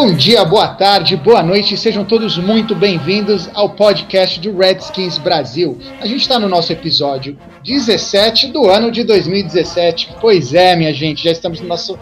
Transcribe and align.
Bom 0.00 0.14
dia, 0.14 0.44
boa 0.44 0.68
tarde, 0.68 1.16
boa 1.16 1.42
noite, 1.42 1.76
sejam 1.76 2.04
todos 2.04 2.38
muito 2.38 2.72
bem-vindos 2.72 3.50
ao 3.52 3.70
podcast 3.70 4.38
do 4.38 4.56
Redskins 4.56 5.18
Brasil. 5.18 5.76
A 6.00 6.06
gente 6.06 6.20
está 6.20 6.38
no 6.38 6.48
nosso 6.48 6.72
episódio 6.72 7.36
17 7.64 8.46
do 8.52 8.70
ano 8.70 8.92
de 8.92 9.02
2017. 9.02 10.14
Pois 10.20 10.54
é, 10.54 10.76
minha 10.76 10.94
gente, 10.94 11.24
já 11.24 11.32
estamos 11.32 11.60
no 11.60 11.66
nosso 11.66 11.98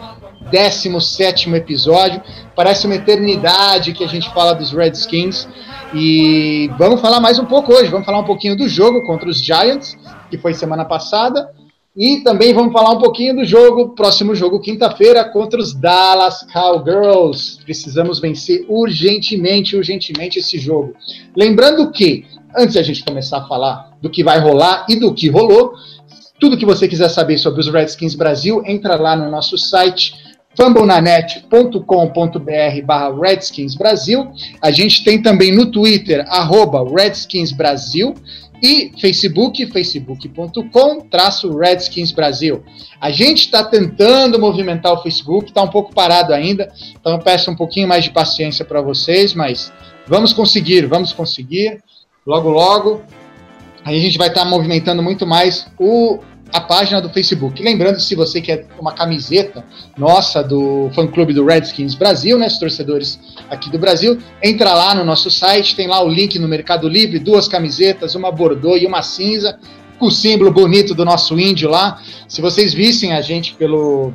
17 0.51 1.49
episódio. 1.55 2.21
Parece 2.55 2.85
uma 2.85 2.93
eternidade 2.93 3.93
que 3.93 4.03
a 4.03 4.07
gente 4.07 4.31
fala 4.31 4.53
dos 4.53 4.71
Redskins. 4.71 5.47
E 5.91 6.69
vamos 6.77 7.01
falar 7.01 7.19
mais 7.19 7.39
um 7.39 7.45
pouco 7.45 7.73
hoje. 7.73 7.89
Vamos 7.89 8.05
falar 8.05 8.19
um 8.19 8.25
pouquinho 8.25 8.55
do 8.55 8.69
jogo 8.69 9.07
contra 9.07 9.27
os 9.27 9.43
Giants, 9.43 9.97
que 10.29 10.37
foi 10.37 10.53
semana 10.53 10.85
passada. 10.85 11.49
E 11.97 12.17
também 12.17 12.53
vamos 12.53 12.73
falar 12.73 12.91
um 12.91 12.99
pouquinho 12.99 13.37
do 13.37 13.43
jogo, 13.43 13.95
próximo 13.95 14.35
jogo, 14.35 14.59
quinta-feira, 14.59 15.25
contra 15.25 15.59
os 15.59 15.73
Dallas 15.73 16.45
Cowgirls. 16.53 17.57
Precisamos 17.63 18.19
vencer 18.19 18.67
urgentemente, 18.69 19.75
urgentemente 19.75 20.37
esse 20.37 20.59
jogo. 20.59 20.93
Lembrando 21.35 21.91
que, 21.91 22.23
antes 22.55 22.73
de 22.73 22.79
a 22.79 22.83
gente 22.83 23.03
começar 23.03 23.39
a 23.39 23.47
falar 23.47 23.97
do 23.99 24.11
que 24.11 24.23
vai 24.23 24.39
rolar 24.39 24.85
e 24.87 24.95
do 24.95 25.11
que 25.11 25.27
rolou, 25.27 25.73
tudo 26.39 26.55
que 26.55 26.67
você 26.67 26.87
quiser 26.87 27.09
saber 27.09 27.39
sobre 27.39 27.61
os 27.61 27.67
Redskins 27.67 28.13
Brasil, 28.13 28.61
entra 28.63 28.95
lá 28.95 29.15
no 29.15 29.31
nosso 29.31 29.57
site 29.57 30.13
fambonanet.com.br 30.57 32.81
barra 32.83 33.15
Redskins 33.15 33.75
Brasil. 33.75 34.31
A 34.59 34.71
gente 34.71 35.03
tem 35.03 35.21
também 35.21 35.55
no 35.55 35.71
Twitter, 35.71 36.25
arroba 36.27 36.83
Redskins 36.83 37.51
Brasil 37.51 38.15
e 38.61 38.91
Facebook, 38.99 39.67
facebook.com 39.67 41.01
traço 41.01 41.55
Redskins 41.55 42.11
Brasil. 42.11 42.63
A 42.99 43.11
gente 43.11 43.41
está 43.41 43.63
tentando 43.63 44.39
movimentar 44.39 44.93
o 44.93 45.03
Facebook, 45.03 45.49
está 45.49 45.61
um 45.61 45.67
pouco 45.67 45.93
parado 45.93 46.33
ainda, 46.33 46.73
então 46.99 47.13
eu 47.13 47.19
peço 47.19 47.51
um 47.51 47.55
pouquinho 47.55 47.87
mais 47.87 48.03
de 48.03 48.09
paciência 48.09 48.65
para 48.65 48.81
vocês, 48.81 49.35
mas 49.35 49.71
vamos 50.07 50.33
conseguir, 50.33 50.87
vamos 50.87 51.13
conseguir. 51.13 51.79
Logo, 52.25 52.49
logo, 52.49 53.03
a 53.85 53.93
gente 53.93 54.17
vai 54.17 54.29
estar 54.29 54.43
tá 54.43 54.49
movimentando 54.49 55.03
muito 55.03 55.27
mais 55.27 55.67
o, 55.79 56.17
a 56.51 56.61
página 56.61 57.01
do 57.01 57.09
Facebook. 57.09 57.61
Lembrando, 57.61 57.99
se 57.99 58.15
você 58.15 58.41
quer 58.41 58.65
uma 58.79 58.93
camiseta 58.93 59.63
nossa 59.97 60.43
do 60.43 60.89
fã-clube 60.93 61.33
do 61.33 61.45
Redskins 61.45 61.95
Brasil, 61.95 62.37
né, 62.37 62.47
os 62.47 62.57
torcedores 62.57 63.19
aqui 63.49 63.69
do 63.69 63.77
Brasil, 63.77 64.17
entra 64.41 64.73
lá 64.73 64.95
no 64.95 65.03
nosso 65.03 65.29
site, 65.29 65.75
tem 65.75 65.87
lá 65.87 66.03
o 66.03 66.09
link 66.09 66.37
no 66.39 66.47
Mercado 66.47 66.87
Livre, 66.87 67.19
duas 67.19 67.47
camisetas, 67.47 68.15
uma 68.15 68.31
bordô 68.31 68.77
e 68.77 68.85
uma 68.85 69.01
cinza, 69.01 69.59
com 69.99 70.07
o 70.07 70.11
símbolo 70.11 70.51
bonito 70.51 70.93
do 70.93 71.03
nosso 71.03 71.39
índio 71.39 71.69
lá. 71.69 72.01
Se 72.27 72.41
vocês 72.41 72.73
vissem 72.73 73.13
a 73.13 73.21
gente 73.21 73.55
pelo, 73.55 74.13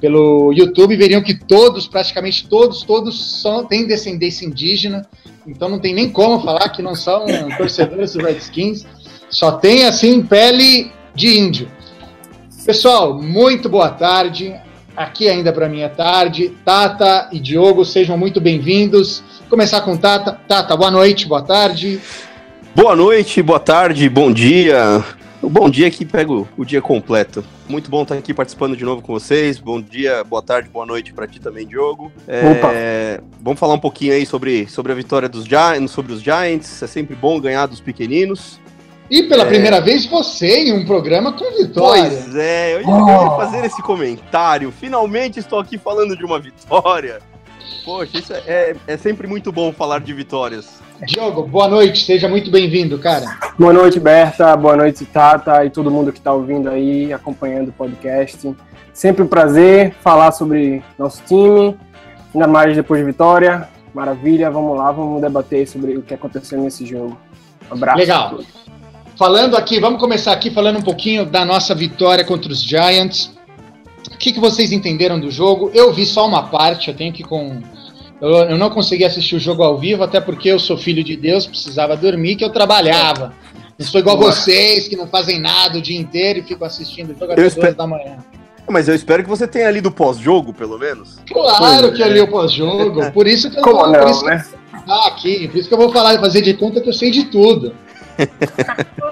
pelo 0.00 0.52
YouTube, 0.52 0.96
veriam 0.96 1.22
que 1.22 1.34
todos, 1.34 1.86
praticamente 1.86 2.48
todos, 2.48 2.82
todos 2.82 3.40
são, 3.40 3.64
têm 3.64 3.86
descendência 3.86 4.44
indígena, 4.44 5.06
então 5.46 5.68
não 5.68 5.78
tem 5.78 5.94
nem 5.94 6.10
como 6.10 6.42
falar 6.42 6.68
que 6.70 6.82
não 6.82 6.94
são 6.94 7.26
torcedores 7.56 8.12
do 8.14 8.22
Redskins, 8.22 8.84
só 9.30 9.52
tem 9.52 9.84
assim 9.84 10.22
pele 10.22 10.90
de 11.20 11.38
índio. 11.38 11.68
Pessoal, 12.64 13.20
muito 13.20 13.68
boa 13.68 13.90
tarde. 13.90 14.54
Aqui 14.96 15.28
ainda 15.28 15.52
para 15.52 15.68
mim 15.68 15.80
é 15.80 15.88
tarde. 15.88 16.48
Tata 16.64 17.28
e 17.30 17.38
Diogo, 17.38 17.84
sejam 17.84 18.16
muito 18.16 18.40
bem-vindos. 18.40 19.22
Começar 19.50 19.82
com 19.82 19.98
Tata. 19.98 20.40
Tata, 20.48 20.74
boa 20.74 20.90
noite, 20.90 21.28
boa 21.28 21.42
tarde. 21.42 22.00
Boa 22.74 22.96
noite, 22.96 23.42
boa 23.42 23.60
tarde, 23.60 24.08
bom 24.08 24.32
dia. 24.32 25.04
O 25.42 25.50
bom 25.50 25.68
dia 25.68 25.90
que 25.90 26.06
pega 26.06 26.32
o, 26.32 26.48
o 26.56 26.64
dia 26.64 26.80
completo. 26.80 27.44
Muito 27.68 27.90
bom 27.90 28.02
estar 28.02 28.14
aqui 28.14 28.32
participando 28.32 28.74
de 28.74 28.84
novo 28.84 29.02
com 29.02 29.12
vocês. 29.12 29.58
Bom 29.58 29.78
dia, 29.78 30.24
boa 30.24 30.40
tarde, 30.40 30.70
boa 30.70 30.86
noite 30.86 31.12
para 31.12 31.26
ti 31.26 31.38
também, 31.38 31.66
Diogo. 31.66 32.10
É, 32.26 33.20
vamos 33.42 33.60
falar 33.60 33.74
um 33.74 33.78
pouquinho 33.78 34.14
aí 34.14 34.24
sobre, 34.24 34.66
sobre 34.68 34.90
a 34.90 34.94
vitória 34.94 35.28
dos 35.28 35.44
Giants, 35.44 35.90
sobre 35.90 36.14
os 36.14 36.22
Giants. 36.22 36.82
É 36.82 36.86
sempre 36.86 37.14
bom 37.14 37.38
ganhar 37.38 37.66
dos 37.66 37.80
pequeninos. 37.80 38.58
E 39.10 39.24
pela 39.24 39.42
é... 39.42 39.46
primeira 39.46 39.80
vez 39.80 40.06
você 40.06 40.68
em 40.68 40.72
um 40.72 40.86
programa 40.86 41.32
com 41.32 41.44
vitória. 41.56 42.04
Pois 42.04 42.36
é, 42.36 42.74
eu 42.74 42.80
ia, 42.80 42.88
oh. 42.88 43.10
eu 43.10 43.22
ia 43.24 43.30
fazer 43.30 43.64
esse 43.64 43.82
comentário. 43.82 44.70
Finalmente 44.70 45.40
estou 45.40 45.58
aqui 45.58 45.76
falando 45.76 46.16
de 46.16 46.24
uma 46.24 46.38
vitória. 46.38 47.18
Poxa, 47.84 48.18
isso 48.18 48.32
é, 48.32 48.42
é, 48.46 48.76
é 48.86 48.96
sempre 48.96 49.26
muito 49.26 49.50
bom 49.50 49.72
falar 49.72 50.00
de 50.00 50.12
vitórias. 50.12 50.80
Diogo, 51.06 51.42
boa 51.42 51.66
noite, 51.66 52.04
seja 52.04 52.28
muito 52.28 52.50
bem-vindo, 52.50 52.98
cara. 52.98 53.24
Boa 53.58 53.72
noite, 53.72 53.98
Berta, 53.98 54.54
boa 54.56 54.76
noite, 54.76 55.04
Tata 55.06 55.64
e 55.64 55.70
todo 55.70 55.90
mundo 55.90 56.12
que 56.12 56.18
está 56.18 56.32
ouvindo 56.32 56.68
aí, 56.68 57.12
acompanhando 57.12 57.68
o 57.68 57.72
podcast. 57.72 58.54
Sempre 58.92 59.22
um 59.22 59.26
prazer 59.26 59.94
falar 60.02 60.30
sobre 60.30 60.82
nosso 60.98 61.22
time, 61.26 61.76
ainda 62.34 62.46
mais 62.46 62.76
depois 62.76 63.00
de 63.00 63.06
vitória. 63.06 63.66
Maravilha, 63.94 64.50
vamos 64.50 64.76
lá, 64.76 64.92
vamos 64.92 65.20
debater 65.20 65.66
sobre 65.66 65.96
o 65.96 66.02
que 66.02 66.14
aconteceu 66.14 66.60
nesse 66.60 66.86
jogo. 66.86 67.18
Um 67.70 67.74
abraço. 67.74 67.98
Legal. 67.98 68.38
Falando 69.20 69.54
aqui, 69.54 69.78
vamos 69.78 70.00
começar 70.00 70.32
aqui 70.32 70.50
falando 70.50 70.78
um 70.78 70.82
pouquinho 70.82 71.26
da 71.26 71.44
nossa 71.44 71.74
vitória 71.74 72.24
contra 72.24 72.50
os 72.50 72.62
Giants. 72.62 73.30
O 74.10 74.16
que, 74.16 74.32
que 74.32 74.40
vocês 74.40 74.72
entenderam 74.72 75.20
do 75.20 75.30
jogo? 75.30 75.70
Eu 75.74 75.92
vi 75.92 76.06
só 76.06 76.26
uma 76.26 76.44
parte, 76.44 76.88
eu 76.88 76.94
tenho 76.94 77.12
que 77.12 77.22
com. 77.22 77.60
Eu, 78.18 78.30
eu, 78.30 78.56
não 78.56 78.70
consegui 78.70 79.04
assistir 79.04 79.36
o 79.36 79.38
jogo 79.38 79.62
ao 79.62 79.76
vivo, 79.76 80.02
até 80.02 80.22
porque 80.22 80.48
eu 80.48 80.58
sou 80.58 80.78
filho 80.78 81.04
de 81.04 81.18
Deus, 81.18 81.46
precisava 81.46 81.98
dormir, 81.98 82.36
que 82.36 82.42
eu 82.42 82.48
trabalhava. 82.48 83.34
Não 83.78 83.86
sou 83.86 84.00
igual 84.00 84.16
Boa. 84.16 84.32
vocês, 84.32 84.88
que 84.88 84.96
não 84.96 85.06
fazem 85.06 85.38
nada 85.38 85.76
o 85.76 85.82
dia 85.82 86.00
inteiro 86.00 86.38
e 86.38 86.42
ficam 86.42 86.66
assistindo 86.66 87.10
o 87.10 87.14
jogo 87.14 87.32
até 87.32 87.42
duas 87.42 87.74
da 87.74 87.86
manhã. 87.86 88.24
Mas 88.70 88.88
eu 88.88 88.94
espero 88.94 89.22
que 89.22 89.28
você 89.28 89.46
tenha 89.46 89.70
lido 89.70 89.90
o 89.90 89.92
pós-jogo, 89.92 90.54
pelo 90.54 90.78
menos. 90.78 91.18
Claro 91.30 91.88
Foi, 91.88 91.92
que 91.92 92.02
eu 92.02 92.10
li 92.10 92.20
o 92.20 92.28
pós-jogo. 92.28 93.12
Por 93.12 93.26
isso 93.26 93.50
que 93.50 93.58
eu 93.58 93.62
Como 93.62 93.80
vou, 93.80 93.92
não, 93.92 94.00
por 94.00 94.10
isso 94.10 94.24
né? 94.24 94.46
que 94.48 94.90
eu 94.90 94.94
aqui. 94.94 95.48
Por 95.48 95.58
isso 95.58 95.68
que 95.68 95.74
eu 95.74 95.78
vou 95.78 95.92
falar, 95.92 96.18
fazer 96.18 96.40
de 96.40 96.54
conta 96.54 96.80
que 96.80 96.88
eu 96.88 96.94
sei 96.94 97.10
de 97.10 97.24
tudo. 97.24 97.74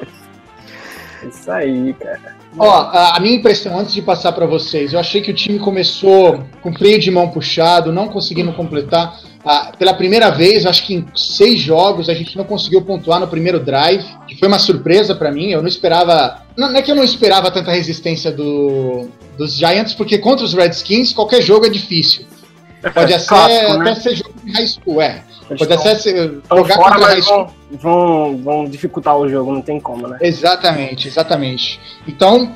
Isso 1.27 1.51
aí, 1.51 1.95
cara. 1.95 2.37
Ó, 2.59 2.91
a 2.93 3.19
minha 3.21 3.37
impressão 3.37 3.79
antes 3.79 3.93
de 3.93 4.03
passar 4.03 4.33
para 4.33 4.47
vocês, 4.47 4.93
eu 4.93 4.99
achei 4.99 5.21
que 5.21 5.31
o 5.31 5.35
time 5.35 5.59
começou 5.59 6.45
com 6.63 6.73
freio 6.73 6.99
de 6.99 7.11
mão 7.11 7.29
puxado, 7.29 7.93
não 7.93 8.09
conseguindo 8.09 8.53
completar. 8.53 9.19
Ah, 9.45 9.73
pela 9.79 9.95
primeira 9.95 10.31
vez, 10.31 10.67
acho 10.67 10.85
que 10.85 10.95
em 10.95 11.07
seis 11.15 11.61
jogos 11.61 12.09
a 12.09 12.15
gente 12.15 12.37
não 12.37 12.45
conseguiu 12.45 12.83
pontuar 12.83 13.21
no 13.21 13.29
primeiro 13.29 13.61
drive, 13.61 14.05
que 14.27 14.37
foi 14.37 14.49
uma 14.49 14.59
surpresa 14.59 15.15
para 15.15 15.31
mim. 15.31 15.51
Eu 15.51 15.61
não 15.61 15.69
esperava. 15.69 16.43
Não, 16.57 16.71
não, 16.71 16.79
é 16.79 16.83
que 16.83 16.91
eu 16.91 16.97
não 16.97 17.05
esperava 17.05 17.51
tanta 17.51 17.71
resistência 17.71 18.33
do, 18.33 19.09
dos 19.37 19.55
Giants, 19.55 19.95
porque 19.95 20.19
contra 20.19 20.45
os 20.45 20.55
Redskins 20.55 21.13
qualquer 21.13 21.43
jogo 21.43 21.67
é 21.67 21.71
difícil. 21.71 22.27
Pode 22.95 23.13
É 23.13 23.19
ser, 23.19 23.29
clássico, 23.29 23.73
né? 23.79 23.91
até 23.91 24.01
ser 24.01 24.17
jogo 24.17 24.35
de 24.45 24.53
high 24.53 24.67
school, 24.67 25.03
é. 25.03 25.23
Eles 25.51 25.59
Pode 25.61 25.73
até 25.73 25.95
ser 25.95 26.41
jogar 26.51 26.75
fora, 26.75 26.95
contra 26.95 27.01
mas 27.01 27.25
vão, 27.27 27.51
vão, 27.71 28.37
vão 28.39 28.65
dificultar 28.65 29.17
o 29.17 29.29
jogo, 29.29 29.53
não 29.53 29.63
tem 29.63 29.81
como, 29.81 30.07
né? 30.07 30.19
Exatamente, 30.21 31.09
exatamente. 31.09 31.81
Então, 32.07 32.53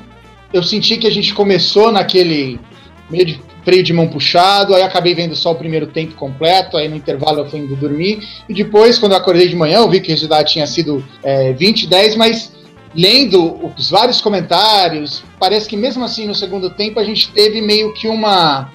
eu 0.52 0.62
senti 0.62 0.96
que 0.96 1.06
a 1.06 1.10
gente 1.10 1.32
começou 1.32 1.90
naquele 1.90 2.60
meio 3.08 3.24
de 3.24 3.40
freio 3.64 3.82
de 3.82 3.92
mão 3.92 4.08
puxado, 4.08 4.74
aí 4.74 4.82
acabei 4.82 5.14
vendo 5.14 5.36
só 5.36 5.52
o 5.52 5.54
primeiro 5.54 5.86
tempo 5.86 6.14
completo, 6.14 6.76
aí 6.76 6.88
no 6.88 6.96
intervalo 6.96 7.40
eu 7.40 7.48
fui 7.48 7.60
indo 7.60 7.76
dormir, 7.76 8.26
e 8.48 8.54
depois, 8.54 8.98
quando 8.98 9.12
eu 9.12 9.18
acordei 9.18 9.48
de 9.48 9.56
manhã, 9.56 9.78
eu 9.78 9.88
vi 9.88 10.00
que 10.00 10.08
o 10.08 10.14
resultado 10.14 10.44
tinha 10.46 10.66
sido 10.66 11.04
é, 11.22 11.52
20, 11.52 11.86
10, 11.86 12.16
mas 12.16 12.52
lendo 12.94 13.72
os 13.76 13.90
vários 13.90 14.20
comentários, 14.20 15.24
parece 15.38 15.68
que 15.68 15.76
mesmo 15.76 16.04
assim 16.04 16.26
no 16.26 16.34
segundo 16.34 16.70
tempo 16.70 17.00
a 17.00 17.04
gente 17.04 17.30
teve 17.30 17.60
meio 17.60 17.92
que 17.94 18.08
uma 18.08 18.70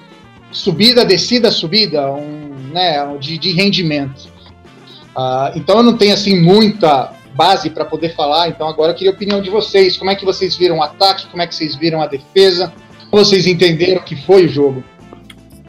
subida, 0.50 1.04
descida, 1.04 1.50
subida, 1.50 2.10
um, 2.12 2.47
né, 2.68 3.16
de, 3.18 3.38
de 3.38 3.52
rendimento. 3.52 4.28
Uh, 5.16 5.56
então 5.56 5.78
eu 5.78 5.82
não 5.82 5.96
tenho 5.96 6.14
assim 6.14 6.40
muita 6.40 7.12
base 7.34 7.70
para 7.70 7.84
poder 7.84 8.14
falar, 8.14 8.48
então 8.48 8.68
agora 8.68 8.92
eu 8.92 8.96
queria 8.96 9.12
a 9.12 9.14
opinião 9.14 9.40
de 9.40 9.50
vocês. 9.50 9.96
Como 9.96 10.10
é 10.10 10.14
que 10.14 10.24
vocês 10.24 10.56
viram 10.56 10.78
o 10.78 10.82
ataque? 10.82 11.26
Como 11.28 11.42
é 11.42 11.46
que 11.46 11.54
vocês 11.54 11.76
viram 11.76 12.02
a 12.02 12.06
defesa? 12.06 12.72
Como 13.10 13.24
vocês 13.24 13.46
entenderam 13.46 14.02
que 14.02 14.16
foi 14.16 14.46
o 14.46 14.48
jogo? 14.48 14.84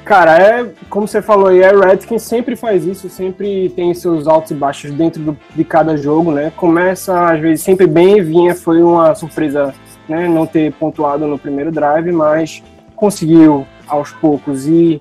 Cara, 0.04 0.40
é 0.40 0.72
como 0.90 1.08
você 1.08 1.22
falou 1.22 1.50
aí, 1.50 1.64
a 1.64 1.70
Redskins 1.70 2.24
sempre 2.24 2.56
faz 2.56 2.84
isso, 2.86 3.08
sempre 3.10 3.70
tem 3.76 3.94
seus 3.94 4.28
altos 4.28 4.50
e 4.50 4.56
baixos 4.56 4.92
dentro 4.92 5.22
do, 5.22 5.38
de 5.56 5.64
cada 5.64 5.96
jogo, 5.96 6.32
né? 6.32 6.52
Começa 6.56 7.32
às 7.32 7.40
vezes 7.40 7.64
sempre 7.64 7.86
bem, 7.86 8.20
vinha, 8.24 8.56
foi 8.56 8.82
uma 8.82 9.14
surpresa, 9.14 9.72
né? 10.08 10.28
Não 10.28 10.48
ter 10.48 10.74
pontuado 10.74 11.28
no 11.28 11.38
primeiro 11.38 11.72
drive, 11.72 12.12
mas 12.12 12.64
conseguiu 12.96 13.68
aos 13.88 14.12
poucos 14.12 14.66
ir 14.68 15.00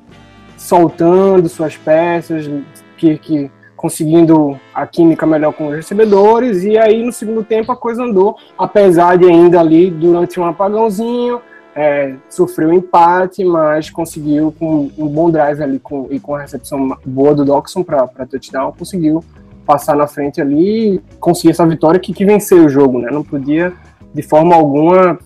soltando 0.58 1.48
suas 1.48 1.76
peças, 1.76 2.50
que, 2.98 3.16
que 3.16 3.50
conseguindo 3.76 4.58
a 4.74 4.86
química 4.86 5.24
melhor 5.24 5.52
com 5.52 5.68
os 5.68 5.76
recebedores, 5.76 6.64
e 6.64 6.76
aí 6.76 7.02
no 7.02 7.12
segundo 7.12 7.44
tempo 7.44 7.70
a 7.70 7.76
coisa 7.76 8.02
andou, 8.02 8.36
apesar 8.58 9.16
de 9.16 9.24
ainda 9.24 9.60
ali 9.60 9.88
durante 9.88 10.38
um 10.38 10.44
apagãozinho, 10.44 11.40
é, 11.76 12.16
sofreu 12.28 12.72
empate, 12.72 13.44
mas 13.44 13.88
conseguiu 13.88 14.52
com 14.58 14.90
um 14.98 15.06
bom 15.06 15.30
drive 15.30 15.62
ali 15.62 15.78
com, 15.78 16.08
e 16.10 16.18
com 16.18 16.34
a 16.34 16.40
recepção 16.40 16.98
boa 17.06 17.32
do 17.32 17.44
Doxon 17.44 17.84
para 17.84 18.08
touchdown, 18.28 18.72
conseguiu 18.76 19.22
passar 19.64 19.94
na 19.94 20.08
frente 20.08 20.40
ali 20.40 20.94
e 20.94 21.00
conseguir 21.20 21.50
essa 21.50 21.64
vitória 21.64 22.00
que, 22.00 22.12
que 22.12 22.24
venceu 22.24 22.64
o 22.64 22.68
jogo, 22.68 22.98
né? 22.98 23.10
Não 23.12 23.22
podia 23.22 23.72
de 24.12 24.22
forma 24.22 24.56
alguma 24.56 25.18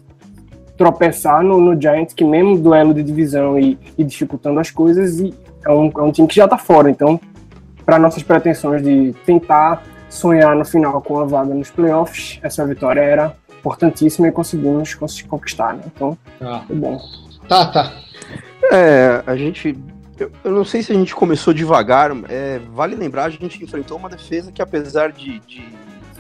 tropeçar 0.83 1.45
no, 1.45 1.61
no 1.61 1.81
Giants, 1.81 2.13
que 2.13 2.25
mesmo 2.25 2.59
duelo 2.59 2.93
de 2.93 3.05
divisão 3.05 3.57
e, 3.57 3.79
e 3.97 4.03
dificultando 4.03 4.59
as 4.59 4.71
coisas, 4.71 5.21
e 5.21 5.33
é, 5.65 5.71
um, 5.71 5.93
é 5.97 6.03
um 6.03 6.11
time 6.11 6.27
que 6.27 6.35
já 6.35 6.45
está 6.45 6.59
fora. 6.59 6.91
Então, 6.91 7.21
para 7.87 8.01
nossas 8.01 8.25
pretensões 8.25 8.83
de 8.83 9.15
tentar 9.25 9.85
sonhar 10.09 10.57
no 10.57 10.65
final 10.65 11.01
com 11.01 11.21
a 11.21 11.25
vaga 11.25 11.55
nos 11.55 11.71
playoffs, 11.71 12.41
essa 12.43 12.67
vitória 12.67 13.01
era 13.01 13.37
importantíssima 13.61 14.27
e 14.27 14.33
conseguimos 14.33 14.95
conquistar, 15.29 15.75
né? 15.75 15.83
Então, 15.95 16.19
ah. 16.41 16.65
foi 16.67 16.75
bom. 16.75 17.01
Tá, 17.49 17.67
tá. 17.67 17.93
É, 18.73 19.23
a 19.25 19.37
gente. 19.37 19.79
Eu, 20.19 20.33
eu, 20.45 20.51
não 20.51 20.65
sei 20.65 20.83
se 20.83 20.91
a 20.91 20.95
gente 20.97 21.15
começou 21.15 21.55
devagar. 21.55 22.11
É, 22.29 22.61
vale 22.73 22.97
lembrar, 22.97 23.25
a 23.25 23.31
gente 23.31 23.63
enfrentou 23.63 23.97
uma 23.97 24.09
defesa 24.09 24.51
que, 24.51 24.61
apesar 24.61 25.13
de, 25.13 25.39
de 25.41 25.65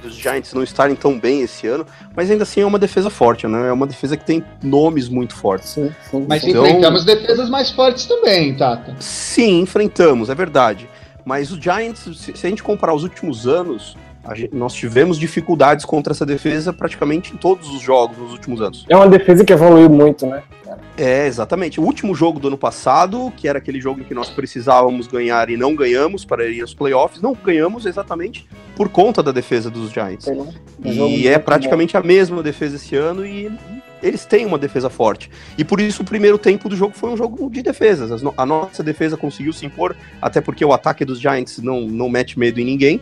dos 0.02 0.14
Giants 0.14 0.52
não 0.52 0.62
estarem 0.62 0.96
tão 0.96 1.18
bem 1.18 1.42
esse 1.42 1.66
ano, 1.66 1.86
mas 2.14 2.30
ainda 2.30 2.42
assim 2.42 2.60
é 2.60 2.66
uma 2.66 2.78
defesa 2.78 3.08
forte, 3.08 3.46
né? 3.46 3.68
É 3.68 3.72
uma 3.72 3.86
defesa 3.86 4.16
que 4.16 4.24
tem 4.24 4.44
nomes 4.62 5.08
muito 5.08 5.34
fortes. 5.34 5.70
Sim, 5.70 5.90
sim, 6.10 6.26
mas 6.28 6.44
então, 6.44 6.66
enfrentamos 6.66 7.04
defesas 7.04 7.48
mais 7.48 7.70
fortes 7.70 8.06
também, 8.06 8.54
Tata. 8.54 8.94
Sim, 8.98 9.60
enfrentamos, 9.60 10.28
é 10.28 10.34
verdade. 10.34 10.88
Mas 11.24 11.50
os 11.50 11.58
Giants, 11.58 12.00
se 12.16 12.46
a 12.46 12.50
gente 12.50 12.62
comparar 12.62 12.94
os 12.94 13.04
últimos 13.04 13.46
anos, 13.46 13.96
Gente, 14.34 14.54
nós 14.54 14.72
tivemos 14.72 15.18
dificuldades 15.18 15.84
contra 15.84 16.12
essa 16.12 16.24
defesa 16.24 16.72
praticamente 16.72 17.34
em 17.34 17.36
todos 17.36 17.68
os 17.68 17.82
jogos 17.82 18.16
nos 18.16 18.32
últimos 18.32 18.60
anos. 18.60 18.86
É 18.88 18.96
uma 18.96 19.08
defesa 19.08 19.44
que 19.44 19.52
evoluiu 19.52 19.90
muito, 19.90 20.26
né? 20.26 20.42
É, 20.96 21.26
exatamente. 21.26 21.80
O 21.80 21.84
último 21.84 22.14
jogo 22.14 22.38
do 22.38 22.48
ano 22.48 22.58
passado, 22.58 23.32
que 23.36 23.48
era 23.48 23.58
aquele 23.58 23.80
jogo 23.80 24.00
em 24.00 24.04
que 24.04 24.14
nós 24.14 24.28
precisávamos 24.28 25.06
ganhar 25.06 25.50
e 25.50 25.56
não 25.56 25.74
ganhamos 25.74 26.24
para 26.24 26.48
ir 26.48 26.60
aos 26.60 26.74
playoffs, 26.74 27.20
não 27.20 27.34
ganhamos 27.34 27.86
exatamente 27.86 28.46
por 28.76 28.88
conta 28.88 29.22
da 29.22 29.32
defesa 29.32 29.70
dos 29.70 29.90
Giants. 29.90 30.26
É, 30.28 30.36
e 30.84 31.28
é 31.28 31.38
praticamente 31.38 31.94
bom. 31.94 32.00
a 32.00 32.02
mesma 32.02 32.42
defesa 32.42 32.76
esse 32.76 32.96
ano 32.96 33.26
e 33.26 33.50
eles 34.02 34.24
têm 34.24 34.44
uma 34.44 34.58
defesa 34.58 34.90
forte. 34.90 35.30
E 35.56 35.64
por 35.64 35.80
isso 35.80 36.02
o 36.02 36.04
primeiro 36.04 36.36
tempo 36.36 36.68
do 36.68 36.76
jogo 36.76 36.94
foi 36.94 37.10
um 37.10 37.16
jogo 37.16 37.48
de 37.48 37.62
defesas. 37.62 38.22
A 38.36 38.44
nossa 38.46 38.82
defesa 38.82 39.16
conseguiu 39.16 39.52
se 39.52 39.64
impor, 39.64 39.94
até 40.20 40.40
porque 40.40 40.64
o 40.64 40.72
ataque 40.72 41.04
dos 41.04 41.20
Giants 41.20 41.58
não, 41.58 41.82
não 41.82 42.08
mete 42.08 42.38
medo 42.38 42.60
em 42.60 42.64
ninguém. 42.64 43.00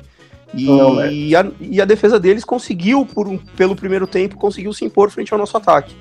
E, 0.52 0.67
não, 0.67 1.06
e, 1.06 1.34
a, 1.34 1.46
e 1.61 1.81
a 1.81 1.84
defesa 1.84 2.19
deles 2.19 2.44
conseguiu, 2.44 3.06
por 3.06 3.38
pelo 3.56 3.76
primeiro 3.76 4.06
tempo, 4.06 4.37
conseguiu 4.37 4.72
se 4.72 4.84
impor 4.84 5.11
frente 5.11 5.32
ao 5.32 5.38
nosso 5.38 5.56
ataque. 5.56 5.94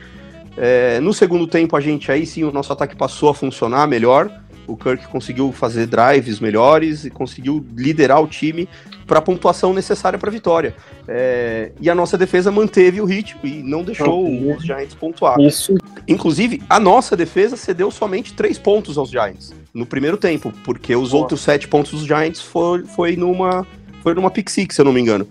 É, 0.62 1.00
no 1.00 1.14
segundo 1.14 1.48
tempo, 1.48 1.78
a 1.78 1.80
gente 1.80 2.12
aí 2.12 2.26
sim, 2.26 2.44
o 2.44 2.52
nosso 2.52 2.74
ataque 2.74 2.96
passou 2.96 3.30
a 3.30 3.34
funcionar 3.34 3.88
melhor. 3.88 4.30
O 4.68 4.76
Kirk 4.76 5.08
conseguiu 5.08 5.52
fazer 5.52 5.88
drives 5.88 6.40
melhores 6.40 7.06
e 7.06 7.10
conseguiu 7.10 7.66
liderar 7.76 8.22
o 8.22 8.28
time 8.28 8.68
para 9.08 9.18
a 9.18 9.22
pontuação 9.22 9.74
necessária 9.74 10.20
para 10.20 10.30
a 10.30 10.32
vitória. 10.32 10.76
É, 11.08 11.72
e 11.82 11.90
a 11.90 11.96
nossa 11.96 12.16
defesa 12.18 12.52
manteve 12.52 13.02
o 13.02 13.06
ritmo 13.06 13.40
e 13.44 13.64
não 13.64 13.84
deixou 13.84 14.26
uhum. 14.26 14.56
os 14.56 14.64
Giants 14.64 14.94
pontuar. 14.94 15.40
Isso. 15.40 15.76
Inclusive, 16.08 16.62
a 16.70 16.80
nossa 16.80 17.18
defesa 17.18 17.56
cedeu 17.56 17.90
somente 17.90 18.34
três 18.34 18.60
pontos 18.60 18.98
aos 18.98 19.10
Giants 19.10 19.52
no 19.74 19.86
primeiro 19.86 20.18
tempo, 20.18 20.54
porque 20.64 20.96
os 20.96 21.14
outros 21.14 21.42
sete 21.42 21.68
pontos 21.68 21.92
dos 21.92 22.06
Giants 22.06 22.42
foi, 22.42 22.84
foi 22.86 23.16
numa 23.16 23.66
foi 24.02 24.14
numa 24.14 24.32
pick 24.32 24.50
six, 24.50 24.76
se 24.76 24.82
eu 24.82 24.86
não 24.86 24.94
me 24.94 25.02
engano. 25.02 25.28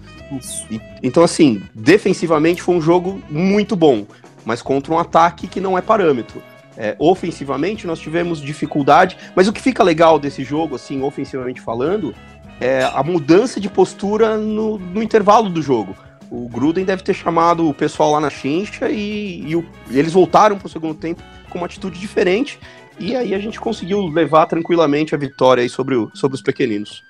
E, 0.70 0.80
então, 1.02 1.22
assim, 1.22 1.62
defensivamente 1.74 2.60
foi 2.60 2.74
um 2.74 2.80
jogo 2.80 3.22
muito 3.30 3.74
bom, 3.74 4.06
mas 4.44 4.62
contra 4.62 4.92
um 4.92 4.98
ataque 4.98 5.46
que 5.46 5.60
não 5.60 5.76
é 5.76 5.80
parâmetro. 5.80 6.42
É, 6.76 6.94
ofensivamente, 6.98 7.86
nós 7.86 7.98
tivemos 7.98 8.40
dificuldade, 8.40 9.16
mas 9.34 9.48
o 9.48 9.52
que 9.52 9.60
fica 9.60 9.82
legal 9.82 10.18
desse 10.18 10.44
jogo, 10.44 10.76
assim, 10.76 11.02
ofensivamente 11.02 11.60
falando, 11.60 12.14
é 12.60 12.84
a 12.84 13.02
mudança 13.02 13.60
de 13.60 13.68
postura 13.68 14.36
no, 14.36 14.78
no 14.78 15.02
intervalo 15.02 15.48
do 15.48 15.60
jogo. 15.60 15.96
O 16.30 16.48
Gruden 16.48 16.84
deve 16.84 17.02
ter 17.02 17.14
chamado 17.14 17.68
o 17.68 17.74
pessoal 17.74 18.12
lá 18.12 18.20
na 18.20 18.30
chincha 18.30 18.88
e, 18.90 19.42
e, 19.46 19.56
o, 19.56 19.64
e 19.90 19.98
eles 19.98 20.12
voltaram 20.12 20.58
para 20.58 20.66
o 20.66 20.70
segundo 20.70 20.94
tempo 20.94 21.22
com 21.48 21.58
uma 21.58 21.66
atitude 21.66 21.98
diferente. 21.98 22.60
E 22.98 23.16
aí 23.16 23.34
a 23.34 23.38
gente 23.38 23.60
conseguiu 23.60 24.06
levar 24.06 24.46
tranquilamente 24.46 25.14
a 25.14 25.18
vitória 25.18 25.62
aí 25.62 25.68
sobre, 25.68 25.94
o, 25.94 26.10
sobre 26.14 26.34
os 26.34 26.42
pequeninos. 26.42 27.04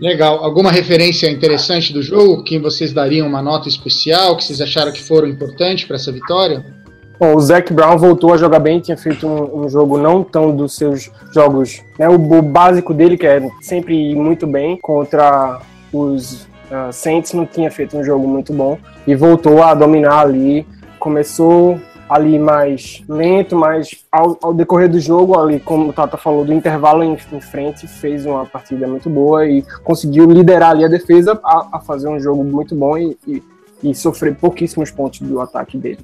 Legal. 0.00 0.42
Alguma 0.42 0.72
referência 0.72 1.30
interessante 1.30 1.92
do 1.92 2.02
jogo? 2.02 2.42
Que 2.42 2.58
vocês 2.58 2.90
dariam 2.90 3.28
uma 3.28 3.42
nota 3.42 3.68
especial? 3.68 4.34
Que 4.34 4.44
vocês 4.44 4.60
acharam 4.60 4.90
que 4.90 5.02
foram 5.02 5.28
importantes 5.28 5.84
para 5.84 5.96
essa 5.96 6.10
vitória? 6.10 6.64
Bom, 7.18 7.36
o 7.36 7.40
Zac 7.40 7.70
Brown 7.70 7.98
voltou 7.98 8.32
a 8.32 8.38
jogar 8.38 8.60
bem, 8.60 8.80
tinha 8.80 8.96
feito 8.96 9.26
um, 9.26 9.64
um 9.64 9.68
jogo 9.68 9.98
não 9.98 10.24
tão 10.24 10.56
dos 10.56 10.74
seus 10.74 11.10
jogos, 11.34 11.82
né, 11.98 12.08
o, 12.08 12.14
o, 12.14 12.40
básico 12.40 12.94
dele, 12.94 13.18
que 13.18 13.26
é 13.26 13.46
sempre 13.60 13.94
ir 13.94 14.16
muito 14.16 14.46
bem, 14.46 14.78
contra 14.78 15.60
os 15.92 16.44
uh, 16.70 16.90
Saints 16.90 17.34
não 17.34 17.44
tinha 17.44 17.70
feito 17.70 17.94
um 17.94 18.02
jogo 18.02 18.26
muito 18.26 18.54
bom, 18.54 18.78
e 19.06 19.14
voltou 19.14 19.62
a 19.62 19.74
dominar 19.74 20.20
ali, 20.20 20.66
começou 20.98 21.78
ali 22.10 22.40
mais 22.40 23.04
lento, 23.08 23.54
mas 23.54 24.04
ao, 24.10 24.36
ao, 24.42 24.52
decorrer 24.52 24.90
do 24.90 24.98
jogo, 24.98 25.38
ali, 25.38 25.60
como 25.60 25.90
o 25.90 25.92
Tata 25.92 26.16
falou, 26.16 26.44
do 26.44 26.52
intervalo 26.52 27.04
em, 27.04 27.16
em, 27.32 27.40
frente, 27.40 27.86
fez 27.86 28.26
uma 28.26 28.44
partida 28.44 28.88
muito 28.88 29.08
boa 29.08 29.46
e 29.46 29.62
conseguiu 29.84 30.28
liderar 30.28 30.70
ali 30.70 30.84
a 30.84 30.88
defesa 30.88 31.38
a, 31.44 31.68
a 31.74 31.80
fazer 31.80 32.08
um 32.08 32.18
jogo 32.18 32.42
muito 32.42 32.74
bom 32.74 32.98
e, 32.98 33.16
e, 33.28 33.42
e, 33.84 33.94
sofrer 33.94 34.34
pouquíssimos 34.34 34.90
pontos 34.90 35.20
do 35.20 35.40
ataque 35.40 35.78
deles. 35.78 36.00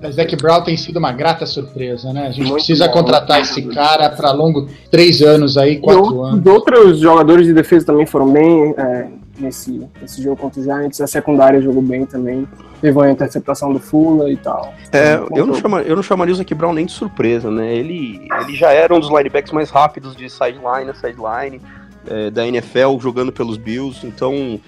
O 0.00 0.12
Zac 0.12 0.36
Brown 0.36 0.62
tem 0.62 0.76
sido 0.76 0.98
uma 1.00 1.10
grata 1.10 1.44
surpresa, 1.44 2.12
né? 2.12 2.28
A 2.28 2.30
gente 2.30 2.42
muito 2.42 2.54
precisa 2.54 2.86
bom, 2.86 2.92
contratar 2.92 3.40
esse 3.40 3.60
cara 3.62 4.10
para 4.10 4.30
longo 4.30 4.68
três 4.92 5.20
anos 5.22 5.56
aí, 5.56 5.80
quatro 5.80 6.22
anos. 6.22 6.40
Os 6.40 6.52
outros 6.52 6.98
jogadores 7.00 7.44
de 7.44 7.52
defesa 7.52 7.86
também 7.86 8.06
foram 8.06 8.30
bem. 8.30 8.74
É, 8.78 9.08
nesse, 9.38 9.88
nesse 10.00 10.22
jogo 10.22 10.36
contra 10.36 10.60
os 10.60 10.66
Giants. 10.66 11.00
A 11.00 11.06
secundária 11.06 11.60
jogou 11.60 11.82
bem 11.82 12.04
também. 12.06 12.46
Teve 12.80 12.96
uma 12.96 13.10
interceptação 13.10 13.72
do 13.72 13.78
Fula 13.78 14.30
e 14.30 14.36
tal. 14.36 14.72
É, 14.92 15.14
eu 15.34 15.46
não, 15.46 15.54
chama, 15.54 15.82
eu 15.82 15.96
não 15.96 16.02
chamaria 16.02 16.32
o 16.32 16.36
Zac 16.36 16.54
Brown 16.54 16.72
nem 16.72 16.86
de 16.86 16.92
surpresa, 16.92 17.50
né? 17.50 17.74
Ele, 17.74 18.28
ele 18.40 18.54
já 18.54 18.72
era 18.72 18.94
um 18.94 19.00
dos 19.00 19.10
linebacks 19.10 19.52
mais 19.52 19.70
rápidos 19.70 20.14
de 20.14 20.28
sideline 20.30 20.90
a 20.90 20.94
sideline 20.94 21.60
é, 22.06 22.30
da 22.30 22.46
NFL, 22.46 22.98
jogando 23.00 23.32
pelos 23.32 23.56
Bills. 23.56 24.06
Então, 24.06 24.60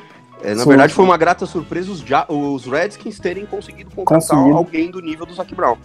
é, 0.43 0.55
na 0.55 0.63
sim, 0.63 0.69
verdade, 0.69 0.93
foi 0.93 1.05
uma 1.05 1.17
grata 1.17 1.47
surpresa 1.47 1.91
os, 1.91 2.05
os 2.29 2.67
Redskins 2.67 3.19
terem 3.19 3.47
conseguido 3.47 3.91
contratar 3.91 4.39
alguém 4.39 4.91
do 4.91 5.01
nível 5.01 5.27
do 5.27 5.35
Zac 5.35 5.55
Brown. 5.55 5.77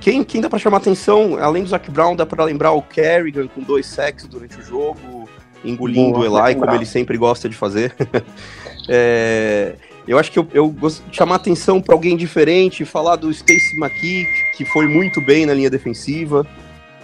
Quem, 0.00 0.22
quem 0.22 0.40
dá 0.40 0.48
para 0.48 0.58
chamar 0.58 0.76
atenção, 0.76 1.36
além 1.40 1.64
do 1.64 1.68
Zac 1.68 1.90
Brown, 1.90 2.14
dá 2.14 2.24
para 2.24 2.44
lembrar 2.44 2.72
o 2.72 2.82
Kerrigan 2.82 3.48
com 3.48 3.60
dois 3.60 3.86
sacks 3.86 4.26
durante 4.26 4.56
o 4.58 4.62
jogo, 4.62 5.17
engolindo 5.64 6.18
Boa, 6.18 6.42
o 6.42 6.46
Eli, 6.48 6.54
como 6.56 6.74
ele 6.74 6.86
sempre 6.86 7.16
gosta 7.16 7.48
de 7.48 7.56
fazer. 7.56 7.94
é, 8.88 9.74
eu 10.06 10.18
acho 10.18 10.32
que 10.32 10.38
eu, 10.38 10.48
eu 10.54 10.68
gosto 10.68 11.02
de 11.10 11.16
chamar 11.16 11.36
atenção 11.36 11.80
para 11.80 11.94
alguém 11.94 12.16
diferente, 12.16 12.84
falar 12.84 13.16
do 13.16 13.30
Stacy 13.30 13.76
McKee, 13.76 14.26
que 14.56 14.64
foi 14.64 14.86
muito 14.86 15.20
bem 15.20 15.44
na 15.44 15.52
linha 15.52 15.68
defensiva. 15.68 16.46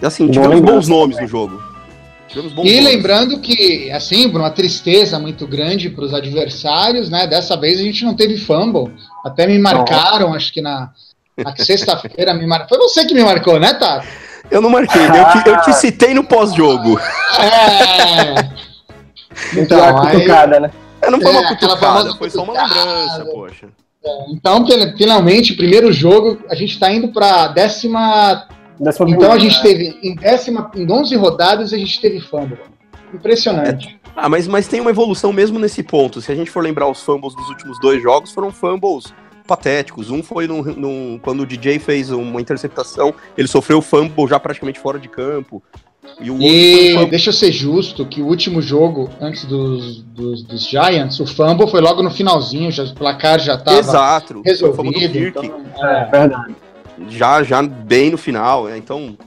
E 0.01 0.05
assim, 0.05 0.27
tivemos 0.27 0.59
bons 0.59 0.87
nomes 0.87 1.19
no 1.19 1.27
jogo. 1.27 1.61
Tivemos 2.27 2.51
bons 2.51 2.65
e 2.65 2.81
nomes. 2.81 2.85
lembrando 2.85 3.39
que, 3.39 3.91
assim, 3.91 4.25
uma 4.25 4.49
tristeza 4.49 5.19
muito 5.19 5.45
grande 5.45 5.89
para 5.89 6.03
os 6.03 6.13
adversários, 6.13 7.09
né? 7.09 7.27
Dessa 7.27 7.55
vez 7.55 7.79
a 7.79 7.83
gente 7.83 8.03
não 8.03 8.15
teve 8.15 8.37
fumble. 8.37 8.91
Até 9.23 9.45
me 9.45 9.59
marcaram, 9.59 10.33
acho 10.33 10.51
que 10.51 10.61
na, 10.61 10.89
na 11.37 11.55
sexta-feira 11.55 12.33
me 12.33 12.47
marcaram. 12.47 12.69
Foi 12.69 12.77
você 12.79 13.05
que 13.05 13.13
me 13.13 13.23
marcou, 13.23 13.59
né, 13.59 13.73
Tato? 13.73 14.07
Eu 14.49 14.61
não 14.61 14.69
marquei, 14.69 15.01
eu, 15.01 15.43
te, 15.43 15.49
eu 15.49 15.61
te 15.61 15.73
citei 15.73 16.13
no 16.13 16.23
pós-jogo. 16.23 16.99
É. 17.39 18.65
Então, 19.59 19.79
uma 19.79 20.11
cutucada, 20.11 20.59
né? 20.59 20.71
É, 21.01 21.09
não 21.09 21.19
foi 21.19 21.31
uma 21.31 21.41
é, 21.41 21.47
cutucada, 21.49 22.15
foi 22.15 22.29
só 22.29 22.43
uma 22.43 22.53
lembrança, 22.53 23.25
poxa. 23.25 23.67
É, 24.03 24.31
então, 24.31 24.65
finalmente, 24.97 25.53
primeiro 25.53 25.91
jogo, 25.91 26.39
a 26.49 26.55
gente 26.55 26.73
está 26.73 26.91
indo 26.91 27.09
para 27.09 27.47
décima. 27.47 28.47
décima 28.79 29.09
então 29.09 29.31
a 29.31 29.39
gente 29.39 29.61
teve 29.61 29.99
em 30.01 30.15
décima, 30.15 30.71
em 30.75 30.89
11 30.89 31.15
rodadas 31.15 31.73
a 31.73 31.77
gente 31.77 31.99
teve 31.99 32.21
fumble. 32.21 32.59
Impressionante. 33.13 33.99
É. 34.01 34.05
Ah, 34.15 34.29
mas, 34.29 34.47
mas 34.47 34.67
tem 34.67 34.79
uma 34.79 34.89
evolução 34.89 35.33
mesmo 35.33 35.59
nesse 35.59 35.83
ponto. 35.83 36.21
Se 36.21 36.31
a 36.31 36.35
gente 36.35 36.49
for 36.49 36.63
lembrar 36.63 36.87
os 36.87 37.03
fumbles 37.03 37.35
dos 37.35 37.49
últimos 37.49 37.79
dois 37.81 38.01
jogos, 38.01 38.31
foram 38.31 38.51
fumbles 38.51 39.13
patéticos. 39.45 40.09
Um 40.09 40.21
foi 40.21 40.47
num, 40.47 40.61
num, 40.61 41.19
quando 41.21 41.41
o 41.41 41.45
DJ 41.45 41.79
fez 41.79 42.11
uma 42.11 42.41
interceptação, 42.41 43.13
ele 43.37 43.47
sofreu 43.47 43.81
fumble 43.81 44.27
já 44.27 44.39
praticamente 44.39 44.79
fora 44.79 44.99
de 44.99 45.07
campo. 45.07 45.61
E, 46.19 46.29
o 46.29 46.39
e 46.39 46.95
um 46.95 47.09
deixa 47.09 47.29
eu 47.29 47.33
ser 47.33 47.51
justo 47.51 48.05
que 48.05 48.21
o 48.21 48.27
último 48.27 48.61
jogo, 48.61 49.09
antes 49.19 49.43
dos, 49.45 50.03
dos, 50.03 50.43
dos, 50.43 50.67
Giants, 50.67 51.19
o 51.19 51.25
fumble 51.25 51.67
foi 51.69 51.81
logo 51.81 52.01
no 52.03 52.11
finalzinho, 52.11 52.71
já, 52.71 52.83
o 52.83 52.93
placar 52.93 53.39
já 53.39 53.55
estava 53.55 53.79
Exato, 53.79 54.41
resolvido. 54.45 55.17
Então, 55.17 55.43
é, 55.79 56.05
verdade. 56.05 56.55
Já, 57.09 57.43
já 57.43 57.61
bem 57.61 58.11
no 58.11 58.17
final, 58.17 58.65
né? 58.65 58.77
então 58.77 59.17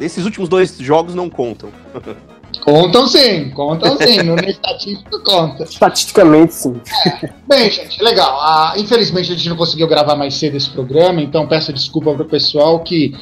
esses 0.00 0.24
últimos 0.24 0.48
dois 0.48 0.78
jogos 0.78 1.14
não 1.14 1.28
contam. 1.28 1.70
Contam 2.62 3.08
sim, 3.08 3.50
contam 3.50 3.96
sim. 3.98 4.22
No 4.22 4.36
estatístico 4.48 5.20
conta. 5.24 5.64
Estatisticamente, 5.64 6.54
sim. 6.54 6.80
É. 7.06 7.28
Bem, 7.48 7.70
gente, 7.70 8.02
legal. 8.02 8.38
Ah, 8.40 8.74
infelizmente 8.76 9.32
a 9.32 9.34
gente 9.34 9.48
não 9.48 9.56
conseguiu 9.56 9.88
gravar 9.88 10.14
mais 10.14 10.34
cedo 10.34 10.56
esse 10.56 10.70
programa, 10.70 11.20
então 11.20 11.46
peço 11.46 11.72
desculpa 11.72 12.14
pro 12.14 12.24
pessoal 12.24 12.78
que 12.80 13.14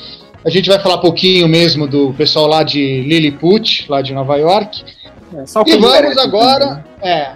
a 0.44 0.50
gente 0.50 0.68
vai 0.68 0.78
falar 0.78 0.99
pouquinho 0.99 1.49
mesmo 1.49 1.87
do 1.87 2.12
pessoal 2.14 2.47
lá 2.47 2.62
de 2.62 3.00
Lilliput, 3.02 3.87
lá 3.88 4.02
de 4.02 4.12
Nova 4.12 4.37
York. 4.37 4.85
É, 5.35 5.47
só 5.47 5.62
E 5.66 5.76
vamos 5.76 6.18
agora, 6.18 6.85
é, 7.00 7.32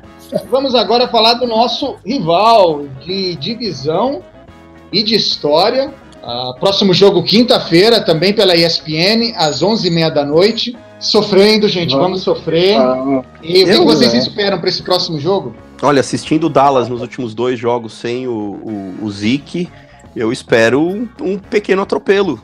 vamos 0.50 0.74
agora 0.74 1.08
falar 1.08 1.34
do 1.34 1.46
nosso 1.46 1.96
rival 2.04 2.84
de 3.04 3.34
divisão 3.36 4.22
e 4.92 5.02
de 5.02 5.14
história. 5.14 5.90
Ah, 6.22 6.54
próximo 6.60 6.92
jogo 6.92 7.22
quinta-feira, 7.22 8.00
também 8.00 8.34
pela 8.34 8.54
ESPN, 8.54 9.34
às 9.36 9.62
11h30 9.62 10.10
da 10.10 10.24
noite. 10.24 10.76
Sofrendo, 11.04 11.68
gente, 11.68 11.90
vamos, 11.90 12.06
Vamos. 12.06 12.22
sofrer. 12.22 12.76
Ah, 12.78 13.22
E 13.42 13.62
o 13.64 13.66
que 13.66 13.80
vocês 13.84 14.12
né? 14.12 14.18
esperam 14.18 14.58
para 14.58 14.68
esse 14.68 14.82
próximo 14.82 15.20
jogo? 15.20 15.54
Olha, 15.82 16.00
assistindo 16.00 16.44
o 16.44 16.48
Dallas 16.48 16.88
nos 16.88 17.00
últimos 17.02 17.34
dois 17.34 17.58
jogos 17.58 17.92
sem 17.92 18.26
o, 18.26 18.32
o, 18.32 18.94
o 19.02 19.10
Zeke, 19.10 19.68
eu 20.16 20.32
espero 20.32 20.80
um, 20.80 21.06
um 21.20 21.38
pequeno 21.38 21.82
atropelo. 21.82 22.40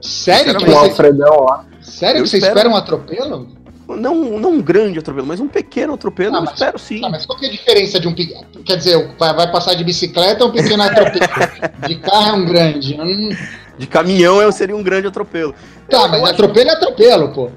Sério 0.00 0.56
que 0.56 0.64
vocês, 0.64 0.76
Alfredão 0.90 1.44
lá. 1.44 1.64
sério 1.80 2.18
Eu 2.18 2.22
que 2.24 2.30
vocês 2.30 2.42
espero. 2.42 2.58
esperam 2.58 2.72
um 2.74 2.76
atropelo? 2.76 3.48
Não, 3.88 4.14
não 4.38 4.52
um 4.52 4.60
grande 4.62 4.98
atropelo, 4.98 5.26
mas 5.26 5.38
um 5.38 5.46
pequeno 5.46 5.94
atropelo, 5.94 6.34
Ah, 6.34 6.38
eu 6.38 6.42
mas- 6.42 6.54
espero 6.54 6.78
sim. 6.78 7.00
Tá, 7.00 7.08
mas 7.10 7.24
qual 7.26 7.38
que 7.38 7.44
é 7.44 7.48
a 7.48 7.52
diferença 7.52 8.00
de 8.00 8.08
um 8.08 8.14
pequeno? 8.14 8.46
Quer 8.64 8.76
dizer, 8.78 9.14
vai, 9.18 9.32
vai 9.34 9.52
passar 9.52 9.74
de 9.74 9.84
bicicleta 9.84 10.42
ou 10.44 10.50
um 10.50 10.52
pequeno 10.52 10.82
atropelo? 10.82 11.20
de 11.86 11.96
carro 11.96 12.28
é 12.30 12.32
um 12.32 12.44
grande. 12.46 12.98
Hum, 13.00 13.30
De 13.78 13.86
caminhão 13.86 14.40
eu 14.40 14.50
seria 14.50 14.74
um 14.74 14.82
grande 14.82 15.06
atropelo. 15.06 15.54
Tá, 15.88 16.02
Eu 16.02 16.08
mas 16.08 16.22
acho- 16.22 16.32
atropelo 16.32 16.70
é 16.70 16.72
atropelo, 16.72 17.28
pô. 17.28 17.50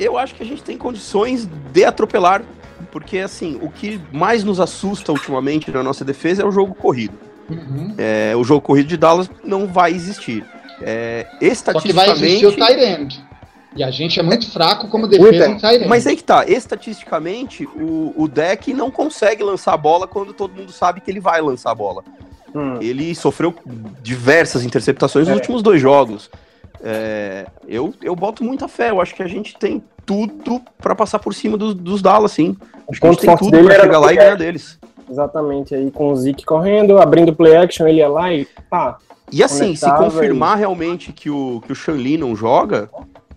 Eu 0.00 0.16
acho 0.18 0.34
que 0.34 0.42
a 0.42 0.46
gente 0.46 0.62
tem 0.62 0.78
condições 0.78 1.46
de 1.72 1.84
atropelar, 1.84 2.42
porque 2.90 3.18
assim, 3.18 3.58
o 3.62 3.70
que 3.70 4.00
mais 4.10 4.42
nos 4.42 4.58
assusta 4.58 5.12
ultimamente 5.12 5.70
na 5.70 5.82
nossa 5.82 6.04
defesa 6.04 6.42
é 6.42 6.46
o 6.46 6.50
jogo 6.50 6.74
corrido. 6.74 7.14
Uhum. 7.50 7.94
É, 7.98 8.34
o 8.34 8.42
jogo 8.42 8.60
corrido 8.62 8.86
de 8.86 8.96
Dallas 8.96 9.30
não 9.44 9.66
vai 9.66 9.92
existir. 9.92 10.44
É, 10.80 11.26
Só 11.30 11.36
que 11.36 11.38
vai 11.38 11.50
estatisticamente, 11.52 12.24
existir 12.24 12.46
o. 12.46 13.30
E 13.76 13.84
a 13.84 13.90
gente 13.90 14.18
é 14.18 14.22
muito 14.22 14.50
fraco 14.50 14.88
como 14.88 15.06
defesa 15.06 15.46
em 15.74 15.86
mas 15.86 16.04
aí 16.06 16.16
que 16.16 16.24
tá, 16.24 16.44
estatisticamente, 16.44 17.64
o, 17.66 18.12
o 18.16 18.26
deck 18.26 18.72
não 18.74 18.90
consegue 18.90 19.44
lançar 19.44 19.74
a 19.74 19.76
bola 19.76 20.08
quando 20.08 20.32
todo 20.32 20.54
mundo 20.54 20.72
sabe 20.72 21.00
que 21.00 21.08
ele 21.10 21.20
vai 21.20 21.40
lançar 21.40 21.70
a 21.70 21.74
bola. 21.74 22.02
Hum. 22.52 22.78
Ele 22.80 23.14
sofreu 23.14 23.54
diversas 24.02 24.64
interceptações 24.64 25.28
É. 25.28 25.30
nos 25.30 25.38
últimos 25.38 25.62
dois 25.62 25.80
jogos. 25.80 26.28
É, 26.82 27.46
eu, 27.68 27.92
eu 28.02 28.16
boto 28.16 28.42
muita 28.42 28.66
fé, 28.66 28.90
eu 28.90 29.00
acho 29.00 29.14
que 29.14 29.22
a 29.22 29.28
gente 29.28 29.56
tem 29.56 29.82
tudo 30.06 30.60
pra 30.78 30.94
passar 30.94 31.18
por 31.18 31.34
cima 31.34 31.56
dos, 31.56 31.74
dos 31.74 32.02
Dallas, 32.02 32.32
sim. 32.32 32.56
Acho 32.88 33.00
que 33.00 33.06
a 33.06 33.10
gente 33.10 33.20
tem 33.20 33.36
tudo 33.36 33.62
pra 33.62 33.80
chegar 33.80 33.98
lá 33.98 34.12
e 34.12 34.16
ganhar 34.16 34.36
deles. 34.36 34.78
Exatamente, 35.08 35.74
aí 35.74 35.90
com 35.90 36.10
o 36.10 36.16
Zeke 36.16 36.44
correndo, 36.44 36.98
abrindo 36.98 37.34
play 37.34 37.56
action, 37.56 37.86
ele 37.86 37.98
ia 37.98 38.08
lá 38.08 38.32
e 38.32 38.46
pá. 38.68 38.98
E 39.32 39.42
assim, 39.42 39.76
se 39.76 39.90
confirmar 39.96 40.56
realmente 40.56 41.12
que 41.12 41.30
o, 41.30 41.60
que 41.64 41.72
o 41.72 41.74
Shanley 41.74 42.16
não 42.16 42.34
joga, 42.34 42.90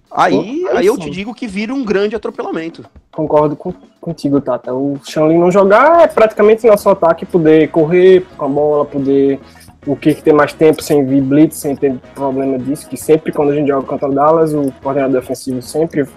aí, 0.09 0.65
aí 0.69 0.77
aí 0.77 0.85
eu 0.85 0.97
te 0.97 1.09
digo 1.09 1.33
que 1.33 1.45
vira 1.45 1.73
um 1.73 1.83
grande 1.83 2.15
atropelamento. 2.15 2.83
Concordo 3.11 3.55
com, 3.55 3.73
contigo, 4.01 4.41
Tata. 4.41 4.73
O 4.73 4.99
Shanley 5.03 5.37
não 5.37 5.51
jogar 5.51 6.01
é 6.01 6.07
praticamente 6.07 6.65
nosso 6.65 6.89
ataque 6.89 7.25
poder 7.25 7.69
correr 7.69 8.25
com 8.37 8.45
a 8.45 8.49
bola, 8.49 8.85
poder 8.85 9.39
o 9.85 9.95
que 9.95 10.13
ter 10.13 10.33
mais 10.33 10.53
tempo 10.53 10.81
sem 10.81 11.05
vir 11.05 11.21
blitz, 11.21 11.57
sem 11.57 11.75
ter 11.75 11.95
problema 12.15 12.57
disso, 12.57 12.87
que 12.87 12.97
sempre 12.97 13.31
quando 13.31 13.51
a 13.51 13.55
gente 13.55 13.67
joga 13.67 13.85
contra 13.85 14.09
o 14.09 14.13
Dallas, 14.13 14.53
o 14.53 14.71
coordenador 14.81 15.21
defensivo 15.21 15.61
sempre 15.61 16.07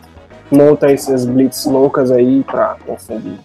monta 0.50 0.90
essas 0.90 1.26
blitz 1.26 1.64
loucas 1.66 2.10
aí 2.10 2.42
pra 2.44 2.76
confundir. 2.86 3.38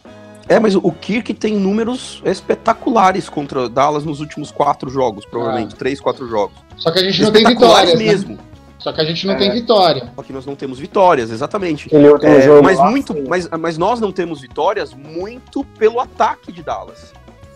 É, 0.48 0.60
mas 0.60 0.76
o 0.76 0.92
Kirk 0.92 1.34
tem 1.34 1.56
números 1.56 2.22
espetaculares 2.26 3.30
contra 3.30 3.70
Dallas 3.70 4.04
nos 4.04 4.20
últimos 4.20 4.52
quatro 4.52 4.90
jogos, 4.90 5.26
provavelmente. 5.26 5.76
Três, 5.76 6.00
quatro 6.02 6.28
jogos. 6.28 6.58
Só 6.78 6.92
que 6.92 7.00
a 7.00 7.04
gente 7.04 7.22
não 7.22 7.32
tem 7.32 7.46
vitórias, 7.46 7.98
né? 7.98 8.06
mesmo. 8.06 8.38
Só 8.78 8.92
que 8.92 9.00
a 9.00 9.06
gente 9.06 9.28
não 9.28 9.36
É. 9.36 9.38
tem 9.38 9.52
vitória. 9.52 10.12
Só 10.16 10.24
que 10.24 10.34
nós 10.34 10.46
não 10.46 10.56
temos 10.56 10.80
vitórias, 10.80 11.30
exatamente. 11.32 11.88
É, 11.96 12.42
jogo 12.42 12.64
mas, 12.64 12.80
lá, 12.80 12.90
muito, 12.90 13.14
sim. 13.14 13.26
mas, 13.30 13.48
mas 13.60 13.78
nós 13.78 14.00
não 14.00 14.12
temos 14.12 14.42
vitórias 14.42 14.94
muito 14.94 15.64
pelo 15.78 16.00
ataque 16.00 16.52
de 16.52 16.64
Dallas. 16.64 17.14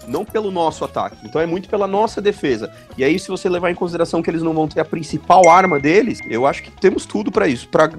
Não 0.08 0.24
pelo 0.26 0.52
nosso 0.52 0.84
ataque. 0.86 1.18
Então 1.24 1.42
é 1.42 1.46
muito 1.46 1.68
pela 1.70 1.88
nossa 1.88 2.22
defesa. 2.22 2.72
E 2.98 3.04
aí, 3.04 3.18
se 3.20 3.28
você 3.30 3.50
levar 3.50 3.72
em 3.72 3.76
consideração 3.76 4.22
que 4.22 4.30
eles 4.30 4.42
não 4.44 4.54
vão 4.54 4.68
ter 4.68 4.80
a 4.82 4.86
principal 4.86 5.50
arma 5.50 5.80
deles, 5.80 6.20
eu 6.30 6.46
acho 6.46 6.64
que 6.64 6.72
temos 6.72 7.06
tudo 7.06 7.32
pra 7.32 7.48
isso, 7.48 7.68
pra 7.68 7.90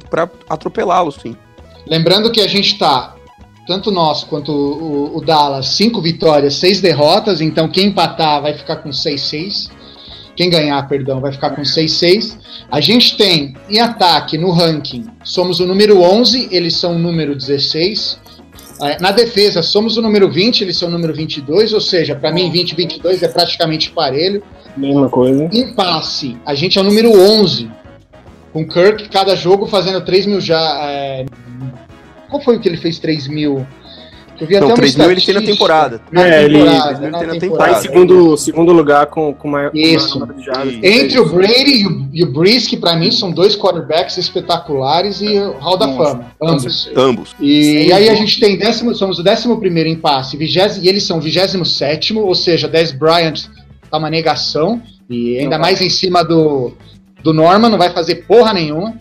atropelá-los, 0.49 1.17
sim. 1.17 1.37
Lembrando 1.87 2.31
que 2.33 2.41
a 2.41 2.49
gente 2.49 2.79
tá, 2.79 3.15
tanto 3.67 3.91
nós 3.91 4.25
quanto 4.25 4.51
o, 4.53 4.83
o- 5.15 5.17
o 5.19 5.21
Dallas, 5.25 5.69
cinco 5.69 6.01
vitórias, 6.01 6.55
seis 6.55 6.81
derrotas. 6.81 7.41
Então 7.41 7.69
quem 7.69 7.87
empatar 7.89 8.41
vai 8.43 8.55
ficar 8.55 8.77
com 8.77 8.91
6-6. 8.91 9.71
Quem 10.37 10.51
ganhar, 10.51 10.87
perdão, 10.87 11.19
vai 11.21 11.33
ficar 11.33 11.51
com 11.51 11.63
6-6. 11.63 12.37
A 12.71 12.81
gente 12.81 13.17
tem 13.17 13.57
em 13.71 13.79
ataque 13.81 14.37
no 14.37 14.51
ranking, 14.51 15.07
somos 15.25 15.61
o 15.61 15.67
número 15.67 16.01
11, 16.03 16.49
eles 16.51 16.77
são 16.77 16.97
o 16.97 16.99
número 16.99 17.35
16. 17.35 18.21
É, 18.83 19.01
Na 19.01 19.11
defesa, 19.11 19.63
somos 19.63 19.97
o 19.97 20.03
número 20.03 20.31
20, 20.31 20.63
eles 20.63 20.77
são 20.77 20.89
o 20.89 20.93
número 20.93 21.15
22, 21.15 21.73
ou 21.73 21.81
seja, 21.81 22.15
para 22.15 22.33
mim 22.33 22.51
20 22.51 22.73
e 22.73 22.75
22 22.75 23.23
é 23.23 23.29
praticamente 23.29 23.91
parelho. 23.91 24.43
Mesma 24.77 25.09
coisa. 25.09 25.49
Em 25.53 25.75
passe, 25.75 26.37
a 26.45 26.55
gente 26.55 26.79
é 26.79 26.81
o 26.81 26.85
número 26.85 27.11
11. 27.13 27.71
Com 28.53 28.67
Kirk, 28.67 29.09
cada 29.09 29.35
jogo 29.37 29.67
fazendo 29.67 30.05
3 30.05 30.27
mil 30.27 30.41
já. 30.41 30.59
é, 30.83 31.27
Qual 32.31 32.43
foi 32.43 32.57
o 32.57 32.61
que 32.61 32.69
ele 32.69 32.77
fez 32.77 32.99
3 32.99 33.29
mil? 33.29 33.67
Eu 34.41 34.47
vi 34.47 34.55
Não, 34.55 34.59
até 34.65 34.67
uma 34.67 34.75
3 34.77 34.97
mil 34.97 35.11
ele 35.11 35.21
tem 35.21 35.35
na 35.35 35.41
temporada. 35.43 36.01
Na 36.13 36.27
É, 36.27 36.45
ele- 36.45 36.59
temporada, 36.59 36.83
3 36.85 37.01
mil 37.01 37.11
na 37.11 37.19
ele 37.19 37.27
tem 37.27 37.27
na 37.27 37.29
Tá 37.31 37.37
em 37.37 37.41
temporada. 37.41 37.81
segundo, 37.81 38.37
segundo 38.37 38.73
lugar 38.73 39.07
com, 39.07 39.33
com 39.35 39.49
maior, 39.49 39.71
com 39.71 39.79
maior 39.79 39.97
Isso. 39.97 40.29
jardas. 40.45 40.75
Isso. 40.75 40.81
Entre 40.85 41.19
o 41.21 41.27
Brady 41.29 41.83
e 41.83 41.87
o, 41.87 42.09
e 42.13 42.23
o 42.25 42.33
Breeze, 42.33 42.69
que 42.69 42.77
pra 42.77 42.95
mim 42.97 43.11
são 43.11 43.31
dois 43.31 43.57
quarterbacks 43.57 44.17
espetaculares 44.19 45.21
e 45.21 45.39
o 45.39 45.53
Hall 45.59 45.77
da 45.77 45.89
Fama, 45.89 46.27
ambos. 46.43 46.91
Ambos. 46.97 47.35
E, 47.41 47.63
Sem 47.85 47.93
aí 47.93 48.09
a 48.09 48.15
gente 48.15 48.39
tem 48.39 48.57
décimo, 48.59 48.95
somos 48.95 49.19
o 49.19 49.23
décimo 49.23 49.59
primeiro 49.59 49.89
em 49.89 49.97
passe, 49.97 50.37
vigésimo, 50.37 50.85
e 50.85 50.89
eles 50.89 51.03
são 51.05 51.21
vigésimo 51.21 51.65
sétimo, 51.65 52.21
ou 52.21 52.35
seja, 52.35 52.69
10 52.69 52.93
Bryant 52.93 53.45
tá 53.91 53.99
uma 53.99 54.11
negação, 54.11 54.83
e 55.09 55.39
ainda 55.39 55.57
Não 55.57 55.63
mais 55.63 55.81
em 55.81 55.89
cima 55.89 56.23
do, 56.25 56.73
do 57.23 57.33
Norman, 57.33 57.69
não 57.71 57.79
vai 57.79 57.91
fazer 57.91 58.27
porra 58.27 58.53
nenhuma. 58.53 58.95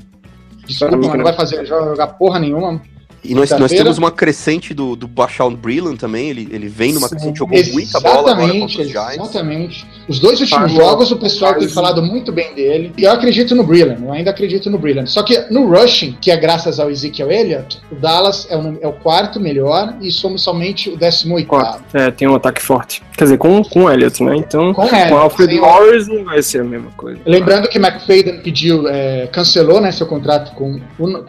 Desculpa, 0.67 0.95
mas 0.97 1.07
não 1.09 1.17
não. 1.17 1.23
vai 1.23 1.33
fazer 1.33 1.65
jogar 1.65 2.07
porra 2.07 2.39
nenhuma. 2.39 2.81
E 3.29 3.35
nós, 3.35 3.49
nós 3.51 3.71
temos 3.71 3.97
uma 3.97 4.11
crescente 4.11 4.73
do, 4.73 4.95
do 4.95 5.07
Bashawn 5.07 5.55
Breeland 5.55 5.97
também. 5.97 6.29
Ele, 6.29 6.47
ele 6.51 6.67
vem 6.67 6.93
numa 6.93 7.07
Sim. 7.07 7.15
crescente, 7.15 7.37
jogou 7.39 7.57
muita 7.73 7.99
bola 7.99 8.31
agora 8.31 8.33
Exatamente, 8.53 8.59
contra 8.77 8.81
os 8.81 8.89
Giants. 8.91 9.15
exatamente. 9.29 9.87
Os 10.07 10.19
dois 10.19 10.39
últimos 10.41 10.71
Faz- 10.71 10.73
jogos 10.73 11.11
o 11.11 11.17
pessoal 11.17 11.55
tem 11.55 11.67
falado 11.67 12.01
muito 12.01 12.31
bem 12.31 12.53
dele. 12.53 12.93
E 12.97 13.03
eu 13.03 13.11
acredito 13.11 13.55
no 13.55 13.63
Brilliant, 13.63 13.99
eu 14.01 14.11
ainda 14.11 14.31
acredito 14.31 14.69
no 14.69 14.77
Brilliant. 14.77 15.07
Só 15.07 15.23
que 15.23 15.37
no 15.51 15.67
rushing, 15.67 16.17
que 16.21 16.31
é 16.31 16.37
graças 16.37 16.79
ao 16.79 16.89
Ezekiel 16.89 17.31
Elliott, 17.31 17.79
o 17.91 17.95
Dallas 17.95 18.47
é 18.49 18.57
o, 18.57 18.77
é 18.81 18.87
o 18.87 18.93
quarto 18.93 19.39
melhor 19.39 19.95
e 20.01 20.11
somos 20.11 20.43
somente 20.43 20.89
o 20.89 20.97
décimo 20.97 21.35
oitavo. 21.35 21.83
É, 21.93 22.11
tem 22.11 22.27
um 22.27 22.35
ataque 22.35 22.61
forte. 22.61 23.01
Quer 23.17 23.23
dizer, 23.25 23.37
com, 23.37 23.63
com 23.63 23.85
o 23.85 23.89
Elliott, 23.89 24.21
né? 24.23 24.35
Então, 24.35 24.73
Com 24.73 24.87
com 24.87 25.17
Alfred 25.17 25.55
Morris 25.59 26.07
não 26.07 26.23
vai 26.25 26.41
ser 26.41 26.61
a 26.61 26.63
mesma 26.63 26.91
coisa. 26.91 27.19
Lembrando 27.25 27.67
que 27.69 27.77
McFadden 27.77 28.41
pediu, 28.41 28.87
é, 28.87 29.27
cancelou 29.27 29.79
né, 29.81 29.91
seu 29.91 30.05
contrato 30.05 30.53
com, 30.53 30.79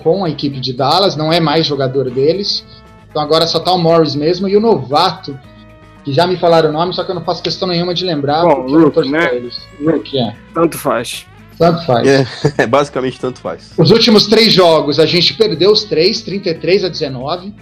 com 0.02 0.24
a 0.24 0.30
equipe 0.30 0.58
de 0.60 0.72
Dallas, 0.72 1.16
não 1.16 1.32
é 1.32 1.38
mais 1.40 1.64
jogador 1.66 1.86
deles. 1.88 2.64
Então 3.09 3.23
agora 3.23 3.47
só 3.47 3.61
tá 3.61 3.73
o 3.73 3.78
Morris 3.78 4.14
mesmo 4.14 4.49
e 4.49 4.57
o 4.57 4.61
novato, 4.61 5.38
que 6.05 6.12
já 6.12 6.26
me 6.26 6.37
falaram 6.37 6.71
o 6.71 6.73
nome, 6.73 6.93
só 6.93 7.02
que 7.02 7.11
eu 7.11 7.14
não 7.14 7.25
faço 7.25 7.43
questão 7.43 7.66
nenhuma 7.66 7.95
de 7.95 8.05
lembrar. 8.05 8.43
Bom, 8.43 8.90
torço 8.90 9.11
né? 9.11 9.35
eles. 9.35 9.59
Rook, 9.83 10.19
é. 10.19 10.35
Tanto 10.55 10.78
faz. 10.78 11.26
Tanto 11.59 11.85
faz. 11.87 12.07
É, 12.59 12.66
basicamente 12.66 13.19
tanto 13.19 13.40
faz. 13.40 13.73
Os 13.76 13.90
últimos 13.90 14.26
três 14.26 14.52
jogos 14.52 14.99
a 14.99 15.07
gente 15.07 15.35
perdeu 15.35 15.73
os 15.73 15.85
três, 15.85 16.21
33 16.23 16.85
a 16.85 16.88
19. 16.88 17.55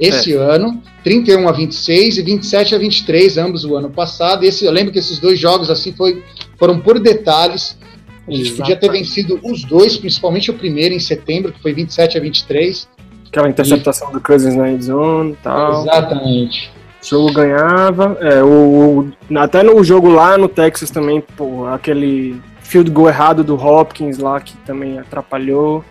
Esse 0.00 0.32
ano, 0.32 0.82
31 1.04 1.48
a 1.48 1.52
26 1.52 2.18
e 2.18 2.22
27 2.22 2.74
a 2.74 2.78
23, 2.78 3.38
ambos 3.38 3.64
o 3.64 3.76
ano 3.76 3.90
passado. 3.90 4.42
Esse, 4.42 4.64
eu 4.64 4.72
lembro 4.72 4.92
que 4.92 4.98
esses 4.98 5.18
dois 5.18 5.38
jogos 5.38 5.70
assim 5.70 5.92
foi, 5.92 6.24
foram 6.58 6.80
por 6.80 6.98
detalhes. 6.98 7.78
A 8.26 8.32
gente 8.32 8.52
podia 8.52 8.76
ter 8.76 8.90
vencido 8.90 9.38
os 9.44 9.64
dois, 9.64 9.96
principalmente 9.96 10.50
o 10.50 10.54
primeiro 10.54 10.94
em 10.94 10.98
setembro, 10.98 11.52
que 11.52 11.60
foi 11.60 11.72
27 11.72 12.18
a 12.18 12.20
23. 12.20 12.88
Aquela 13.32 13.48
interceptação 13.48 14.12
do 14.12 14.20
Cousins 14.20 14.54
na 14.54 14.70
endzone 14.70 15.32
e 15.32 15.36
tal. 15.36 15.80
Exatamente. 15.82 16.70
O 17.02 17.06
jogo 17.06 17.32
ganhava. 17.32 18.16
É, 18.20 18.42
o, 18.42 19.10
o- 19.30 19.38
até 19.38 19.62
no 19.62 19.82
jogo 19.82 20.08
lá 20.10 20.36
no 20.36 20.48
Texas 20.48 20.90
também, 20.90 21.22
pô, 21.34 21.66
aquele 21.66 22.38
field 22.60 22.90
goal 22.90 23.08
errado 23.08 23.42
do 23.42 23.54
Hopkins 23.54 24.18
lá 24.18 24.38
que 24.38 24.54
também 24.58 24.98
atrapalhou. 24.98 25.82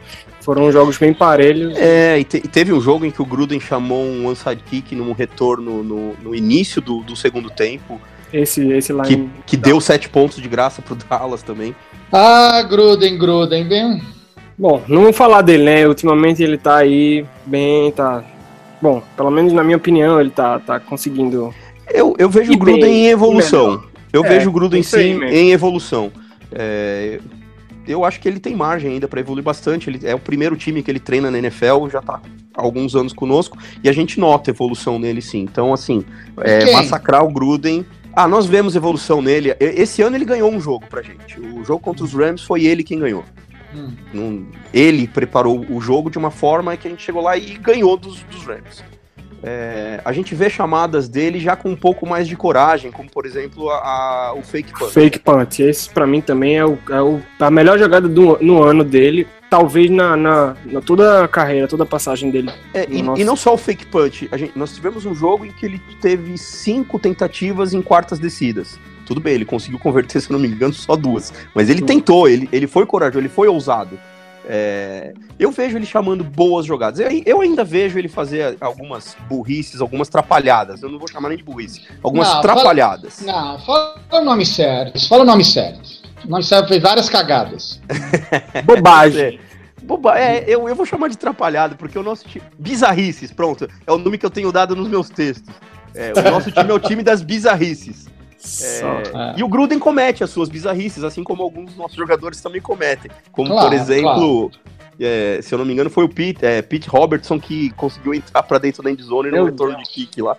Foram 0.42 0.72
jogos 0.72 0.98
bem 1.00 1.14
parelhos. 1.16 1.76
É, 1.78 2.20
e, 2.20 2.24
te- 2.24 2.38
e 2.38 2.48
teve 2.48 2.72
um 2.74 2.80
jogo 2.80 3.06
em 3.06 3.12
que 3.12 3.22
o 3.22 3.26
Gruden 3.26 3.60
chamou 3.60 4.04
um 4.04 4.28
onside 4.28 4.62
kick 4.64 4.96
num 4.96 5.12
retorno 5.12 5.84
no, 5.84 6.14
no 6.22 6.36
início 6.36 6.80
do, 6.82 7.02
do 7.02 7.16
segundo 7.16 7.50
tempo, 7.50 8.00
Esse, 8.32 8.68
esse 8.72 8.94
lá 8.94 9.04
que, 9.04 9.14
em- 9.16 9.32
que 9.48 9.58
deu 9.58 9.82
sete 9.82 10.08
pontos 10.10 10.38
de 10.42 10.48
graça 10.48 10.82
pro 10.82 10.96
Dallas 10.96 11.42
também. 11.44 11.76
Ah, 12.12 12.62
Gruden, 12.70 13.18
Gruden, 13.18 13.68
bem. 13.68 14.02
Bom, 14.62 14.80
não 14.88 15.02
vou 15.02 15.12
falar 15.12 15.42
dele, 15.42 15.64
né? 15.64 15.88
Ultimamente 15.88 16.44
ele 16.44 16.56
tá 16.56 16.78
aí 16.78 17.26
bem, 17.48 17.92
tá. 17.92 18.24
Bom, 18.80 19.02
pelo 19.18 19.32
menos 19.32 19.52
na 19.54 19.64
minha 19.64 19.76
opinião, 19.76 20.22
ele 20.22 20.30
tá, 20.30 20.60
tá 20.60 20.80
conseguindo. 20.80 21.52
Eu, 21.92 22.14
eu 22.20 22.30
vejo 22.30 22.54
o 22.54 22.58
Gruden 22.60 22.80
bem, 22.80 23.06
em 23.06 23.08
evolução. 23.08 23.82
Eu 24.14 24.24
É, 24.24 24.30
vejo 24.30 24.50
o 24.50 24.54
Gruden 24.54 24.84
sim 24.84 25.16
mesmo. 25.16 25.24
em 25.36 25.52
evolução. 25.52 26.12
É, 26.52 27.20
eu 27.88 28.06
acho 28.06 28.20
que 28.20 28.28
ele 28.28 28.40
tem 28.40 28.56
margem 28.56 28.92
ainda 28.92 29.08
para 29.08 29.20
evoluir 29.20 29.44
bastante. 29.44 29.90
Ele 29.90 30.00
é 30.04 30.14
o 30.14 30.20
primeiro 30.20 30.56
time 30.56 30.84
que 30.84 30.92
ele 30.92 31.00
treina 31.00 31.32
na 31.32 31.40
NFL, 31.40 31.90
já 31.92 32.00
tá 32.00 32.22
há 32.56 32.62
alguns 32.62 32.96
anos 32.96 33.14
conosco, 33.14 33.58
e 33.84 33.90
a 33.90 33.92
gente 33.92 34.20
nota 34.20 34.52
evolução 34.52 35.00
nele 35.00 35.24
sim. 35.24 35.40
Então, 35.40 35.74
assim, 35.74 36.06
é, 36.40 36.72
massacrar 36.72 37.26
o 37.26 37.32
Gruden. 37.32 37.84
Ah, 38.14 38.28
nós 38.28 38.46
vemos 38.46 38.76
evolução 38.76 39.24
nele. 39.24 39.56
Esse 39.60 40.04
ano 40.04 40.16
ele 40.18 40.26
ganhou 40.26 40.52
um 40.52 40.62
jogo 40.62 40.86
pra 40.88 41.02
gente. 41.02 41.40
O 41.40 41.64
jogo 41.66 41.80
contra 41.80 42.04
os 42.06 42.14
Rams 42.14 42.44
foi 42.44 42.64
ele 42.64 42.84
quem 42.84 43.00
ganhou. 43.00 43.24
Hum. 44.14 44.46
Ele 44.74 45.08
preparou 45.08 45.66
o 45.70 45.80
jogo 45.82 46.10
de 46.10 46.18
uma 46.18 46.32
forma 46.32 46.76
que 46.78 46.88
a 46.88 46.92
gente 46.92 47.04
chegou 47.04 47.22
lá 47.22 47.38
e 47.38 47.58
ganhou 47.58 47.96
dos, 47.98 48.22
dos 48.24 48.44
Rams. 48.46 48.84
É, 49.44 50.00
a 50.06 50.14
gente 50.14 50.36
vê 50.36 50.52
chamadas 50.52 51.10
dele 51.10 51.40
já 51.40 51.56
com 51.56 51.70
um 51.70 51.76
pouco 51.76 52.06
mais 52.08 52.28
de 52.28 52.36
coragem, 52.36 52.92
como 52.92 53.10
por 53.10 53.26
exemplo 53.26 53.72
a, 53.72 53.78
a- 54.30 54.34
o 54.36 54.44
fake 54.44 54.72
punt. 54.78 54.92
Fake 54.92 55.20
punt. 55.20 55.60
Esse 55.62 55.90
pra 55.90 56.06
mim 56.06 56.22
também 56.22 56.60
é, 56.60 56.66
o, 56.66 56.78
é 56.90 57.02
o- 57.02 57.20
a 57.40 57.50
melhor 57.50 57.80
jogada 57.80 58.08
do, 58.08 58.38
no 58.40 58.62
ano 58.62 58.84
dele. 58.84 59.28
Talvez 59.50 59.90
na, 59.90 60.16
na, 60.16 60.56
na 60.66 60.80
toda 60.80 61.24
a 61.26 61.28
carreira, 61.28 61.68
toda 61.68 61.84
a 61.84 61.88
passagem 61.88 62.30
dele. 62.30 62.52
É, 62.74 62.88
e, 62.90 63.00
e 63.00 63.24
não 63.24 63.36
só 63.36 63.54
o 63.54 63.58
fake 63.58 63.88
punch. 63.88 64.30
A 64.32 64.38
gente, 64.38 64.58
nós 64.58 64.74
tivemos 64.76 65.06
um 65.08 65.14
jogo 65.16 65.44
em 65.44 65.52
que 65.52 65.66
ele 65.66 65.82
teve 66.00 66.38
cinco 66.38 67.00
tentativas 67.00 67.74
em 67.74 67.82
quartas 67.82 68.20
descidas. 68.20 68.80
Tudo 69.06 69.20
bem, 69.20 69.34
ele 69.34 69.46
conseguiu 69.46 69.80
converter, 69.80 70.20
se 70.22 70.32
não 70.32 70.40
me 70.40 70.48
engano, 70.48 70.74
só 70.74 70.96
duas. 70.96 71.34
Mas 71.54 71.70
ele 71.70 71.80
Sim. 71.80 71.86
tentou, 71.86 72.28
ele, 72.28 72.48
ele 72.52 72.68
foi 72.68 72.86
corajoso, 72.86 73.20
ele 73.20 73.30
foi 73.30 73.48
ousado. 73.48 74.00
É, 74.54 75.14
eu 75.40 75.52
vejo 75.52 75.78
ele 75.78 75.86
chamando 75.86 76.24
boas 76.24 76.66
jogadas. 76.66 77.00
Eu, 77.00 77.10
eu 77.26 77.42
ainda 77.42 77.64
vejo 77.64 77.98
ele 78.00 78.08
fazer 78.08 78.58
algumas 78.60 79.16
burrices, 79.30 79.80
algumas 79.80 80.10
trapalhadas. 80.10 80.82
Eu 80.82 80.90
não 80.90 80.98
vou 80.98 81.08
chamar 81.08 81.30
nem 81.30 81.38
de 81.38 81.44
burrice. 81.44 81.82
Algumas 82.04 82.28
Não, 82.28 82.42
fala- 82.42 82.56
trapalhadas. 82.56 83.22
Não, 83.22 83.60
fala 83.60 83.96
o 84.14 84.22
nome 84.26 84.46
certo. 84.46 85.08
Fala 85.08 85.22
o 85.24 85.26
nome 85.26 85.46
certo. 85.46 86.02
O 86.26 86.28
nome 86.28 86.44
certo 86.44 86.68
fez 86.70 86.82
várias 86.82 87.08
cagadas. 87.08 87.80
Bobagem. 88.66 89.40
É, 89.40 89.40
boba, 89.84 90.20
é 90.20 90.44
eu, 90.48 90.68
eu 90.68 90.76
vou 90.76 90.86
chamar 90.86 91.08
de 91.10 91.18
trapalhada, 91.18 91.76
porque 91.76 91.98
o 91.98 92.04
nosso 92.04 92.28
time. 92.28 92.44
Bizarrices, 92.58 93.32
pronto. 93.32 93.68
É 93.86 93.92
o 93.92 93.98
nome 93.98 94.18
que 94.18 94.26
eu 94.26 94.30
tenho 94.30 94.52
dado 94.52 94.76
nos 94.76 94.88
meus 94.88 95.10
textos. 95.10 95.54
É, 95.94 96.14
o 96.18 96.32
nosso 96.32 96.52
time 96.52 96.70
é 96.70 96.74
o 96.74 96.80
time 96.80 97.04
das 97.04 97.22
bizarrices. 97.22 98.08
Só. 98.44 98.88
É. 98.88 99.34
E 99.38 99.44
o 99.44 99.48
Gruden 99.48 99.78
comete 99.80 100.24
as 100.24 100.30
suas 100.30 100.50
bizarrices, 100.50 101.04
assim 101.04 101.24
como 101.24 101.44
alguns 101.44 101.68
dos 101.68 101.78
nossos 101.78 101.96
jogadores 101.96 102.42
também 102.42 102.62
cometem. 102.62 103.12
Como, 103.32 103.50
Claro, 103.50 103.68
por 103.70 103.76
exemplo, 103.76 104.52
é, 105.00 105.40
se 105.42 105.54
eu 105.54 105.60
não 105.60 105.66
me 105.66 105.74
engano, 105.74 105.90
foi 105.90 106.04
o 106.04 106.10
Pete, 106.10 106.46
é, 106.46 106.62
Pete 106.62 106.90
Robertson 106.90 107.40
que 107.40 107.70
conseguiu 107.72 108.14
entrar 108.14 108.44
pra 108.44 108.58
dentro 108.58 108.82
da 108.84 108.90
endzone 108.92 109.30
no 109.30 109.36
Meu 109.36 109.46
retorno 109.46 109.76
Deus. 109.76 109.88
de 109.88 109.94
kick 109.94 110.22
lá. 110.22 110.36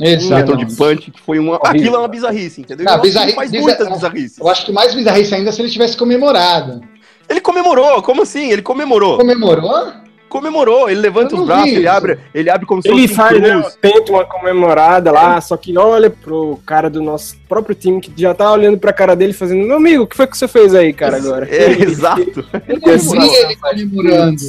Exato. 0.00 0.34
retorno 0.36 0.64
de 0.64 0.76
punch, 0.76 1.10
que 1.10 1.20
foi 1.20 1.38
uma. 1.40 1.54
Horrível. 1.56 1.70
Aquilo 1.80 1.96
é 1.96 1.98
uma 1.98 2.08
bizarrice, 2.08 2.60
entendeu? 2.60 2.86
O 2.86 2.88
nosso 2.90 3.02
bizarri- 3.02 3.32
faz 3.34 3.50
bizar- 3.50 3.66
muitas 3.66 3.88
bizarrices. 3.88 4.38
Eu 4.38 4.48
acho 4.48 4.64
que 4.64 4.70
mais 4.72 4.94
bizarrice 4.94 5.34
ainda 5.34 5.50
se 5.50 5.60
ele 5.60 5.68
tivesse 5.70 5.96
comemorado. 5.96 6.80
Ele 7.28 7.40
comemorou, 7.40 8.00
como 8.02 8.22
assim? 8.22 8.50
Ele 8.52 8.62
comemorou. 8.62 9.16
Comemorou? 9.18 9.92
Comemorou, 10.28 10.90
ele 10.90 11.00
levanta 11.00 11.34
os 11.34 11.46
braços, 11.46 11.72
ele 11.72 11.86
abre, 11.88 12.18
ele 12.34 12.50
abre 12.50 12.66
como 12.66 12.82
se 12.82 12.88
Ele 12.88 13.08
fosse 13.08 13.12
um 13.14 13.16
faz, 13.16 13.40
né, 13.40 13.62
tenta 13.80 14.12
uma 14.12 14.24
comemorada 14.24 15.10
lá, 15.10 15.40
só 15.40 15.56
que 15.56 15.76
olha 15.78 16.10
pro 16.10 16.60
cara 16.66 16.90
do 16.90 17.02
nosso 17.02 17.36
próprio 17.48 17.74
time 17.74 18.00
que 18.00 18.12
já 18.16 18.34
tá 18.34 18.52
olhando 18.52 18.76
pra 18.78 18.92
cara 18.92 19.16
dele 19.16 19.32
fazendo, 19.32 19.66
meu 19.66 19.76
amigo, 19.76 20.04
o 20.04 20.06
que 20.06 20.16
foi 20.16 20.26
que 20.26 20.36
você 20.36 20.46
fez 20.46 20.74
aí, 20.74 20.92
cara, 20.92 21.16
agora? 21.16 21.48
É, 21.50 21.70
exato. 21.82 22.44
Eu 22.68 22.98
vi 22.98 23.18
ele 23.36 23.56
comemorando. 23.56 24.42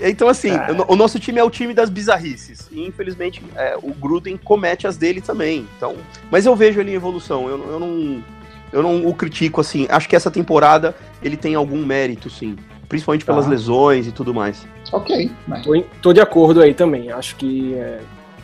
Então, 0.00 0.28
assim, 0.28 0.50
o 0.50 0.74
no- 0.74 0.84
o 0.88 0.96
nosso 0.96 1.18
time 1.20 1.38
é 1.38 1.44
o 1.44 1.50
time 1.50 1.72
das 1.72 1.88
bizarrices. 1.88 2.68
E, 2.72 2.84
infelizmente, 2.84 3.40
é, 3.54 3.76
o 3.80 3.92
Gruden 3.94 4.36
comete 4.36 4.84
as 4.86 4.96
dele 4.96 5.20
também. 5.20 5.64
Então, 5.76 5.94
mas 6.30 6.44
eu 6.44 6.56
vejo 6.56 6.80
ele 6.80 6.90
em 6.90 6.94
evolução. 6.94 7.48
Eu, 7.48 7.56
não- 7.58 7.70
eu 7.70 7.78
não, 7.78 8.24
eu 8.72 8.82
não 8.82 9.06
o 9.06 9.14
critico, 9.14 9.60
assim. 9.60 9.86
Acho 9.88 10.08
que 10.08 10.16
essa 10.16 10.28
temporada 10.30 10.96
ele 11.22 11.36
tem 11.36 11.54
algum 11.54 11.86
mérito, 11.86 12.28
sim. 12.28 12.56
Principalmente 12.88 13.24
pelas 13.24 13.44
Tá. 13.44 13.50
lesões 13.50 14.06
e 14.06 14.12
tudo 14.12 14.32
mais. 14.32 14.66
Ok. 14.92 15.30
mas- 15.48 15.64
Tô, 15.64 15.82
tô 16.00 16.12
de 16.12 16.20
acordo 16.20 16.60
aí 16.62 16.72
também. 16.72 17.10
Acho 17.10 17.34
que 17.36 17.74
é, 17.74 17.98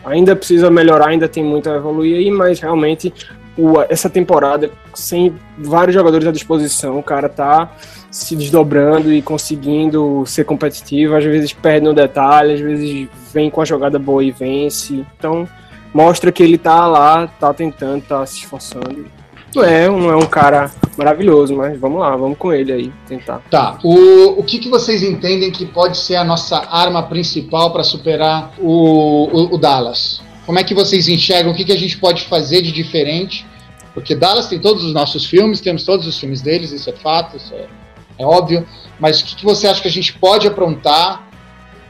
ainda 0.04 0.34
precisa 0.34 0.70
melhorar, 0.70 1.08
ainda 1.08 1.28
tem 1.28 1.44
muito 1.44 1.70
a 1.70 1.76
evoluir 1.76 2.16
aí, 2.16 2.30
mas 2.30 2.58
realmente 2.60 3.12
o- 3.56 3.80
essa 3.88 4.10
temporada, 4.10 4.70
sem 4.94 5.34
vários 5.58 5.94
jogadores 5.94 6.26
à 6.26 6.32
disposição, 6.32 6.98
o 6.98 7.02
cara 7.02 7.28
tá 7.28 7.70
se 8.10 8.34
desdobrando 8.34 9.12
e 9.12 9.22
conseguindo 9.22 10.24
ser 10.26 10.44
competitivo. 10.44 11.14
Às 11.14 11.24
vezes 11.24 11.52
perde 11.52 11.86
no 11.86 11.94
detalhe, 11.94 12.54
às 12.54 12.60
vezes 12.60 13.08
vem 13.32 13.48
com 13.50 13.60
a 13.60 13.64
jogada 13.64 13.98
boa 13.98 14.24
e 14.24 14.30
vence. 14.32 15.04
Então 15.18 15.48
mostra 15.94 16.32
que 16.32 16.42
ele 16.42 16.58
tá 16.58 16.86
lá, 16.86 17.26
tá 17.26 17.54
tentando, 17.54 18.02
tá 18.02 18.24
se 18.26 18.38
esforçando. 18.40 19.04
Não 19.54 19.64
é, 19.64 19.88
não 19.88 20.10
é 20.10 20.16
um 20.16 20.26
cara 20.26 20.70
maravilhoso, 20.96 21.54
mas 21.54 21.78
vamos 21.78 22.00
lá, 22.00 22.16
vamos 22.16 22.38
com 22.38 22.52
ele 22.52 22.72
aí, 22.72 22.92
tentar. 23.06 23.40
Tá. 23.50 23.78
O, 23.82 24.40
o 24.40 24.42
que, 24.42 24.58
que 24.58 24.68
vocês 24.68 25.02
entendem 25.02 25.50
que 25.50 25.66
pode 25.66 25.98
ser 25.98 26.16
a 26.16 26.24
nossa 26.24 26.58
arma 26.70 27.02
principal 27.02 27.70
para 27.70 27.84
superar 27.84 28.54
o, 28.58 29.28
o, 29.32 29.54
o 29.54 29.58
Dallas? 29.58 30.22
Como 30.46 30.58
é 30.58 30.64
que 30.64 30.74
vocês 30.74 31.06
enxergam? 31.08 31.52
O 31.52 31.54
que, 31.54 31.64
que 31.64 31.72
a 31.72 31.78
gente 31.78 31.98
pode 31.98 32.22
fazer 32.22 32.62
de 32.62 32.72
diferente? 32.72 33.46
Porque 33.94 34.14
Dallas 34.14 34.48
tem 34.48 34.58
todos 34.58 34.84
os 34.84 34.92
nossos 34.92 35.26
filmes, 35.26 35.60
temos 35.60 35.84
todos 35.84 36.06
os 36.06 36.18
filmes 36.18 36.40
deles, 36.40 36.72
isso 36.72 36.88
é 36.88 36.94
fato, 36.94 37.36
isso 37.36 37.52
é, 37.54 37.66
é 38.18 38.24
óbvio. 38.24 38.66
Mas 38.98 39.20
o 39.20 39.24
que, 39.24 39.36
que 39.36 39.44
você 39.44 39.66
acha 39.66 39.82
que 39.82 39.88
a 39.88 39.92
gente 39.92 40.14
pode 40.14 40.46
aprontar 40.46 41.28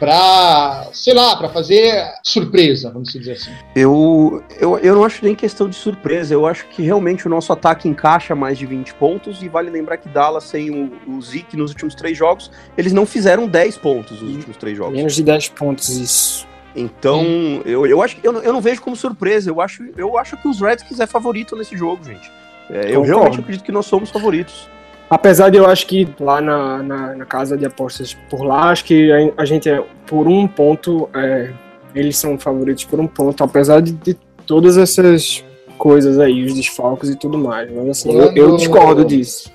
para, 0.07 0.89
sei 0.93 1.15
lá, 1.15 1.37
para 1.37 1.49
fazer 1.49 2.05
surpresa, 2.25 2.91
vamos 2.91 3.13
dizer 3.13 3.33
assim? 3.35 3.53
Eu, 3.77 4.43
eu, 4.59 4.77
eu 4.79 4.97
não 4.97 5.05
acho 5.05 5.25
nem 5.25 5.33
questão 5.33 5.69
de 5.69 5.77
surpresa. 5.77 6.35
Eu 6.35 6.45
acho 6.45 6.67
que 6.67 6.83
realmente 6.83 7.25
o 7.25 7.31
nosso 7.31 7.53
ataque 7.53 7.89
encaixa 7.89 8.35
mais 8.35 8.59
de 8.59 8.67
20 8.67 8.95
pontos. 8.95 9.41
E 9.45 9.49
vale 9.49 9.71
lembrar 9.71 9.99
que 9.99 10.09
Dallas, 10.09 10.43
sem 10.43 10.71
o, 10.71 10.93
o 11.09 11.23
Zeke 11.23 11.57
nos 11.57 11.71
últimos 11.71 11.95
três 11.95 12.19
jogos, 12.19 12.51
eles 12.77 12.93
não 12.93 13.07
fizeram 13.07 13.47
10 13.47 13.79
pontos 13.79 14.21
nos 14.21 14.35
últimos 14.35 14.57
três 14.57 14.77
jogos. 14.77 14.97
Menos 14.97 15.15
de 15.15 15.23
10 15.23 15.49
pontos, 15.51 15.89
isso. 15.89 16.49
Então, 16.75 17.23
eu, 17.65 17.87
eu 17.87 18.03
acho 18.03 18.17
que 18.17 18.27
eu, 18.27 18.33
não- 18.33 18.41
eu 18.43 18.53
não 18.53 18.61
vejo 18.61 18.83
como 18.83 18.97
surpresa. 18.97 19.49
Eu 19.49 19.61
acho, 19.61 19.85
eu 19.97 20.19
acho 20.19 20.37
que 20.37 20.49
os 20.49 20.61
Redskins 20.61 20.99
é 20.99 21.07
favorito 21.07 21.55
nesse 21.55 21.77
jogo, 21.77 22.03
gente. 22.05 22.29
É, 22.69 22.91
eu 22.91 23.03
realmente 23.03 23.39
acredito 23.39 23.65
que 23.65 23.71
nós 23.73 23.87
somos 23.87 24.11
favoritos. 24.11 24.69
Apesar 25.15 25.51
de 25.51 25.59
eu 25.59 25.67
acho 25.67 25.87
que 25.87 26.09
lá 26.19 26.41
na, 26.41 26.83
na, 26.83 27.15
na 27.17 27.25
casa 27.27 27.55
de 27.55 27.67
apostas 27.67 28.17
por 28.31 28.43
lá, 28.43 28.71
acho 28.71 28.83
que 28.87 29.13
a, 29.13 29.43
a 29.43 29.45
gente 29.45 29.69
é 29.69 29.85
por 30.07 30.27
um 30.27 30.49
ponto, 30.49 31.07
é, 31.15 31.53
eles 31.95 32.17
são 32.17 32.39
favoritos 32.39 32.85
por 32.85 32.99
um 32.99 33.07
ponto, 33.07 33.45
apesar 33.45 33.83
de, 33.83 33.93
de 33.93 34.17
todas 34.47 34.79
essas 34.79 35.45
coisas 35.77 36.19
aí, 36.19 36.43
os 36.47 36.55
desfalques 36.55 37.11
e 37.11 37.17
tudo 37.17 37.37
mais. 37.37 37.71
Mas 37.71 37.89
assim, 37.91 38.11
eu, 38.11 38.33
eu 38.35 38.47
Quando- 38.49 38.57
discordo 38.57 39.05
disso. 39.05 39.53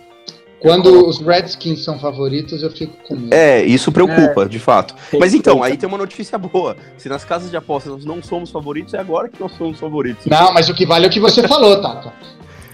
Quando 0.60 1.08
os 1.08 1.20
Redskins 1.20 1.84
são 1.84 2.00
favoritos, 2.00 2.62
eu 2.62 2.70
fico 2.72 2.94
com 3.08 3.16
medo. 3.16 3.34
É, 3.34 3.64
isso 3.64 3.92
preocupa, 3.92 4.48
de 4.48 4.58
fato. 4.60 4.94
Mas 5.20 5.34
então, 5.36 5.62
aí 5.64 5.76
tem 5.78 5.88
uma 5.90 5.98
notícia 6.00 6.38
boa. 6.38 6.76
Se 6.98 7.08
nas 7.10 7.24
casas 7.24 7.50
de 7.52 7.58
apostas 7.58 7.92
nós 7.94 8.06
não 8.06 8.22
somos 8.24 8.50
favoritos, 8.52 8.94
é 8.96 9.00
agora 9.00 9.28
que 9.30 9.40
nós 9.40 9.52
somos 9.58 9.80
favoritos. 9.80 10.26
Não, 10.28 10.52
mas 10.54 10.68
o 10.70 10.74
que 10.76 10.84
vale 10.86 11.06
é 11.06 11.10
o 11.10 11.12
que 11.12 11.20
você 11.20 11.48
falou, 11.48 11.80
Tata. 11.82 12.12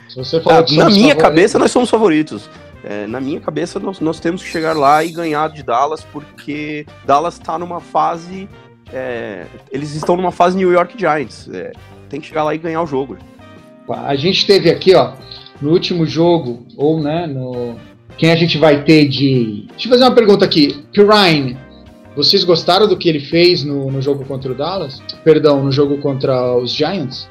Se 0.09 0.15
você 0.17 0.39
falou 0.41 0.59
Ah, 0.59 0.63
que 0.63 0.75
na 0.77 0.85
minha 0.85 0.93
favoritos- 1.15 1.21
cabeça, 1.21 1.59
nós 1.59 1.71
somos 1.71 1.89
favoritos. 1.89 2.49
É, 2.83 3.07
na 3.07 3.21
minha 3.21 3.39
cabeça, 3.39 3.79
nós, 3.79 3.99
nós 3.99 4.19
temos 4.19 4.43
que 4.43 4.49
chegar 4.49 4.75
lá 4.75 5.03
e 5.03 5.11
ganhar 5.11 5.49
de 5.49 5.63
Dallas, 5.63 6.03
porque 6.11 6.85
Dallas 7.05 7.39
tá 7.39 7.57
numa 7.57 7.79
fase. 7.79 8.49
é, 8.91 9.45
eles 9.71 9.95
estão 9.95 10.17
numa 10.17 10.31
fase 10.31 10.57
New 10.57 10.71
York 10.71 10.99
Giants. 10.99 11.49
É, 11.53 11.71
tem 12.09 12.19
que 12.19 12.27
chegar 12.27 12.43
lá 12.43 12.53
e 12.53 12.57
ganhar 12.57 12.81
o 12.81 12.87
jogo. 12.87 13.17
A 13.89 14.15
gente 14.15 14.45
teve 14.45 14.69
aqui, 14.69 14.93
ó, 14.95 15.13
no 15.61 15.71
último 15.71 16.05
jogo, 16.05 16.65
ou, 16.77 17.01
né, 17.01 17.25
no... 17.27 17.75
Quem 18.17 18.31
a 18.31 18.35
gente 18.35 18.57
vai 18.59 18.83
ter 18.83 19.07
de... 19.07 19.65
Deixa 19.71 19.87
eu 19.87 19.91
fazer 19.91 20.03
uma 20.03 20.13
pergunta 20.13 20.45
aqui. 20.45 20.85
Pirine, 20.93 21.57
vocês 22.15 22.43
gostaram 22.43 22.87
do 22.87 22.95
que 22.95 23.09
ele 23.09 23.19
fez 23.19 23.63
no, 23.63 23.89
no 23.91 24.01
jogo 24.01 24.23
contra 24.25 24.51
o 24.51 24.55
Dallas? 24.55 25.01
Perdão, 25.23 25.63
no 25.63 25.71
jogo 25.71 25.97
contra 25.97 26.55
os 26.55 26.71
Giants? 26.71 27.27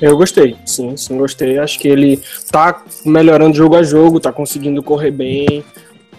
Eu 0.00 0.16
gostei, 0.16 0.56
sim, 0.64 0.96
sim, 0.96 1.18
gostei. 1.18 1.58
Acho 1.58 1.78
que 1.78 1.86
ele 1.86 2.22
tá 2.50 2.82
melhorando 3.04 3.56
jogo 3.56 3.76
a 3.76 3.82
jogo, 3.82 4.18
tá 4.18 4.32
conseguindo 4.32 4.82
correr 4.82 5.10
bem. 5.10 5.62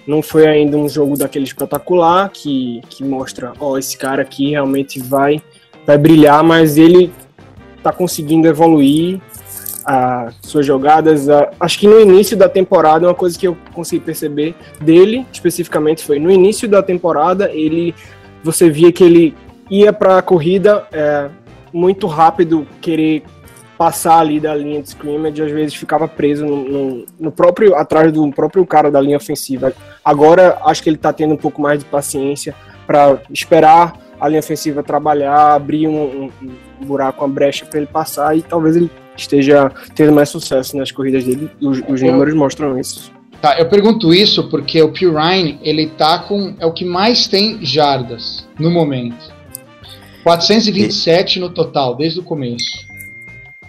Não 0.05 0.21
foi 0.21 0.47
ainda 0.47 0.77
um 0.77 0.87
jogo 0.87 1.17
daquele 1.17 1.45
espetacular 1.45 2.29
que, 2.29 2.81
que 2.89 3.03
mostra, 3.03 3.53
ó, 3.59 3.77
esse 3.77 3.97
cara 3.97 4.21
aqui 4.21 4.51
realmente 4.51 4.99
vai, 4.99 5.41
vai 5.85 5.97
brilhar, 5.97 6.43
mas 6.43 6.77
ele 6.77 7.11
tá 7.81 7.91
conseguindo 7.91 8.47
evoluir 8.47 9.19
as 9.85 10.35
suas 10.43 10.65
jogadas. 10.65 11.27
A- 11.29 11.49
acho 11.59 11.79
que 11.79 11.87
no 11.87 11.99
início 11.99 12.37
da 12.37 12.49
temporada, 12.49 13.07
uma 13.07 13.15
coisa 13.15 13.37
que 13.37 13.47
eu 13.47 13.57
consegui 13.73 14.03
perceber 14.03 14.55
dele, 14.79 15.25
especificamente, 15.31 16.03
foi 16.03 16.19
no 16.19 16.31
início 16.31 16.67
da 16.67 16.83
temporada, 16.83 17.51
ele 17.51 17.95
você 18.43 18.69
via 18.69 18.91
que 18.91 19.03
ele 19.03 19.35
ia 19.69 19.93
para 19.93 20.17
a 20.17 20.21
corrida 20.21 20.87
é, 20.91 21.29
muito 21.71 22.07
rápido, 22.07 22.67
querer 22.81 23.23
passar 23.81 24.19
ali 24.19 24.39
da 24.39 24.53
linha 24.53 24.79
de 24.79 24.89
scrimmage, 24.89 25.41
às 25.41 25.51
vezes 25.51 25.73
ficava 25.73 26.07
preso 26.07 26.45
no, 26.45 26.57
no- 26.69 27.05
no 27.19 27.31
próprio 27.31 27.73
atrás 27.73 28.11
do 28.13 28.29
próprio 28.29 28.63
cara 28.63 28.91
da 28.91 29.01
linha 29.01 29.17
ofensiva. 29.17 29.73
Agora 30.05 30.59
acho 30.65 30.83
que 30.83 30.89
ele 30.89 30.97
está 30.97 31.11
tendo 31.11 31.33
um 31.33 31.37
pouco 31.37 31.59
mais 31.59 31.79
de 31.79 31.85
paciência 31.85 32.53
para 32.85 33.19
esperar 33.31 33.97
a 34.19 34.27
linha 34.27 34.39
ofensiva 34.39 34.83
trabalhar, 34.83 35.55
abrir 35.55 35.87
um, 35.87 35.99
um, 35.99 36.29
um 36.79 36.85
buraco, 36.85 37.25
uma 37.25 37.33
brecha 37.33 37.65
para 37.65 37.79
ele 37.79 37.87
passar 37.87 38.37
e 38.37 38.43
talvez 38.43 38.75
ele 38.75 38.91
esteja 39.17 39.71
tendo 39.95 40.11
mais 40.11 40.29
sucesso 40.29 40.77
nas 40.77 40.91
corridas 40.91 41.23
dele. 41.23 41.49
Os, 41.59 41.81
os 41.87 42.01
números 42.03 42.35
mostram 42.35 42.79
isso. 42.79 43.11
Tá, 43.41 43.57
eu 43.57 43.67
pergunto 43.67 44.13
isso 44.13 44.47
porque 44.47 44.79
o 44.83 44.91
Pirine, 44.91 45.57
ele 45.63 45.87
tá 45.87 46.19
com. 46.19 46.53
É 46.59 46.67
o 46.67 46.71
que 46.71 46.85
mais 46.85 47.27
tem 47.27 47.57
jardas 47.65 48.47
no 48.59 48.69
momento. 48.69 49.33
427 50.23 51.39
no 51.39 51.49
total, 51.49 51.95
desde 51.95 52.19
o 52.19 52.23
começo. 52.23 52.90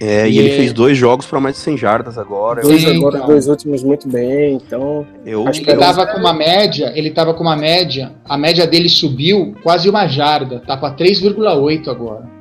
É, 0.02 0.28
e, 0.28 0.32
e 0.32 0.38
ele 0.38 0.50
é... 0.50 0.56
fez 0.56 0.72
dois 0.72 0.98
jogos 0.98 1.26
para 1.26 1.38
mais 1.38 1.54
de 1.54 1.60
100 1.60 1.78
jardas 1.78 2.18
agora. 2.18 2.60
Dois 2.60 2.84
agora, 2.84 3.16
então. 3.18 3.28
dois 3.28 3.46
últimos 3.46 3.84
muito 3.84 4.08
bem, 4.08 4.54
então... 4.54 5.06
Eu, 5.24 5.46
Acho 5.46 5.62
que 5.62 5.70
ele 5.70 5.78
tava 5.78 6.06
com 6.06 6.18
uma 6.18 6.32
média, 6.32 6.92
ele 6.96 7.10
tava 7.10 7.32
com 7.34 7.42
uma 7.42 7.54
média, 7.54 8.12
a 8.24 8.36
média 8.36 8.66
dele 8.66 8.88
subiu 8.88 9.54
quase 9.62 9.88
uma 9.88 10.08
jarda, 10.08 10.60
tá 10.66 10.76
para 10.76 10.96
3,8 10.96 11.88
agora. 11.88 12.32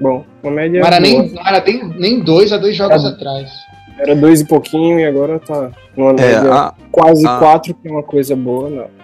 Bom, 0.00 0.24
uma 0.42 0.52
média 0.52 0.80
Não 0.80 0.86
era, 0.86 0.98
nem, 0.98 1.30
não 1.30 1.46
era 1.46 1.62
nem, 1.64 1.84
nem 1.96 2.20
dois 2.20 2.52
a 2.52 2.58
dois 2.58 2.76
jogos 2.76 3.04
era, 3.04 3.14
atrás. 3.14 3.50
Era 3.96 4.16
dois 4.16 4.40
e 4.40 4.44
pouquinho 4.44 4.98
e 4.98 5.04
agora 5.04 5.38
tá 5.38 5.70
numa 5.96 6.10
é, 6.10 6.14
média 6.14 6.52
a, 6.52 6.74
quase 6.90 7.24
a, 7.24 7.38
quatro, 7.38 7.72
que 7.72 7.86
é 7.86 7.90
uma 7.90 8.02
coisa 8.02 8.34
boa, 8.34 8.68
não. 8.68 9.01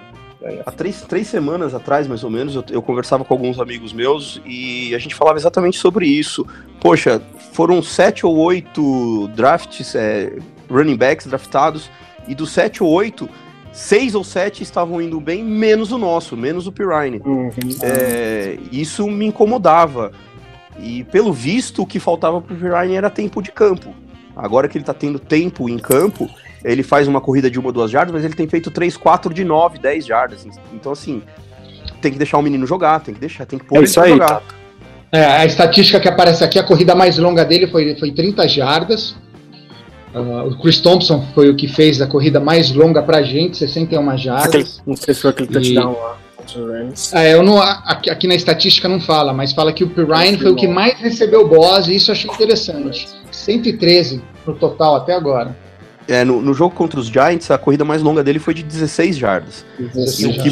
Há 0.64 0.70
três, 0.70 1.02
três 1.02 1.26
semanas 1.26 1.74
atrás, 1.74 2.06
mais 2.06 2.22
ou 2.22 2.30
menos, 2.30 2.54
eu, 2.54 2.64
eu, 2.70 2.80
conversava 2.80 3.24
com 3.24 3.34
alguns 3.34 3.58
amigos 3.58 3.92
meus 3.92 4.40
e 4.46 4.94
a 4.94 4.98
gente 4.98 5.14
falava 5.14 5.36
exatamente 5.36 5.76
sobre 5.76 6.06
isso. 6.06 6.46
Poxa, 6.80 7.20
foram 7.52 7.82
sete 7.82 8.24
ou 8.24 8.36
oito 8.36 9.26
drafts, 9.34 9.96
é, 9.96 10.38
running 10.70 10.96
backs 10.96 11.26
draftados, 11.26 11.90
e 12.28 12.36
dos 12.36 12.52
sete 12.52 12.84
ou 12.84 12.90
oito, 12.90 13.28
seis 13.72 14.14
ou 14.14 14.22
sete 14.22 14.62
estavam 14.62 15.02
indo 15.02 15.20
bem, 15.20 15.42
menos 15.42 15.90
o 15.90 15.98
nosso, 15.98 16.36
menos 16.36 16.68
o 16.68 16.72
Pirine. 16.72 17.20
Uhum. 17.24 17.50
É, 17.82 18.58
isso 18.70 19.08
me 19.08 19.26
incomodava. 19.26 20.12
E 20.78 21.02
pelo 21.04 21.32
visto, 21.32 21.82
o 21.82 21.86
que 21.86 21.98
faltava 21.98 22.40
pro 22.40 22.54
Pirine 22.54 22.94
era 22.94 23.10
tempo 23.10 23.42
de 23.42 23.50
campo. 23.50 23.92
Agora 24.38 24.68
que 24.68 24.78
ele 24.78 24.84
tá 24.84 24.94
tendo 24.94 25.18
tempo 25.18 25.68
em 25.68 25.76
campo, 25.76 26.30
ele 26.64 26.84
faz 26.84 27.08
uma 27.08 27.20
corrida 27.20 27.50
de 27.50 27.58
uma 27.58 27.68
ou 27.68 27.72
duas 27.72 27.90
jardas, 27.90 28.14
mas 28.14 28.24
ele 28.24 28.34
tem 28.34 28.46
feito 28.46 28.70
3, 28.70 28.96
4 28.96 29.34
de 29.34 29.42
9, 29.44 29.78
10 29.78 30.06
jardas. 30.06 30.46
Então, 30.72 30.92
assim, 30.92 31.22
tem 32.00 32.12
que 32.12 32.18
deixar 32.18 32.38
o 32.38 32.42
menino 32.42 32.64
jogar, 32.64 33.00
tem 33.00 33.12
que 33.12 33.20
deixar, 33.20 33.44
tem 33.46 33.58
que 33.58 33.64
pôr 33.64 33.78
é 33.78 33.82
isso 33.82 34.00
aí, 34.00 34.10
jogar. 34.10 34.40
Tá. 34.40 34.42
É, 35.10 35.24
a 35.24 35.44
estatística 35.44 35.98
que 35.98 36.06
aparece 36.06 36.44
aqui, 36.44 36.58
a 36.58 36.62
corrida 36.62 36.94
mais 36.94 37.18
longa 37.18 37.44
dele 37.44 37.66
foi, 37.66 37.96
foi 37.98 38.12
30 38.12 38.46
jardas. 38.46 39.16
Uh, 40.14 40.48
o 40.48 40.58
Chris 40.58 40.80
Thompson 40.80 41.26
foi 41.34 41.50
o 41.50 41.56
que 41.56 41.66
fez 41.66 42.00
a 42.00 42.06
corrida 42.06 42.38
mais 42.38 42.72
longa 42.72 43.02
pra 43.02 43.22
gente, 43.22 43.56
61 43.56 44.16
jardas. 44.18 44.46
Aquele, 44.46 44.66
não 44.86 44.96
sei 44.96 45.14
se 45.14 45.20
foi 45.20 45.30
aquele 45.30 45.48
touchdown 45.48 45.92
lá. 45.92 46.16
É, 47.12 47.34
eu 47.34 47.42
não, 47.42 47.60
aqui, 47.60 48.08
aqui, 48.08 48.26
na 48.26 48.34
estatística 48.34 48.88
não 48.88 49.00
fala, 49.00 49.34
mas 49.34 49.52
fala 49.52 49.72
que 49.72 49.84
o 49.84 49.88
Pirine 49.88 50.38
foi 50.38 50.50
o 50.50 50.56
que 50.56 50.66
mais 50.66 50.98
recebeu 50.98 51.46
boss 51.46 51.88
e 51.88 51.96
isso 51.96 52.10
eu 52.10 52.14
achei 52.14 52.30
interessante. 52.30 53.06
113 53.38 54.22
no 54.46 54.54
total 54.54 54.96
até 54.96 55.14
agora. 55.14 55.56
É, 56.06 56.24
no, 56.24 56.40
no, 56.40 56.54
jogo 56.54 56.74
contra 56.74 56.98
os 56.98 57.06
Giants, 57.06 57.50
a 57.50 57.58
corrida 57.58 57.84
mais 57.84 58.00
longa 58.00 58.24
dele 58.24 58.38
foi 58.38 58.54
de 58.54 58.62
16 58.62 59.16
jardas. 59.16 59.64
16 59.78 60.24
o, 60.24 60.42
que, 60.42 60.48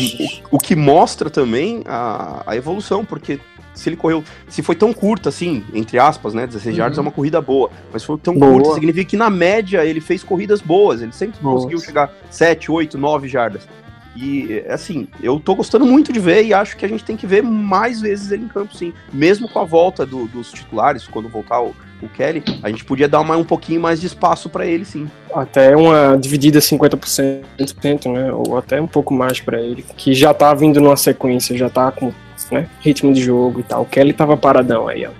o, 0.53 0.57
o, 0.57 0.59
que 0.59 0.77
mostra 0.77 1.31
também 1.31 1.83
a, 1.87 2.43
a 2.47 2.57
evolução, 2.57 3.07
porque 3.07 3.41
se 3.73 3.89
ele 3.89 3.97
correu, 3.97 4.23
se 4.49 4.63
foi 4.63 4.75
tão 4.75 4.93
curta 4.93 5.31
assim, 5.31 5.65
entre 5.73 5.99
aspas, 5.99 6.35
né, 6.35 6.47
16 6.47 6.67
uhum. 6.75 6.77
jardas 6.77 6.99
é 6.99 7.01
uma 7.01 7.11
corrida 7.11 7.41
boa, 7.41 7.71
mas 7.91 8.05
foi 8.05 8.19
tão 8.19 8.35
boa. 8.35 8.53
curta, 8.53 8.75
significa 8.75 9.09
que 9.09 9.17
na 9.17 9.31
média 9.31 9.83
ele 9.85 10.01
fez 10.01 10.23
corridas 10.23 10.61
boas, 10.61 11.01
ele 11.01 11.13
sempre 11.13 11.39
Nossa. 11.43 11.57
conseguiu 11.57 11.79
chegar 11.79 12.13
7, 12.31 12.71
8, 12.71 12.99
9 12.99 13.27
jardas. 13.27 13.67
E, 14.15 14.65
assim, 14.69 15.09
eu 15.23 15.39
tô 15.39 15.55
gostando 15.55 15.85
muito 15.85 16.11
de 16.11 16.19
ver 16.19 16.45
e 16.45 16.55
acho 16.55 16.77
que 16.77 16.87
a 16.87 16.89
gente 16.89 17.05
tem 17.05 17.17
que 17.17 17.27
ver 17.27 17.43
mais 17.43 18.01
vezes 18.01 18.31
ele 18.31 18.45
em 18.45 18.49
campo, 18.49 18.75
sim. 18.75 18.95
Mesmo 19.13 19.47
com 19.47 19.59
a 19.59 19.65
volta 19.65 20.07
do, 20.07 20.27
dos 20.27 20.51
titulares, 20.51 21.07
quando 21.07 21.29
voltar 21.29 21.61
o, 21.61 21.77
o 22.03 22.09
Kelly, 22.09 22.43
a 22.63 22.69
gente 22.69 22.85
podia 22.85 23.09
dar 23.09 23.21
uma, 23.21 23.37
um 23.37 23.45
pouquinho 23.45 23.81
mais 23.81 24.01
de 24.01 24.07
espaço 24.07 24.49
para 24.49 24.67
ele, 24.67 24.85
sim. 24.85 25.11
Até 25.35 25.75
uma 25.75 26.17
dividida 26.17 26.59
50%, 26.59 28.13
né? 28.13 28.33
Ou 28.33 28.59
até 28.59 28.81
um 28.81 28.87
pouco 28.87 29.15
mais 29.15 29.41
para 29.41 29.61
ele, 29.61 29.85
que 29.97 30.15
já 30.15 30.35
tá 30.35 30.53
vindo 30.53 30.81
numa 30.81 30.97
sequência, 30.97 31.57
já 31.57 31.71
tá 31.71 31.91
com 31.91 32.13
né, 32.51 32.69
ritmo 32.81 33.13
de 33.13 33.23
jogo 33.23 33.61
e 33.61 33.63
tal. 33.63 33.83
O 33.83 33.87
Kelly 33.87 34.13
tava 34.13 34.37
paradão 34.37 34.89
aí, 34.89 35.07
ó. 35.07 35.11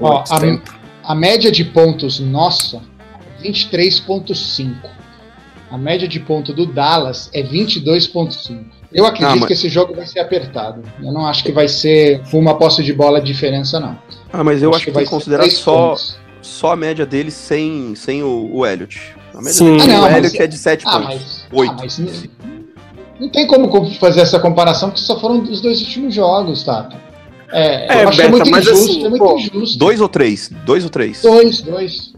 ó 0.00 0.24
a, 0.30 1.12
a 1.12 1.14
média 1.14 1.50
de 1.50 1.64
pontos 1.64 2.20
nossa, 2.20 2.80
23,5. 3.42 4.74
A 5.70 5.76
média 5.76 6.06
de 6.06 6.20
ponto 6.20 6.52
do 6.52 6.66
Dallas 6.66 7.28
é 7.32 7.42
22,5. 7.42 8.66
Eu 8.94 9.04
acredito 9.04 9.32
ah, 9.32 9.36
mas... 9.36 9.46
que 9.46 9.52
esse 9.52 9.68
jogo 9.68 9.92
vai 9.94 10.06
ser 10.06 10.20
apertado. 10.20 10.82
Eu 11.02 11.12
não 11.12 11.26
acho 11.26 11.42
que 11.42 11.50
vai 11.50 11.66
ser 11.66 12.22
uma 12.32 12.56
posse 12.56 12.82
de 12.82 12.92
bola 12.92 13.20
de 13.20 13.26
diferença, 13.26 13.80
não. 13.80 13.98
Ah, 14.32 14.44
mas 14.44 14.62
eu 14.62 14.70
acho, 14.70 14.76
acho 14.76 14.84
que, 14.86 14.92
que 14.92 15.04
que 15.04 15.10
considerar 15.10 15.50
só, 15.50 15.96
só 16.40 16.72
a 16.72 16.76
média 16.76 17.04
dele 17.04 17.32
sem, 17.32 17.94
sem 17.96 18.22
o, 18.22 18.50
o 18.52 18.64
Elliott. 18.64 19.00
A 19.34 19.38
média 19.38 19.52
Sim. 19.52 19.78
Ah, 19.80 19.86
não, 19.86 20.04
o 20.04 20.06
Elliott 20.06 20.40
é 20.40 20.46
de 20.46 20.56
7 20.56 20.84
ah, 20.86 21.00
pontos. 21.00 21.44
8. 21.52 21.70
Ah, 21.72 21.76
mas 21.80 22.28
não 23.18 23.28
tem 23.28 23.46
como 23.46 23.90
fazer 23.94 24.20
essa 24.20 24.38
comparação, 24.38 24.90
porque 24.90 25.02
só 25.02 25.18
foram 25.18 25.42
os 25.42 25.60
dois 25.60 25.80
últimos 25.80 26.14
jogos, 26.14 26.62
tá? 26.62 26.88
É, 27.52 27.98
é, 27.98 28.04
eu 28.04 28.08
acho 28.08 28.18
Beta, 28.18 28.28
é 28.28 28.30
muito 28.30 28.48
injusto, 28.48 28.72
assim, 28.72 29.04
é 29.04 29.08
muito 29.08 29.24
pô, 29.24 29.38
injusto. 29.38 29.78
Dois 29.78 30.00
ou 30.00 30.08
três? 30.08 30.50
Dois 30.64 30.84
ou 30.84 30.90
três? 30.90 31.22
Dois, 31.22 31.60
dois 31.60 32.13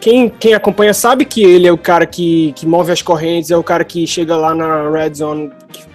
quem, 0.00 0.28
quem 0.28 0.54
acompanha 0.54 0.94
sabe 0.94 1.24
que 1.24 1.42
ele 1.42 1.66
é 1.66 1.72
o 1.72 1.78
cara 1.78 2.06
que, 2.06 2.52
que 2.56 2.66
move 2.66 2.90
as 2.90 3.02
correntes, 3.02 3.50
é 3.50 3.56
o 3.56 3.62
cara 3.62 3.84
que 3.84 4.06
chega 4.06 4.36
lá 4.36 4.54
na 4.54 4.90
red 4.90 5.14
zone, 5.14 5.50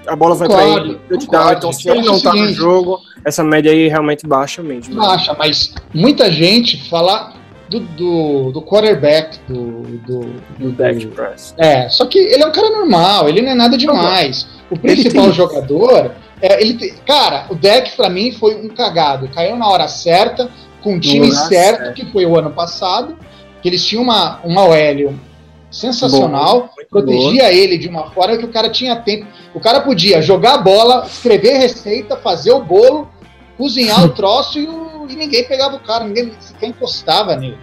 a 0.07 0.15
bola 0.15 0.35
vai 0.35 0.47
para 0.47 0.67
ele, 0.67 0.99
touchdown. 1.09 1.53
Então, 1.53 1.73
se 1.73 1.89
ele 1.89 2.01
não 2.01 2.19
tá 2.19 2.33
no 2.33 2.51
jogo, 2.53 2.99
essa 3.25 3.43
média 3.43 3.71
aí 3.71 3.87
realmente 3.87 4.25
baixa 4.25 4.61
mesmo. 4.61 4.95
Baixa, 4.95 5.35
mas 5.37 5.73
muita 5.93 6.31
gente 6.31 6.89
fala 6.89 7.33
do, 7.69 7.79
do, 7.79 8.51
do 8.51 8.61
quarterback, 8.61 9.39
do. 9.47 9.81
Do, 9.81 10.19
do 10.59 10.71
Dak 10.71 11.07
Press. 11.07 11.53
É, 11.57 11.87
só 11.89 12.05
que 12.05 12.19
ele 12.19 12.43
é 12.43 12.45
um 12.45 12.51
cara 12.51 12.69
normal, 12.69 13.29
ele 13.29 13.41
não 13.41 13.51
é 13.51 13.55
nada 13.55 13.77
demais. 13.77 14.47
O 14.69 14.77
principal 14.77 15.25
tem... 15.25 15.33
jogador. 15.33 16.11
É, 16.41 16.61
ele 16.61 16.73
tem, 16.73 16.93
cara, 17.05 17.45
o 17.49 17.55
deck 17.55 17.95
para 17.95 18.09
mim 18.09 18.31
foi 18.31 18.55
um 18.55 18.67
cagado. 18.67 19.29
Caiu 19.29 19.55
na 19.55 19.67
hora 19.67 19.87
certa, 19.87 20.49
com 20.81 20.95
o 20.95 20.99
time 20.99 21.31
certo, 21.31 21.93
que 21.93 22.11
foi 22.11 22.25
o 22.25 22.37
ano 22.37 22.51
passado 22.51 23.15
que 23.61 23.69
eles 23.69 23.85
tinham 23.85 24.03
uma, 24.03 24.39
uma 24.43 24.63
OL 24.65 25.13
sensacional, 25.69 26.59
boa, 26.59 26.71
protegia 26.89 27.43
boa. 27.43 27.53
ele 27.53 27.77
de 27.77 27.87
uma 27.87 28.11
forma 28.11 28.37
que 28.37 28.45
o 28.45 28.51
cara 28.51 28.69
tinha 28.69 28.95
tempo. 28.97 29.25
O 29.53 29.59
cara 29.59 29.79
podia 29.81 30.21
jogar 30.21 30.55
a 30.55 30.57
bola, 30.57 31.05
escrever 31.05 31.57
receita, 31.57 32.17
fazer 32.17 32.51
o 32.51 32.61
bolo, 32.61 33.07
cozinhar 33.57 34.03
o 34.03 34.09
troço 34.13 34.59
e, 34.59 34.67
o, 34.67 35.07
e, 35.09 35.15
ninguém 35.15 35.45
pegava 35.45 35.75
o 35.75 35.79
cara, 35.79 36.03
ninguém 36.03 36.31
sequer 36.39 36.67
encostava 36.67 37.35
nele. 37.35 37.57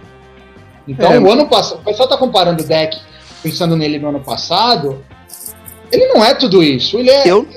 Então, 0.87 1.11
é, 1.11 1.19
o 1.19 1.31
ano 1.31 1.47
passado, 1.47 1.79
o 1.79 1.83
pessoal 1.83 2.09
tá 2.09 2.17
comparando 2.17 2.63
o 2.63 2.65
deck, 2.65 2.99
pensando 3.43 3.75
nele 3.75 3.99
no 3.99 4.09
ano 4.09 4.21
passado, 4.21 5.05
ele 5.91 6.07
não 6.07 6.25
é 6.25 6.33
tudo 6.33 6.63
isso. 6.63 6.97
Ele 6.97 7.11
é, 7.11 7.27
eu, 7.27 7.47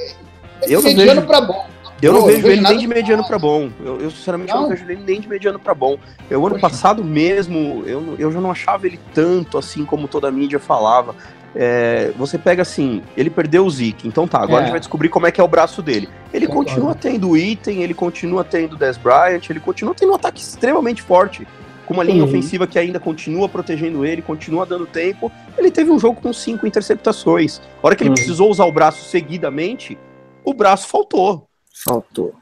ele 0.62 0.74
é 0.74 0.76
eu 0.76 0.82
vejo... 0.82 1.22
para 1.22 1.40
bom. 1.40 1.64
Eu 2.02 2.12
não 2.12 2.26
vejo, 2.26 2.46
ele 2.48 2.60
nem 2.60 2.78
de 2.78 2.86
mediano 2.88 3.24
para 3.24 3.38
bom. 3.38 3.70
Eu, 3.84 4.00
eu 4.00 4.10
sinceramente 4.10 4.52
não. 4.52 4.62
não. 4.62 4.68
vejo 4.68 4.84
ele 4.84 5.02
nem 5.06 5.20
de 5.20 5.28
mediano 5.28 5.58
para 5.58 5.72
bom. 5.72 5.96
Eu, 6.28 6.44
ano 6.44 6.58
passado 6.58 7.04
mesmo, 7.04 7.84
eu, 7.86 8.16
eu 8.18 8.32
já 8.32 8.40
não 8.40 8.50
achava 8.50 8.86
ele 8.86 8.98
tanto 9.14 9.56
assim 9.56 9.84
como 9.84 10.08
toda 10.08 10.26
a 10.26 10.30
mídia 10.30 10.58
falava. 10.58 11.14
É, 11.54 12.12
você 12.16 12.38
pega 12.38 12.62
assim, 12.62 13.02
ele 13.16 13.28
perdeu 13.28 13.66
o 13.66 13.70
Zeke, 13.70 14.08
então 14.08 14.26
tá, 14.26 14.38
agora 14.38 14.54
é. 14.54 14.58
a 14.58 14.62
gente 14.62 14.70
vai 14.70 14.80
descobrir 14.80 15.10
como 15.10 15.26
é 15.26 15.30
que 15.30 15.40
é 15.40 15.44
o 15.44 15.48
braço 15.48 15.82
dele. 15.82 16.08
Ele 16.32 16.46
Concordo. 16.46 16.70
continua 16.70 16.94
tendo 16.94 17.36
item, 17.36 17.82
ele 17.82 17.94
continua 17.94 18.42
tendo 18.42 18.76
Des 18.76 18.96
Bryant, 18.96 19.42
ele 19.48 19.60
continua 19.60 19.94
tendo 19.94 20.12
um 20.12 20.14
ataque 20.14 20.40
extremamente 20.40 21.02
forte, 21.02 21.46
com 21.86 21.94
uma 21.94 22.02
linha 22.02 22.22
uhum. 22.22 22.28
ofensiva 22.28 22.66
que 22.66 22.78
ainda 22.78 22.98
continua 22.98 23.48
protegendo 23.48 24.04
ele, 24.04 24.22
continua 24.22 24.64
dando 24.64 24.86
tempo. 24.86 25.30
Ele 25.58 25.70
teve 25.70 25.90
um 25.90 25.98
jogo 25.98 26.20
com 26.20 26.32
cinco 26.32 26.66
interceptações. 26.66 27.60
A 27.82 27.86
hora 27.86 27.94
que 27.94 28.02
ele 28.02 28.10
uhum. 28.10 28.14
precisou 28.14 28.50
usar 28.50 28.64
o 28.64 28.72
braço 28.72 29.04
seguidamente, 29.04 29.98
o 30.44 30.54
braço 30.54 30.88
faltou. 30.88 31.46
Faltou. 31.84 32.34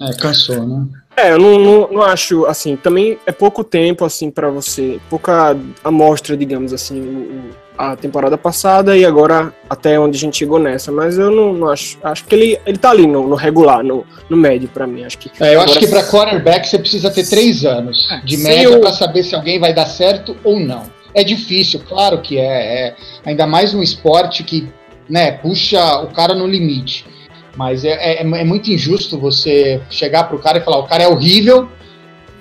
É, 0.00 0.12
cansou, 0.14 0.64
né? 0.66 0.86
É, 1.16 1.32
eu 1.32 1.38
não, 1.38 1.58
não, 1.58 1.92
não 1.92 2.02
acho, 2.02 2.46
assim, 2.46 2.76
também 2.76 3.18
é 3.26 3.32
pouco 3.32 3.64
tempo, 3.64 4.04
assim, 4.04 4.30
para 4.30 4.48
você, 4.48 5.00
pouca 5.10 5.56
amostra, 5.82 6.36
digamos 6.36 6.72
assim, 6.72 7.50
a 7.76 7.96
temporada 7.96 8.38
passada 8.38 8.96
e 8.96 9.04
agora 9.04 9.52
até 9.68 9.98
onde 9.98 10.16
a 10.16 10.20
gente 10.20 10.38
chegou 10.38 10.60
nessa, 10.60 10.92
mas 10.92 11.18
eu 11.18 11.32
não, 11.32 11.52
não 11.52 11.68
acho, 11.68 11.98
acho 12.04 12.24
que 12.24 12.34
ele, 12.36 12.60
ele 12.64 12.78
tá 12.78 12.90
ali 12.90 13.08
no, 13.08 13.26
no 13.26 13.34
regular, 13.34 13.82
no, 13.82 14.06
no 14.30 14.36
médio 14.36 14.68
para 14.68 14.86
mim, 14.86 15.04
acho 15.04 15.18
que... 15.18 15.30
É, 15.40 15.56
eu 15.56 15.60
acho 15.60 15.80
que 15.80 15.88
para 15.88 16.04
quarterback 16.04 16.68
você 16.68 16.78
precisa 16.78 17.10
ter 17.10 17.28
três 17.28 17.64
anos 17.64 18.08
é, 18.12 18.20
de 18.24 18.36
média 18.36 18.68
eu... 18.68 18.80
para 18.80 18.92
saber 18.92 19.24
se 19.24 19.34
alguém 19.34 19.58
vai 19.58 19.74
dar 19.74 19.86
certo 19.86 20.36
ou 20.44 20.60
não. 20.60 20.84
É 21.12 21.24
difícil, 21.24 21.80
claro 21.88 22.20
que 22.20 22.38
é, 22.38 22.42
é 22.88 22.96
ainda 23.26 23.44
mais 23.44 23.74
um 23.74 23.82
esporte 23.82 24.44
que, 24.44 24.68
né, 25.10 25.32
puxa 25.32 25.98
o 26.02 26.08
cara 26.08 26.34
no 26.34 26.46
limite. 26.46 27.04
Mas 27.58 27.84
é, 27.84 27.88
é, 27.88 28.20
é 28.20 28.44
muito 28.44 28.70
injusto 28.70 29.18
você 29.18 29.80
chegar 29.90 30.28
pro 30.28 30.38
cara 30.38 30.58
e 30.58 30.60
falar: 30.60 30.78
o 30.78 30.86
cara 30.86 31.02
é 31.02 31.08
horrível, 31.08 31.68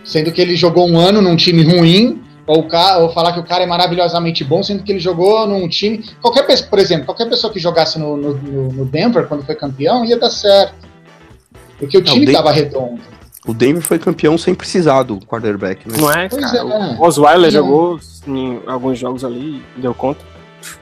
sendo 0.03 0.31
que 0.31 0.39
ele 0.39 0.55
jogou 0.55 0.87
um 0.87 0.95
ano 0.95 1.23
num 1.23 1.35
time 1.35 1.63
ruim 1.63 2.21
ou, 2.45 2.59
o 2.59 2.67
cara, 2.67 2.99
ou 2.99 3.09
falar 3.09 3.33
que 3.33 3.39
o 3.39 3.43
cara 3.43 3.63
é 3.63 3.65
maravilhosamente 3.65 4.43
bom, 4.43 4.61
sendo 4.61 4.83
que 4.83 4.91
ele 4.91 4.99
jogou 4.99 5.47
num 5.47 5.67
time. 5.67 6.05
Qualquer 6.21 6.45
pessoa, 6.45 6.69
por 6.69 6.77
exemplo, 6.77 7.05
qualquer 7.07 7.27
pessoa 7.27 7.51
que 7.51 7.57
jogasse 7.57 7.97
no, 7.97 8.15
no, 8.15 8.35
no 8.71 8.85
Denver 8.85 9.25
quando 9.27 9.43
foi 9.43 9.55
campeão 9.55 10.05
ia 10.05 10.19
dar 10.19 10.29
certo. 10.29 10.75
Porque 11.79 11.97
o 11.97 12.03
time 12.03 12.23
estava 12.23 12.51
redondo. 12.51 13.01
O 13.47 13.55
Denver 13.55 13.81
foi 13.81 13.97
campeão 13.97 14.37
sem 14.37 14.53
precisar 14.53 15.01
do 15.01 15.19
quarterback, 15.21 15.89
né? 15.89 15.97
Não 15.97 16.11
é? 16.11 16.29
Pois 16.29 16.45
cara, 16.45 16.59
é. 16.59 16.95
O 16.95 17.01
Osweiler 17.01 17.49
jogou 17.49 17.99
em 18.27 18.61
alguns 18.67 18.99
jogos 18.99 19.25
ali 19.25 19.63
e 19.75 19.81
deu 19.81 19.95
conta. 19.95 20.23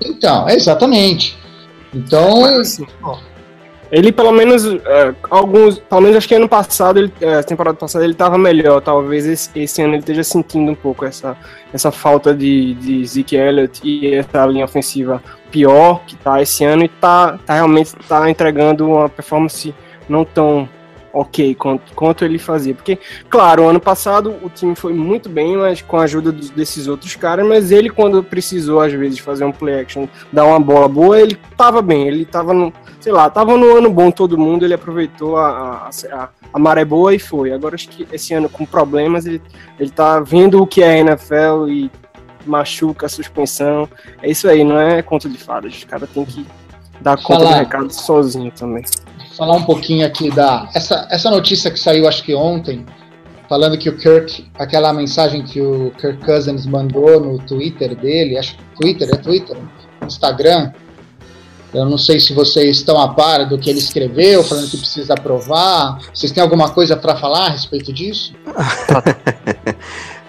Então, 0.03 0.49
exatamente. 0.49 1.37
Então. 1.93 2.41
Mas, 2.41 2.59
assim, 2.59 2.87
ele, 3.91 4.11
pelo 4.11 4.31
menos, 4.31 4.65
é, 4.65 5.13
alguns. 5.29 5.79
Pelo 5.79 6.01
menos 6.01 6.17
acho 6.17 6.27
que 6.27 6.35
ano 6.35 6.49
passado, 6.49 6.99
ele, 6.99 7.13
é, 7.21 7.41
temporada 7.43 7.77
passada, 7.77 8.03
ele 8.03 8.13
estava 8.13 8.37
melhor. 8.37 8.81
Talvez 8.81 9.25
esse, 9.25 9.49
esse, 9.55 9.81
ano 9.81 9.93
ele 9.93 9.99
esteja 9.99 10.23
sentindo 10.23 10.71
um 10.71 10.75
pouco 10.75 11.05
essa, 11.05 11.37
essa 11.73 11.91
falta 11.91 12.33
de, 12.33 12.73
de 12.75 13.05
Zeke 13.05 13.35
Elliott 13.35 13.81
e 13.83 14.13
essa 14.13 14.45
linha 14.45 14.65
ofensiva 14.65 15.21
pior 15.51 16.01
que 16.05 16.15
tá 16.17 16.41
esse 16.41 16.63
ano 16.65 16.83
e 16.83 16.89
tá, 16.89 17.39
tá 17.45 17.53
realmente 17.53 17.93
tá 18.09 18.29
entregando 18.29 18.85
uma 18.87 19.07
performance 19.07 19.73
não 20.09 20.25
tão 20.25 20.67
ok 21.15 21.56
quanto, 21.56 21.93
quanto 21.93 22.25
ele 22.25 22.38
fazia. 22.38 22.75
Porque, 22.75 22.99
claro, 23.30 23.63
o 23.63 23.69
ano 23.69 23.80
passado 23.80 24.36
o 24.43 24.49
time 24.49 24.75
foi 24.75 24.93
muito 24.93 25.30
bem, 25.30 25.56
mas 25.56 25.82
com 25.82 25.97
a 25.97 26.04
ajuda 26.04 26.32
dos, 26.32 26.49
desses 26.49 26.88
outros 26.88 27.15
caras, 27.15 27.47
mas 27.47 27.71
ele, 27.71 27.89
quando 27.89 28.21
precisou, 28.21 28.82
às 28.82 28.91
vezes, 28.91 29.19
fazer 29.19 29.45
um 29.45 29.51
play 29.51 29.80
action, 29.80 30.08
dar 30.32 30.45
uma 30.45 30.60
bola 30.60 30.89
boa, 30.89 31.19
ele 31.19 31.39
tava 31.56 31.82
bem, 31.82 32.08
ele 32.08 32.25
tava 32.25 32.54
no, 32.54 32.73
sei 32.99 33.13
lá, 33.13 33.30
tava 33.30 33.56
no 33.56 33.78
ano 33.78 33.89
bom 33.89 34.12
todo 34.12 34.38
mundo, 34.38 34.65
ele 34.65 34.73
aproveitou 34.73 35.38
a, 35.38 35.89
a, 36.12 36.30
a 36.54 36.60
maré 36.60 36.84
boa 36.84 37.15
e 37.15 37.19
foi. 37.19 37.54
Agora 37.54 37.75
acho 37.75 37.88
que 37.88 38.06
esse 38.12 38.34
ano 38.34 38.49
com 38.49 38.65
problemas, 38.65 39.25
ele, 39.25 39.41
ele 39.80 39.89
tá 39.89 40.19
vendo 40.19 40.62
o 40.62 40.67
que 40.67 40.84
é 40.84 40.89
a 40.89 40.97
NFL 40.97 41.69
e 41.69 41.89
machuca 42.45 43.06
a 43.06 43.10
suspensão. 43.10 43.88
É 44.21 44.30
isso 44.30 44.49
aí, 44.49 44.65
não 44.65 44.80
é 44.80 45.01
conta 45.01 45.30
de 45.30 45.38
fadas. 45.38 45.73
Os 45.73 45.84
caras 45.86 46.10
têm 46.10 46.25
que 46.25 46.45
dar 46.99 47.15
conta 47.17 47.45
Falar. 47.45 47.54
do 47.54 47.60
recado 47.60 47.93
sozinho 47.93 48.51
também 48.51 48.84
falar 49.37 49.55
um 49.55 49.63
pouquinho 49.63 50.05
aqui 50.05 50.31
da 50.31 50.69
essa, 50.73 51.07
essa 51.11 51.29
notícia 51.29 51.69
que 51.69 51.79
saiu 51.79 52.07
acho 52.07 52.23
que 52.23 52.33
ontem, 52.33 52.85
falando 53.47 53.77
que 53.77 53.89
o 53.89 53.97
Kirk, 53.97 54.45
aquela 54.57 54.93
mensagem 54.93 55.43
que 55.43 55.61
o 55.61 55.91
Kirk 55.99 56.23
Cousins 56.25 56.65
mandou 56.65 57.19
no 57.19 57.37
Twitter 57.39 57.95
dele, 57.95 58.37
acho 58.37 58.55
que 58.55 58.63
Twitter, 58.79 59.09
é 59.11 59.17
Twitter, 59.17 59.57
Instagram. 60.03 60.71
Eu 61.73 61.85
não 61.85 61.97
sei 61.97 62.21
se 62.21 62.33
vocês 62.33 62.77
estão 62.77 62.99
a 63.01 63.09
par 63.09 63.49
do 63.49 63.57
que 63.57 63.69
ele 63.69 63.79
escreveu, 63.79 64.41
falando 64.43 64.69
que 64.69 64.77
precisa 64.77 65.13
aprovar. 65.13 65.99
Vocês 66.13 66.31
têm 66.31 66.41
alguma 66.41 66.69
coisa 66.69 66.95
para 66.95 67.17
falar 67.17 67.47
a 67.47 67.49
respeito 67.49 67.91
disso? 67.91 68.33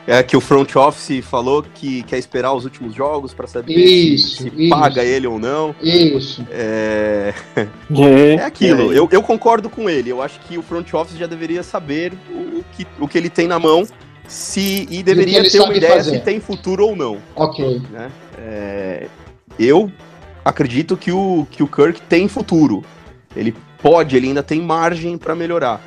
é 0.06 0.22
que 0.22 0.36
o 0.36 0.40
front 0.40 0.76
office 0.76 1.24
falou 1.24 1.64
que 1.74 2.02
quer 2.04 2.18
esperar 2.18 2.52
os 2.52 2.64
últimos 2.64 2.94
jogos 2.94 3.34
para 3.34 3.46
saber 3.46 3.74
isso, 3.74 4.36
se, 4.36 4.42
se 4.44 4.52
isso. 4.56 4.70
paga 4.70 5.04
ele 5.04 5.26
ou 5.26 5.38
não. 5.38 5.74
Isso. 5.82 6.46
É, 6.50 7.34
é, 7.56 8.34
é 8.34 8.44
aquilo. 8.44 8.92
Eu, 8.92 9.08
eu 9.10 9.22
concordo 9.22 9.68
com 9.68 9.90
ele. 9.90 10.10
Eu 10.10 10.22
acho 10.22 10.38
que 10.40 10.56
o 10.56 10.62
front 10.62 10.92
office 10.94 11.18
já 11.18 11.26
deveria 11.26 11.62
saber 11.62 12.12
o, 12.30 12.64
que, 12.76 12.86
o 13.00 13.08
que 13.08 13.18
ele 13.18 13.28
tem 13.28 13.48
na 13.48 13.58
mão 13.58 13.84
se 14.28 14.86
e 14.90 15.02
deveria 15.02 15.40
e 15.40 15.50
ter 15.50 15.60
uma 15.60 15.74
ideia 15.74 15.96
fazer. 15.96 16.18
se 16.18 16.20
tem 16.20 16.40
futuro 16.40 16.86
ou 16.86 16.96
não. 16.96 17.18
Ok. 17.34 17.82
Né? 17.90 18.10
É, 18.38 19.06
eu 19.58 19.90
acredito 20.44 20.96
que 20.96 21.10
o, 21.10 21.46
que 21.50 21.62
o 21.62 21.66
Kirk 21.66 22.00
tem 22.02 22.28
futuro. 22.28 22.84
Ele 23.34 23.54
pode, 23.82 24.16
ele 24.16 24.28
ainda 24.28 24.42
tem 24.42 24.60
margem 24.60 25.18
para 25.18 25.34
melhorar. 25.34 25.80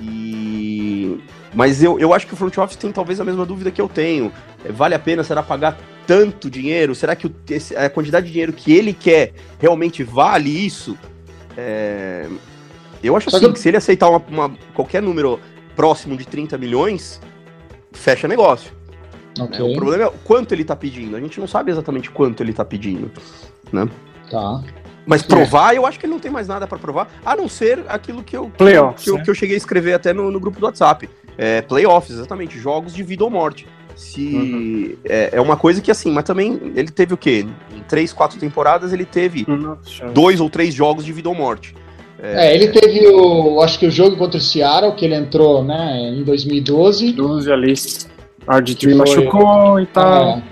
E 0.00 1.18
mas 1.54 1.82
eu, 1.82 1.98
eu 1.98 2.12
acho 2.12 2.26
que 2.26 2.34
o 2.34 2.36
front 2.36 2.56
office 2.58 2.76
tem 2.76 2.90
talvez 2.90 3.20
a 3.20 3.24
mesma 3.24 3.46
dúvida 3.46 3.70
que 3.70 3.80
eu 3.80 3.88
tenho. 3.88 4.32
É, 4.64 4.72
vale 4.72 4.94
a 4.94 4.98
pena, 4.98 5.22
será 5.22 5.42
pagar 5.42 5.78
tanto 6.06 6.50
dinheiro? 6.50 6.94
Será 6.94 7.14
que 7.14 7.26
o, 7.26 7.34
a 7.76 7.88
quantidade 7.88 8.26
de 8.26 8.32
dinheiro 8.32 8.52
que 8.52 8.72
ele 8.72 8.92
quer 8.92 9.32
realmente 9.58 10.02
vale 10.02 10.50
isso? 10.50 10.98
É, 11.56 12.26
eu 13.02 13.16
acho 13.16 13.28
assim, 13.28 13.46
que... 13.46 13.52
que 13.52 13.60
se 13.60 13.68
ele 13.68 13.76
aceitar 13.76 14.08
uma, 14.08 14.22
uma, 14.28 14.56
qualquer 14.74 15.00
número 15.00 15.38
próximo 15.76 16.16
de 16.16 16.26
30 16.26 16.58
milhões, 16.58 17.20
fecha 17.92 18.26
negócio. 18.26 18.72
Okay. 19.38 19.60
É, 19.60 19.62
o 19.62 19.74
problema 19.74 20.04
é 20.04 20.12
quanto 20.24 20.52
ele 20.52 20.64
tá 20.64 20.76
pedindo. 20.76 21.16
A 21.16 21.20
gente 21.20 21.38
não 21.38 21.46
sabe 21.46 21.70
exatamente 21.70 22.10
quanto 22.10 22.42
ele 22.42 22.52
tá 22.52 22.64
pedindo, 22.64 23.10
né? 23.72 23.88
Tá. 24.30 24.62
Mas 25.06 25.22
provar, 25.22 25.74
é. 25.74 25.78
eu 25.78 25.86
acho 25.86 25.98
que 25.98 26.06
ele 26.06 26.12
não 26.12 26.20
tem 26.20 26.30
mais 26.30 26.48
nada 26.48 26.66
para 26.66 26.78
provar, 26.78 27.08
a 27.24 27.36
não 27.36 27.48
ser 27.48 27.84
aquilo 27.88 28.22
que 28.22 28.36
eu, 28.36 28.50
Playoffs, 28.56 29.04
que, 29.04 29.10
eu, 29.10 29.16
né? 29.16 29.24
que 29.24 29.30
eu 29.30 29.34
cheguei 29.34 29.54
a 29.54 29.58
escrever 29.58 29.92
até 29.92 30.12
no, 30.12 30.30
no 30.30 30.40
grupo 30.40 30.58
do 30.58 30.66
WhatsApp. 30.66 31.08
É, 31.36 31.62
playoffs, 31.62 32.14
exatamente, 32.14 32.58
jogos 32.58 32.94
de 32.94 33.02
vida 33.02 33.24
ou 33.24 33.30
morte. 33.30 33.66
Se 33.96 34.34
uhum. 34.34 34.96
é, 35.04 35.30
é, 35.32 35.40
uma 35.40 35.56
coisa 35.56 35.80
que 35.80 35.90
assim, 35.90 36.10
mas 36.10 36.24
também 36.24 36.72
ele 36.74 36.90
teve 36.90 37.14
o 37.14 37.16
quê? 37.16 37.46
Em 37.74 37.80
três, 37.88 38.12
quatro 38.12 38.38
temporadas 38.38 38.92
ele 38.92 39.04
teve 39.04 39.44
Nossa. 39.48 40.06
dois 40.06 40.40
ou 40.40 40.50
três 40.50 40.74
jogos 40.74 41.04
de 41.04 41.12
vida 41.12 41.28
ou 41.28 41.34
morte. 41.34 41.74
É, 42.20 42.48
é, 42.48 42.54
ele 42.54 42.68
teve 42.68 43.06
o, 43.06 43.60
acho 43.60 43.78
que 43.78 43.86
o 43.86 43.90
jogo 43.90 44.16
contra 44.16 44.38
o 44.38 44.40
Seattle 44.40 44.94
que 44.94 45.04
ele 45.04 45.14
entrou, 45.14 45.62
né, 45.62 46.12
em 46.12 46.24
2012. 46.24 47.12
12 47.12 47.52
ali. 47.52 47.72
RG3 47.72 48.94
machucou 48.94 49.80
e 49.80 49.86
tal. 49.86 50.38
É. 50.38 50.42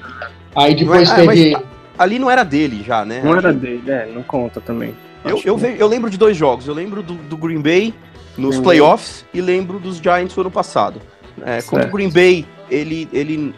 Aí 0.54 0.74
depois 0.74 1.08
mas, 1.08 1.16
teve. 1.16 1.52
Mas, 1.52 1.62
ali 1.98 2.18
não 2.18 2.30
era 2.30 2.44
dele 2.44 2.82
já, 2.86 3.04
né? 3.04 3.22
Não 3.24 3.36
era 3.36 3.52
dele, 3.52 3.82
é, 3.90 4.06
não 4.12 4.22
conta 4.22 4.60
também. 4.60 4.94
Eu, 5.24 5.40
eu, 5.44 5.58
eu 5.58 5.86
lembro 5.86 6.10
de 6.10 6.16
dois 6.16 6.36
jogos. 6.36 6.66
Eu 6.66 6.74
lembro 6.74 7.02
do, 7.02 7.14
do 7.14 7.36
Green 7.36 7.60
Bay 7.60 7.94
nos 8.36 8.56
Green 8.56 8.62
playoffs 8.62 9.24
e 9.32 9.40
lembro 9.40 9.78
dos 9.78 9.96
Giants 9.98 10.34
no 10.36 10.42
ano 10.42 10.50
passado. 10.50 11.00
É, 11.44 11.62
contra 11.62 11.88
o 11.88 11.90
Green 11.90 12.10
Bay, 12.10 12.46
ele, 12.70 13.08
ele 13.12 13.54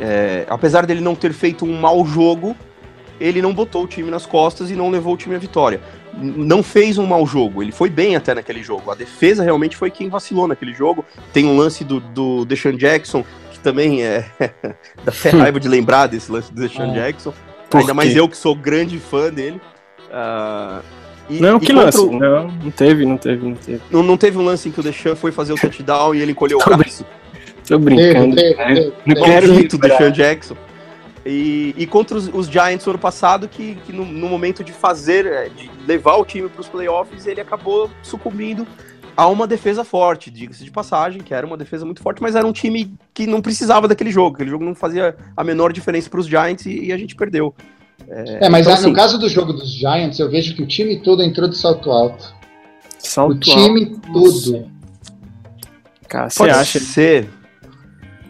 é, 0.00 0.46
apesar 0.48 0.86
dele 0.86 1.00
não 1.00 1.14
ter 1.14 1.32
feito 1.32 1.64
um 1.64 1.78
mau 1.78 2.04
jogo, 2.06 2.56
ele 3.20 3.42
não 3.42 3.52
botou 3.52 3.84
o 3.84 3.86
time 3.86 4.10
nas 4.10 4.24
costas 4.24 4.70
e 4.70 4.74
não 4.74 4.90
levou 4.90 5.12
o 5.12 5.16
time 5.16 5.34
à 5.34 5.38
vitória. 5.38 5.80
Não 6.14 6.62
fez 6.62 6.96
um 6.96 7.06
mau 7.06 7.26
jogo, 7.26 7.62
ele 7.62 7.70
foi 7.70 7.90
bem 7.90 8.16
até 8.16 8.34
naquele 8.34 8.62
jogo. 8.62 8.90
A 8.90 8.94
defesa 8.94 9.44
realmente 9.44 9.76
foi 9.76 9.90
quem 9.90 10.08
vacilou 10.08 10.48
naquele 10.48 10.72
jogo. 10.72 11.04
Tem 11.32 11.46
um 11.46 11.56
lance 11.56 11.84
do, 11.84 12.00
do 12.00 12.44
Deshaun 12.46 12.76
Jackson, 12.76 13.24
que 13.52 13.60
também 13.60 14.02
é. 14.02 14.24
da 15.04 15.12
até 15.12 15.30
raiva 15.30 15.60
de 15.60 15.68
lembrar 15.68 16.06
desse 16.06 16.32
lance 16.32 16.52
do 16.52 16.60
Deshaun 16.60 16.92
é. 16.92 16.94
Jackson. 16.94 17.34
Ainda 17.72 17.94
mais 17.94 18.16
eu 18.16 18.28
que 18.28 18.36
sou 18.36 18.56
grande 18.56 18.98
fã 18.98 19.30
dele. 19.30 19.60
Uh, 20.08 20.82
e, 21.30 21.40
não, 21.40 21.60
que 21.60 21.72
lance? 21.72 21.98
O... 21.98 22.12
Não, 22.12 22.48
não 22.48 22.70
teve, 22.70 23.06
não 23.06 23.16
teve, 23.16 23.46
não 23.46 23.54
teve. 23.54 23.80
Não, 23.90 24.02
não 24.02 24.16
teve 24.16 24.38
um 24.38 24.44
lance 24.44 24.68
em 24.68 24.72
que 24.72 24.80
o 24.80 24.82
Deshaun 24.82 25.16
foi 25.16 25.32
fazer 25.32 25.52
o 25.52 25.56
touchdown 25.60 26.14
e 26.14 26.20
ele 26.20 26.32
encolheu 26.32 26.58
o 26.58 26.64
braço. 26.64 27.06
Tô 27.66 27.78
brincando. 27.78 28.34
Teve, 28.34 28.54
teve? 28.54 28.92
Não 29.06 29.14
quero 29.14 29.52
o 29.52 29.78
Deshaun 29.78 30.10
Jackson. 30.10 30.56
E, 31.24 31.74
e 31.76 31.86
contra 31.86 32.16
os, 32.16 32.28
os, 32.32 32.48
Giants 32.48 32.86
no 32.86 32.92
ano 32.92 32.98
passado, 32.98 33.46
que, 33.46 33.74
que 33.86 33.92
no, 33.92 34.04
no, 34.04 34.28
momento 34.28 34.64
de 34.64 34.72
fazer, 34.72 35.26
é, 35.26 35.48
de 35.50 35.70
levar 35.86 36.16
o 36.16 36.24
time 36.24 36.48
para 36.48 36.60
os 36.60 36.68
playoffs, 36.68 37.26
ele 37.26 37.40
acabou 37.40 37.90
sucumbindo 38.02 38.66
a 39.16 39.26
uma 39.26 39.46
defesa 39.46 39.84
forte, 39.84 40.30
diga-se 40.30 40.64
de 40.64 40.70
passagem, 40.70 41.20
que 41.20 41.34
era 41.34 41.46
uma 41.46 41.56
defesa 41.56 41.84
muito 41.84 42.02
forte, 42.02 42.22
mas 42.22 42.34
era 42.34 42.46
um 42.46 42.52
time 42.52 42.94
que 43.12 43.26
não 43.26 43.42
precisava 43.42 43.86
daquele 43.86 44.10
jogo. 44.10 44.36
Aquele 44.36 44.50
jogo 44.50 44.64
não 44.64 44.74
fazia 44.74 45.14
a 45.36 45.44
menor 45.44 45.72
diferença 45.74 46.08
para 46.08 46.20
os 46.20 46.26
Giants 46.26 46.64
e, 46.64 46.86
e, 46.86 46.92
a 46.92 46.96
gente 46.96 47.14
perdeu. 47.14 47.54
É, 48.10 48.46
é 48.46 48.48
mas 48.48 48.62
então, 48.62 48.74
assim, 48.74 48.88
no 48.88 48.92
caso 48.92 49.18
do 49.18 49.28
jogo 49.28 49.52
dos 49.52 49.70
Giants, 49.70 50.18
eu 50.18 50.28
vejo 50.28 50.54
que 50.54 50.62
o 50.62 50.66
time 50.66 50.98
todo 51.00 51.22
entrou 51.22 51.48
de 51.48 51.56
salto 51.56 51.90
alto. 51.90 52.34
Salto 52.98 53.36
o 53.36 53.38
time 53.38 53.84
alto. 53.84 54.12
todo. 54.12 54.70
Cara, 56.08 56.28
você 56.28 56.50
acha? 56.50 56.80
ser. 56.80 57.30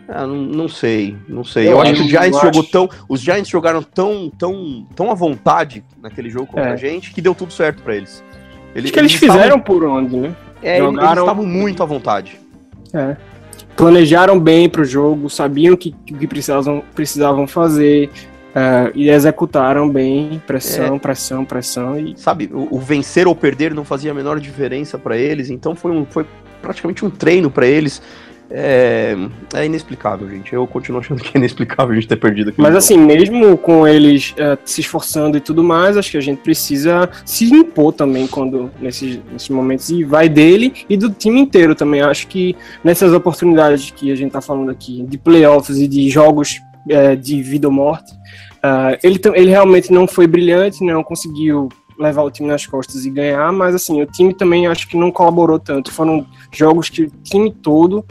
Ah, 0.06 0.26
não, 0.26 0.36
não, 0.36 0.68
sei, 0.68 1.16
não 1.28 1.44
sei. 1.44 1.68
Eu, 1.68 1.72
eu 1.72 1.80
acho 1.80 1.94
que 1.94 2.00
o 2.02 2.08
Giants 2.08 2.40
jogou 2.42 2.64
tão. 2.64 2.90
Os 3.08 3.20
Giants 3.20 3.48
jogaram 3.48 3.82
tão, 3.82 4.30
tão, 4.36 4.86
tão 4.94 5.10
à 5.10 5.14
vontade 5.14 5.84
naquele 6.02 6.28
jogo 6.28 6.46
contra 6.46 6.70
é. 6.70 6.72
a 6.72 6.76
gente 6.76 7.12
que 7.12 7.22
deu 7.22 7.34
tudo 7.34 7.52
certo 7.52 7.82
para 7.82 7.96
eles. 7.96 8.22
Eles, 8.74 8.84
acho 8.84 8.92
que 8.92 8.98
eles, 8.98 9.12
eles 9.12 9.14
fizeram 9.14 9.58
estavam, 9.58 9.60
por 9.60 9.84
onde, 9.84 10.16
né? 10.16 10.34
É, 10.62 10.78
Jogaram... 10.78 11.06
eles 11.06 11.18
estavam 11.20 11.46
muito 11.46 11.82
à 11.82 11.86
vontade. 11.86 12.40
É. 12.92 13.16
Planejaram 13.76 14.38
bem 14.38 14.68
para 14.68 14.82
o 14.82 14.84
jogo, 14.84 15.30
sabiam 15.30 15.74
o 15.74 15.76
que, 15.76 15.92
que 15.92 16.26
precisavam, 16.26 16.82
precisavam 16.94 17.46
fazer, 17.46 18.10
Uh, 18.50 18.90
e 18.96 19.08
executaram 19.08 19.88
bem, 19.88 20.42
pressão, 20.44 20.96
é. 20.96 20.98
pressão, 20.98 21.44
pressão. 21.44 21.98
E... 21.98 22.14
Sabe, 22.16 22.50
o, 22.52 22.76
o, 22.76 22.78
vencer 22.80 23.28
ou 23.28 23.34
perder 23.34 23.72
não 23.72 23.84
fazia 23.84 24.10
a 24.10 24.14
menor 24.14 24.40
diferença 24.40 24.98
para 24.98 25.16
eles, 25.16 25.50
então 25.50 25.76
foi, 25.76 25.92
um, 25.92 26.04
foi 26.04 26.26
praticamente 26.60 27.04
um 27.04 27.10
treino 27.10 27.48
para 27.48 27.66
eles. 27.66 28.02
É, 28.52 29.16
é, 29.54 29.64
inexplicável, 29.64 30.28
gente. 30.28 30.52
Eu 30.52 30.66
continuo 30.66 31.00
achando 31.00 31.22
que 31.22 31.36
é 31.36 31.38
inexplicável 31.38 31.92
a 31.92 31.94
gente 31.94 32.08
ter 32.08 32.16
perdido 32.16 32.50
aqui. 32.50 32.60
Mas 32.60 32.74
assim, 32.74 32.98
mesmo 32.98 33.56
com 33.56 33.86
eles 33.86 34.32
uh, 34.32 34.58
se 34.64 34.80
esforçando 34.80 35.36
e 35.36 35.40
tudo 35.40 35.62
mais, 35.62 35.96
acho 35.96 36.10
que 36.10 36.16
a 36.16 36.20
gente 36.20 36.42
precisa 36.42 37.08
se 37.24 37.44
impor 37.44 37.92
também 37.92 38.26
quando 38.26 38.68
nesses, 38.80 39.20
nesses 39.30 39.48
momentos. 39.50 39.88
E 39.90 40.02
vai 40.02 40.28
dele 40.28 40.74
e 40.88 40.96
do 40.96 41.10
time 41.10 41.38
inteiro 41.40 41.76
também. 41.76 42.00
Acho 42.00 42.26
que 42.26 42.56
nessas 42.82 43.12
oportunidades 43.12 43.92
que 43.92 44.10
a 44.10 44.16
gente 44.16 44.32
tá 44.32 44.40
falando 44.40 44.72
aqui, 44.72 45.04
de 45.04 45.16
playoffs 45.16 45.78
e 45.78 45.86
de 45.86 46.10
jogos 46.10 46.60
uh, 46.86 47.16
de 47.16 47.42
vida 47.42 47.68
ou 47.68 47.72
morte, 47.72 48.12
uh, 48.12 48.98
ele, 49.02 49.20
ele 49.34 49.50
realmente 49.50 49.92
não 49.92 50.06
foi 50.06 50.26
brilhante, 50.26 50.84
não 50.84 51.02
conseguiu 51.02 51.68
levar 52.00 52.22
o 52.22 52.30
time 52.30 52.48
nas 52.48 52.66
costas 52.66 53.04
e 53.04 53.10
ganhar, 53.10 53.52
mas 53.52 53.74
assim, 53.74 54.00
o 54.00 54.06
time 54.06 54.32
também 54.32 54.66
acho 54.66 54.88
que 54.88 54.96
não 54.96 55.12
colaborou 55.12 55.58
tanto. 55.58 55.92
Foram 55.92 56.26
jogos 56.50 56.88
que 56.88 57.02
o 57.02 57.10
time 57.22 57.52
todo 57.52 58.04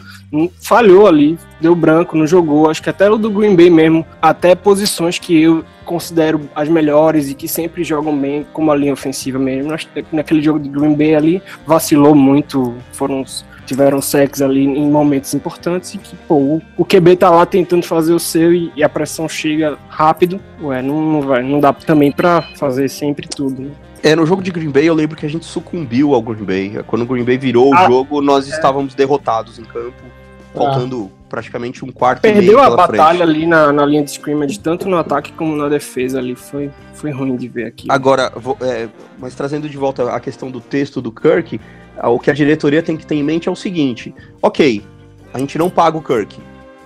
falhou 0.62 1.08
ali, 1.08 1.38
deu 1.60 1.76
branco, 1.76 2.16
não 2.16 2.28
jogou. 2.28 2.70
Acho 2.70 2.84
que 2.84 2.90
até 2.90 3.10
o 3.10 3.18
do 3.18 3.32
Green 3.32 3.56
Bay 3.56 3.70
mesmo, 3.70 4.06
até 4.22 4.54
posições 4.54 5.18
que 5.18 5.42
eu 5.42 5.66
considero 5.86 6.48
as 6.56 6.70
melhores 6.70 7.30
e 7.30 7.34
que 7.34 7.48
sempre 7.48 7.84
jogam 7.84 8.16
bem, 8.16 8.46
como 8.54 8.72
a 8.72 8.76
linha 8.76 8.94
ofensiva 8.94 9.40
mesmo. 9.40 9.74
Naquele 10.12 10.44
jogo 10.44 10.60
de 10.60 10.70
Green 10.70 10.94
Bay 10.94 11.16
ali, 11.16 11.42
vacilou 11.66 12.14
muito, 12.14 12.76
foram 12.92 13.24
tiveram 13.70 14.02
sexo 14.02 14.44
ali 14.44 14.64
em 14.64 14.90
momentos 14.90 15.32
importantes 15.36 15.94
e 15.94 16.00
que, 16.00 16.16
pô, 16.28 16.60
o 16.76 16.84
QB 16.84 17.18
tá 17.18 17.30
lá 17.30 17.46
tentando 17.46 17.86
fazer 17.86 18.14
o 18.14 18.20
seu 18.20 18.52
e, 18.52 18.72
e 18.76 18.84
a 18.84 18.90
pressão 18.90 19.30
chega 19.30 19.78
rápido, 19.88 20.40
ué, 20.60 20.82
não, 20.82 21.00
não, 21.00 21.22
vai, 21.22 21.44
não 21.44 21.60
dá 21.60 21.72
também 21.72 22.12
para 22.12 22.42
fazer 22.56 22.90
sempre 22.90 23.28
tudo, 23.28 23.62
né? 23.62 23.72
É, 24.02 24.16
no 24.16 24.26
jogo 24.26 24.42
de 24.42 24.50
Green 24.50 24.72
Bay 24.72 24.86
eu 24.86 24.94
lembro 24.96 25.16
que 25.16 25.26
a 25.26 25.30
gente 25.30 25.46
sucumbiu 25.46 26.16
ao 26.16 26.22
Green 26.22 26.44
Bay. 26.44 26.84
Quando 26.88 27.04
o 27.04 27.06
Green 27.06 27.24
Bay 27.24 27.38
virou 27.38 27.74
ah, 27.76 27.84
o 27.84 27.88
jogo, 27.88 28.22
nós 28.22 28.50
é. 28.50 28.56
estávamos 28.56 28.96
derrotados 28.96 29.60
em 29.60 29.64
campo, 29.64 30.02
faltando 30.56 31.12
ah. 31.14 31.26
praticamente 31.30 31.84
um 31.86 31.92
quarto 31.92 32.22
Perdeu 32.22 32.60
a 32.60 32.76
batalha 32.76 33.26
frente. 33.26 33.38
ali 33.38 33.46
na, 33.46 33.74
na 33.74 33.86
linha 33.86 34.04
de 34.04 34.12
scrimmage, 34.12 34.58
tanto 34.58 34.88
no 34.88 34.98
ataque 34.98 35.34
como 35.34 35.54
na 35.56 35.68
defesa 35.68 36.18
ali. 36.18 36.34
Foi, 36.34 36.72
foi 36.94 37.12
ruim 37.12 37.36
de 37.36 37.50
ver 37.50 37.66
aqui. 37.66 37.88
Agora, 37.90 38.32
vou, 38.36 38.58
é, 38.62 38.88
mas 39.20 39.36
trazendo 39.36 39.68
de 39.68 39.78
volta 39.78 40.12
a 40.14 40.20
questão 40.20 40.50
do 40.50 40.62
texto 40.62 41.02
do 41.02 41.12
Kirk, 41.12 41.60
o 42.08 42.20
que 42.20 42.32
a 42.32 42.34
diretoria 42.34 42.82
tem 42.82 42.96
que 42.96 43.06
ter 43.06 43.16
em 43.16 43.24
mente 43.24 43.50
é 43.50 43.52
o 43.52 43.56
seguinte: 43.56 44.14
ok, 44.42 44.84
a 45.34 45.40
gente 45.40 45.58
não 45.58 45.70
paga 45.70 45.98
o 45.98 46.02
Kirk. 46.02 46.40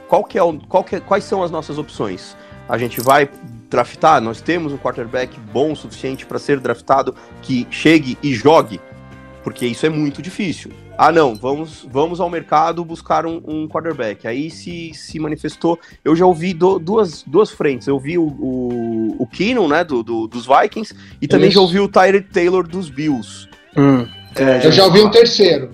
Qual 0.07 0.23
que 0.23 0.37
é 0.37 0.43
o, 0.43 0.59
qual 0.67 0.83
que 0.83 0.95
é, 0.95 0.99
quais 0.99 1.23
são 1.23 1.43
as 1.43 1.51
nossas 1.51 1.77
opções? 1.77 2.35
A 2.67 2.77
gente 2.77 3.01
vai 3.01 3.29
draftar? 3.69 4.21
Nós 4.21 4.41
temos 4.41 4.71
um 4.71 4.77
quarterback 4.77 5.39
bom 5.51 5.71
o 5.71 5.75
suficiente 5.75 6.25
para 6.25 6.39
ser 6.39 6.59
draftado 6.59 7.15
que 7.41 7.67
chegue 7.69 8.17
e 8.21 8.33
jogue? 8.33 8.79
Porque 9.43 9.65
isso 9.65 9.85
é 9.85 9.89
muito 9.89 10.21
difícil. 10.21 10.71
Ah, 10.97 11.11
não, 11.11 11.35
vamos, 11.35 11.85
vamos 11.91 12.19
ao 12.19 12.29
mercado 12.29 12.85
buscar 12.85 13.25
um, 13.25 13.41
um 13.45 13.67
quarterback. 13.67 14.27
Aí 14.27 14.49
se, 14.49 14.93
se 14.93 15.19
manifestou. 15.19 15.79
Eu 16.05 16.15
já 16.15 16.25
ouvi 16.25 16.53
do, 16.53 16.77
duas, 16.77 17.23
duas 17.23 17.49
frentes. 17.49 17.87
Eu 17.87 17.99
vi 17.99 18.17
o, 18.17 18.23
o, 18.23 19.15
o 19.17 19.27
Keenan, 19.27 19.67
né, 19.67 19.83
do, 19.83 20.03
do, 20.03 20.27
dos 20.27 20.45
Vikings, 20.45 20.93
e 21.19 21.27
também 21.27 21.49
isso. 21.49 21.55
já 21.55 21.61
ouvi 21.61 21.79
o 21.79 21.87
Tyler 21.87 22.25
Taylor 22.31 22.67
dos 22.67 22.89
Bills. 22.89 23.49
Hum. 23.75 24.07
É, 24.35 24.65
eu 24.65 24.71
já 24.71 24.85
ouvi 24.85 25.01
um 25.01 25.09
terceiro. 25.09 25.71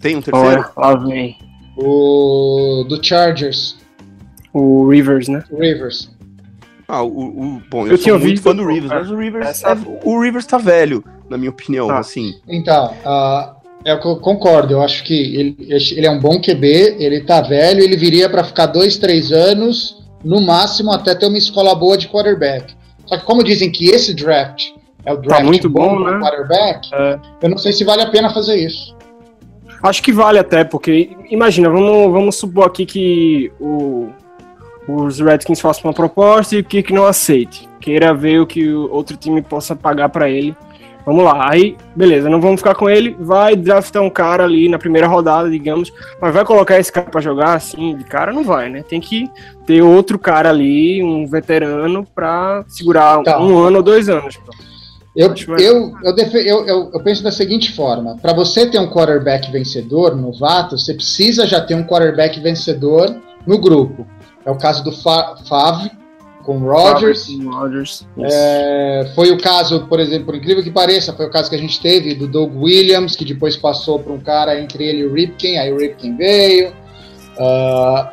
Tem 0.00 0.16
um 0.16 0.22
terceiro? 0.22 0.64
Lá 0.76 0.94
vem. 0.96 1.38
O 1.76 2.84
do 2.88 3.02
Chargers. 3.02 3.76
O 4.52 4.88
Rivers, 4.88 5.28
né? 5.28 5.42
O 5.50 5.60
Rivers. 5.60 6.10
Ah, 6.86 7.02
o, 7.02 7.08
o 7.08 7.62
bom, 7.70 7.86
eu, 7.86 7.92
eu 7.92 7.98
sou 7.98 8.18
muito 8.18 8.42
fã 8.42 8.54
do 8.54 8.66
Rivers, 8.66 8.92
mas 8.92 9.10
o 9.10 9.16
Rivers, 9.16 9.62
é, 9.64 9.68
o 10.04 10.20
Rivers 10.20 10.44
tá 10.44 10.58
velho, 10.58 11.02
na 11.30 11.38
minha 11.38 11.50
opinião, 11.50 11.88
ah. 11.88 12.00
assim. 12.00 12.34
Então, 12.46 12.92
uh, 13.06 13.54
eu 13.82 13.98
concordo, 14.16 14.74
eu 14.74 14.82
acho 14.82 15.02
que 15.02 15.34
ele, 15.34 15.56
ele 15.96 16.06
é 16.06 16.10
um 16.10 16.20
bom 16.20 16.38
QB, 16.38 16.96
ele 16.98 17.22
tá 17.22 17.40
velho, 17.40 17.80
ele 17.80 17.96
viria 17.96 18.28
para 18.28 18.44
ficar 18.44 18.66
dois, 18.66 18.98
três 18.98 19.32
anos, 19.32 20.04
no 20.22 20.40
máximo 20.40 20.92
até 20.92 21.14
ter 21.14 21.26
uma 21.26 21.38
escola 21.38 21.74
boa 21.74 21.96
de 21.96 22.08
quarterback. 22.08 22.74
Só 23.06 23.16
que 23.16 23.24
como 23.24 23.42
dizem 23.42 23.70
que 23.70 23.90
esse 23.90 24.12
draft 24.12 24.70
é 25.04 25.12
o 25.12 25.16
tá 25.16 25.22
draft 25.22 25.42
tá 25.42 25.46
muito 25.46 25.68
bom, 25.68 25.96
bom 25.96 26.04
né? 26.04 26.18
quarterback, 26.18 26.88
é. 26.92 27.18
eu 27.42 27.48
não 27.50 27.58
sei 27.58 27.72
se 27.72 27.84
vale 27.84 28.02
a 28.02 28.10
pena 28.10 28.32
fazer 28.32 28.56
isso. 28.56 28.94
Acho 29.82 30.02
que 30.02 30.12
vale 30.12 30.38
até, 30.38 30.62
porque 30.62 31.10
imagina, 31.28 31.68
vamos, 31.68 32.12
vamos 32.12 32.36
supor 32.36 32.66
aqui 32.66 32.86
que 32.86 33.52
o, 33.60 34.10
os 34.86 35.18
Redskins 35.18 35.60
façam 35.60 35.84
uma 35.84 35.92
proposta 35.94 36.54
e 36.54 36.60
o 36.60 36.64
Kirk 36.64 36.92
não 36.92 37.04
aceite. 37.04 37.68
Queira 37.80 38.14
ver 38.14 38.40
o 38.40 38.46
que 38.46 38.68
o 38.68 38.92
outro 38.92 39.16
time 39.16 39.42
possa 39.42 39.74
pagar 39.74 40.08
para 40.08 40.30
ele. 40.30 40.56
Vamos 41.04 41.24
lá, 41.24 41.50
aí, 41.50 41.76
beleza, 41.96 42.30
não 42.30 42.40
vamos 42.40 42.60
ficar 42.60 42.76
com 42.76 42.88
ele, 42.88 43.16
vai 43.18 43.56
draftar 43.56 44.00
um 44.00 44.08
cara 44.08 44.44
ali 44.44 44.68
na 44.68 44.78
primeira 44.78 45.08
rodada, 45.08 45.50
digamos, 45.50 45.92
mas 46.20 46.32
vai 46.32 46.44
colocar 46.44 46.78
esse 46.78 46.92
cara 46.92 47.10
para 47.10 47.20
jogar 47.20 47.54
assim, 47.54 47.96
de 47.96 48.04
cara 48.04 48.32
não 48.32 48.44
vai, 48.44 48.68
né? 48.68 48.84
Tem 48.88 49.00
que 49.00 49.28
ter 49.66 49.82
outro 49.82 50.16
cara 50.16 50.48
ali, 50.48 51.02
um 51.02 51.26
veterano, 51.26 52.06
para 52.14 52.64
segurar 52.68 53.20
tá. 53.24 53.40
um 53.40 53.58
ano 53.58 53.78
ou 53.78 53.82
dois 53.82 54.08
anos. 54.08 54.38
Eu, 55.14 55.34
eu, 55.58 55.92
eu, 56.02 56.66
eu, 56.66 56.90
eu, 56.94 57.00
penso 57.00 57.22
da 57.22 57.30
seguinte 57.30 57.72
forma: 57.72 58.16
para 58.16 58.32
você 58.32 58.66
ter 58.66 58.78
um 58.78 58.88
quarterback 58.88 59.50
vencedor, 59.52 60.16
novato, 60.16 60.78
você 60.78 60.94
precisa 60.94 61.46
já 61.46 61.60
ter 61.60 61.74
um 61.74 61.84
quarterback 61.84 62.40
vencedor 62.40 63.14
no 63.46 63.58
grupo. 63.58 64.06
É 64.44 64.50
o 64.50 64.56
caso 64.56 64.82
do 64.82 64.90
Favre 64.90 65.90
com 66.42 66.58
Rodgers. 66.58 67.28
Rodgers 67.44 68.06
é, 68.18 69.12
foi 69.14 69.30
o 69.30 69.38
caso, 69.38 69.86
por 69.86 70.00
exemplo, 70.00 70.26
por 70.26 70.34
incrível 70.34 70.62
que 70.62 70.70
pareça, 70.70 71.12
foi 71.12 71.26
o 71.26 71.30
caso 71.30 71.50
que 71.50 71.56
a 71.56 71.58
gente 71.58 71.80
teve 71.80 72.14
do 72.14 72.26
Doug 72.26 72.56
Williams, 72.56 73.14
que 73.14 73.24
depois 73.24 73.54
passou 73.54 73.98
para 73.98 74.12
um 74.12 74.18
cara 74.18 74.58
entre 74.58 74.84
ele 74.84 75.02
e 75.02 75.06
o 75.06 75.12
Ripken, 75.12 75.58
aí 75.58 75.72
o 75.72 75.78
Ripken 75.78 76.16
veio. 76.16 76.72
Uh, 77.38 78.08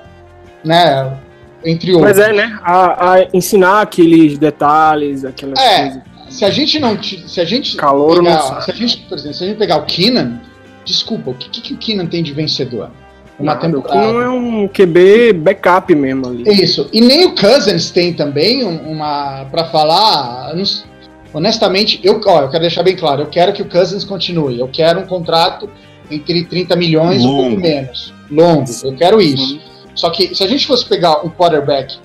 né? 0.63 1.17
Entre 1.63 1.93
outros. 1.93 2.17
Mas 2.17 2.19
é, 2.19 2.33
né? 2.33 2.59
A, 2.61 3.13
a 3.13 3.27
ensinar 3.33 3.81
aqueles 3.81 4.37
detalhes, 4.37 5.25
aquelas 5.25 5.59
é, 5.59 5.81
coisas 5.81 6.08
se 6.29 6.45
a 6.45 6.49
gente 6.49 6.79
não. 6.79 7.01
Se 7.01 7.41
a 7.41 7.45
gente. 7.45 7.75
Calor 7.75 8.23
pegar, 8.23 8.61
se 8.61 8.71
a 8.71 8.73
gente, 8.73 8.97
por 9.09 9.17
exemplo, 9.17 9.37
se 9.37 9.43
a 9.43 9.47
gente 9.47 9.57
pegar 9.57 9.77
o 9.77 9.85
Keenan, 9.85 10.39
desculpa, 10.85 11.31
o 11.31 11.33
que, 11.33 11.49
que, 11.49 11.61
que 11.61 11.73
o 11.73 11.77
Keenan 11.77 12.05
tem 12.05 12.23
de 12.23 12.33
vencedor? 12.33 12.91
Uma 13.39 13.53
não, 13.53 13.61
temporada. 13.61 13.99
O 13.99 14.11
Keenan 14.11 14.23
é 14.23 14.29
um 14.29 14.67
QB 14.67 15.33
backup 15.33 15.93
mesmo 15.95 16.27
ali. 16.27 16.43
Isso. 16.61 16.89
E 16.91 17.01
nem 17.01 17.25
o 17.25 17.35
Cousins 17.35 17.89
tem 17.89 18.13
também 18.13 18.63
uma. 18.63 19.45
para 19.45 19.65
falar. 19.65 20.53
honestamente, 21.33 21.99
eu, 22.03 22.21
ó, 22.25 22.41
eu 22.41 22.49
quero 22.49 22.61
deixar 22.61 22.83
bem 22.83 22.95
claro, 22.95 23.21
eu 23.21 23.27
quero 23.27 23.53
que 23.53 23.61
o 23.61 23.69
Cousins 23.69 24.03
continue. 24.03 24.59
Eu 24.59 24.67
quero 24.67 24.99
um 24.99 25.05
contrato 25.05 25.69
entre 26.11 26.43
30 26.45 26.75
milhões 26.75 27.23
ou 27.23 27.31
um 27.31 27.37
pouco 27.37 27.61
menos. 27.61 28.13
Longo. 28.29 28.69
Eu 28.83 28.95
quero 28.95 29.21
isso. 29.21 29.59
Só 29.95 30.09
que 30.09 30.33
se 30.33 30.43
a 30.43 30.47
gente 30.47 30.65
fosse 30.65 30.85
pegar 30.85 31.25
um 31.25 31.29
quarterback, 31.29 31.97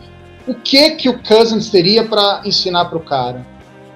o 0.46 0.54
que 0.54 0.90
que 0.90 1.08
o 1.08 1.18
Cousins 1.22 1.70
teria 1.70 2.04
para 2.04 2.42
ensinar 2.44 2.86
para 2.86 2.98
o 2.98 3.00
cara? 3.00 3.53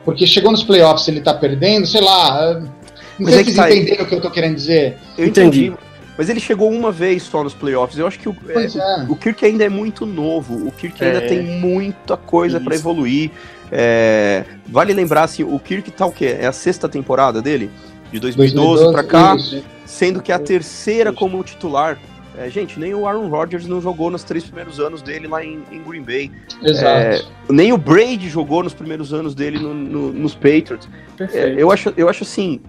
Porque 0.08 0.26
chegou 0.26 0.50
nos 0.50 0.62
playoffs, 0.62 1.06
ele 1.06 1.20
tá 1.20 1.34
perdendo, 1.34 1.86
sei 1.86 2.00
lá. 2.00 2.54
Não 2.54 2.70
Mas 3.18 3.34
sei 3.34 3.42
é 3.42 3.44
se 3.44 3.50
vocês 3.50 3.56
tá 3.56 3.70
entenderam 3.70 4.04
o 4.04 4.08
que 4.08 4.14
eu 4.14 4.20
tô 4.22 4.30
querendo 4.30 4.54
dizer. 4.54 4.96
Eu 5.18 5.26
entendi. 5.26 5.70
Mas 6.16 6.30
ele 6.30 6.40
chegou 6.40 6.70
uma 6.70 6.90
vez 6.90 7.24
só 7.24 7.44
nos 7.44 7.52
playoffs. 7.52 7.98
Eu 7.98 8.06
acho 8.06 8.18
que 8.18 8.26
o, 8.26 8.34
é, 8.48 8.64
é. 8.64 9.06
o 9.06 9.14
Kirk 9.14 9.44
ainda 9.44 9.64
é 9.64 9.68
muito 9.68 10.06
novo. 10.06 10.66
O 10.66 10.72
Kirk 10.72 11.04
ainda 11.04 11.18
é. 11.18 11.28
tem 11.28 11.42
muita 11.42 12.16
coisa 12.16 12.58
para 12.58 12.74
evoluir. 12.74 13.32
É, 13.70 14.44
vale 14.66 14.94
lembrar, 14.94 15.24
assim, 15.24 15.44
o 15.44 15.58
Kirk 15.58 15.90
tá 15.90 16.06
o 16.06 16.12
quê? 16.12 16.38
É 16.40 16.46
a 16.46 16.52
sexta 16.52 16.88
temporada 16.88 17.42
dele? 17.42 17.70
De 18.10 18.18
2012, 18.18 18.84
2012 18.84 18.92
para 18.94 19.04
cá, 19.04 19.36
isso. 19.36 19.62
sendo 19.84 20.22
que 20.22 20.32
é 20.32 20.34
a 20.34 20.38
terceira 20.38 21.10
isso. 21.10 21.18
como 21.18 21.44
titular. 21.44 21.98
É, 22.38 22.48
gente, 22.48 22.78
nem 22.78 22.94
o 22.94 23.06
Aaron 23.06 23.28
Rodgers 23.28 23.66
não 23.66 23.80
jogou 23.80 24.10
nos 24.10 24.22
três 24.22 24.44
primeiros 24.44 24.78
anos 24.78 25.02
dele 25.02 25.26
lá 25.26 25.44
em, 25.44 25.60
em 25.72 25.82
Green 25.82 26.02
Bay. 26.02 26.30
Exato. 26.62 26.86
É, 26.88 27.24
nem 27.50 27.72
o 27.72 27.76
Brady 27.76 28.28
jogou 28.28 28.62
nos 28.62 28.72
primeiros 28.72 29.12
anos 29.12 29.34
dele 29.34 29.58
no, 29.58 29.74
no, 29.74 30.12
nos 30.12 30.36
Patriots. 30.36 30.88
É, 31.18 31.54
eu, 31.58 31.72
acho, 31.72 31.92
eu 31.96 32.08
acho 32.08 32.22
assim, 32.22 32.60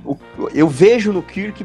eu 0.56 0.68
vejo 0.68 1.14
no 1.14 1.22
Kirk 1.22 1.64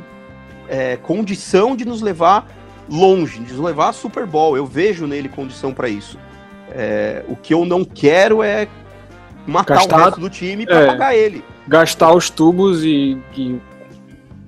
é, 0.69 0.97
condição 0.97 1.75
de 1.75 1.87
nos 1.87 2.03
levar 2.03 2.47
longe, 2.91 3.39
de 3.39 3.55
nos 3.55 3.61
levar 3.61 3.89
a 3.89 3.93
Super 3.95 4.27
Bowl. 4.27 4.55
Eu 4.55 4.67
vejo 4.67 5.07
nele 5.07 5.31
condição 5.31 5.73
para 5.73 5.89
isso. 5.89 6.19
É, 6.73 7.23
o 7.27 7.35
que 7.35 7.55
eu 7.55 7.65
não 7.65 7.87
quero 7.87 8.43
é 8.43 8.69
matar 9.47 9.77
Gastar, 9.77 9.97
o 9.97 10.05
resto 10.05 10.21
do 10.21 10.29
time 10.29 10.67
para 10.67 10.81
é, 10.81 10.87
pagar 10.87 11.17
ele. 11.17 11.43
Gastar 11.67 12.13
os 12.13 12.29
tubos 12.29 12.85
e, 12.85 13.17
e 13.35 13.59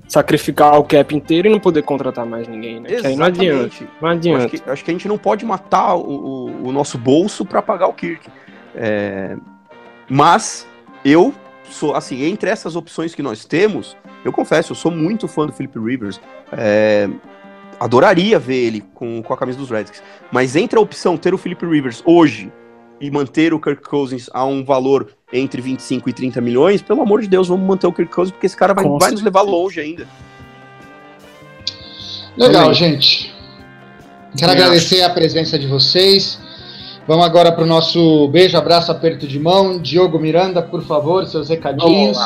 sacrificar 0.08 0.78
o 0.78 0.84
cap 0.84 1.14
inteiro 1.14 1.48
e 1.48 1.50
não 1.50 1.58
poder 1.58 1.82
contratar 1.82 2.24
mais 2.24 2.46
ninguém, 2.46 2.80
né? 2.80 2.88
Exatamente. 2.90 3.18
não 3.18 3.26
adianta. 3.26 3.88
Não 4.00 4.08
adianta. 4.08 4.44
Acho 4.44 4.48
que, 4.48 4.70
acho 4.70 4.84
que, 4.84 4.90
a 4.90 4.94
gente 4.94 5.08
não 5.08 5.18
pode 5.18 5.44
matar 5.44 5.94
o, 5.94 6.00
o, 6.00 6.68
o 6.68 6.72
nosso 6.72 6.96
bolso 6.96 7.44
para 7.44 7.60
pagar 7.60 7.88
o 7.88 7.92
Kirk. 7.92 8.28
É... 8.74 9.36
Mas 10.08 10.66
eu 11.04 11.34
sou, 11.64 11.94
assim, 11.94 12.22
entre 12.24 12.48
essas 12.48 12.76
opções 12.76 13.14
que 13.14 13.22
nós 13.22 13.44
temos, 13.44 13.96
eu 14.24 14.32
confesso, 14.32 14.72
eu 14.72 14.76
sou 14.76 14.92
muito 14.92 15.26
fã 15.26 15.46
do 15.46 15.52
Philip 15.52 15.78
Rivers. 15.78 16.20
É... 16.52 17.08
Adoraria 17.78 18.38
ver 18.38 18.56
ele 18.56 18.80
com, 18.94 19.22
com 19.22 19.34
a 19.34 19.36
camisa 19.36 19.58
dos 19.58 19.70
Redskins. 19.70 20.02
Mas 20.30 20.56
entre 20.56 20.78
a 20.78 20.82
opção 20.82 21.16
ter 21.16 21.34
o 21.34 21.38
Philip 21.38 21.66
Rivers 21.66 22.02
hoje 22.06 22.50
e 23.00 23.10
manter 23.10 23.52
o 23.52 23.60
Kirk 23.60 23.82
Cousins 23.82 24.30
a 24.32 24.44
um 24.44 24.64
valor 24.64 25.15
entre 25.32 25.60
25 25.60 26.08
e 26.08 26.12
30 26.12 26.40
milhões, 26.40 26.82
pelo 26.82 27.02
amor 27.02 27.20
de 27.20 27.28
Deus, 27.28 27.48
vamos 27.48 27.66
manter 27.66 27.86
o 27.86 27.92
Kirk 27.92 28.12
Cousins, 28.12 28.32
porque 28.32 28.46
esse 28.46 28.56
cara 28.56 28.72
vai, 28.72 28.84
vai 28.84 29.10
nos 29.10 29.22
levar 29.22 29.42
longe 29.42 29.80
ainda. 29.80 30.06
Legal, 32.36 32.72
gente. 32.72 33.34
Quero 34.36 34.52
Sim, 34.52 34.58
agradecer 34.58 35.00
acho. 35.00 35.10
a 35.10 35.14
presença 35.14 35.58
de 35.58 35.66
vocês. 35.66 36.38
Vamos 37.06 37.24
agora 37.24 37.50
para 37.50 37.64
o 37.64 37.66
nosso 37.66 38.28
beijo, 38.28 38.56
abraço, 38.56 38.92
aperto 38.92 39.26
de 39.26 39.38
mão. 39.38 39.78
Diogo 39.78 40.18
Miranda, 40.18 40.60
por 40.60 40.82
favor, 40.84 41.26
seus 41.26 41.48
recadinhos. 41.48 42.18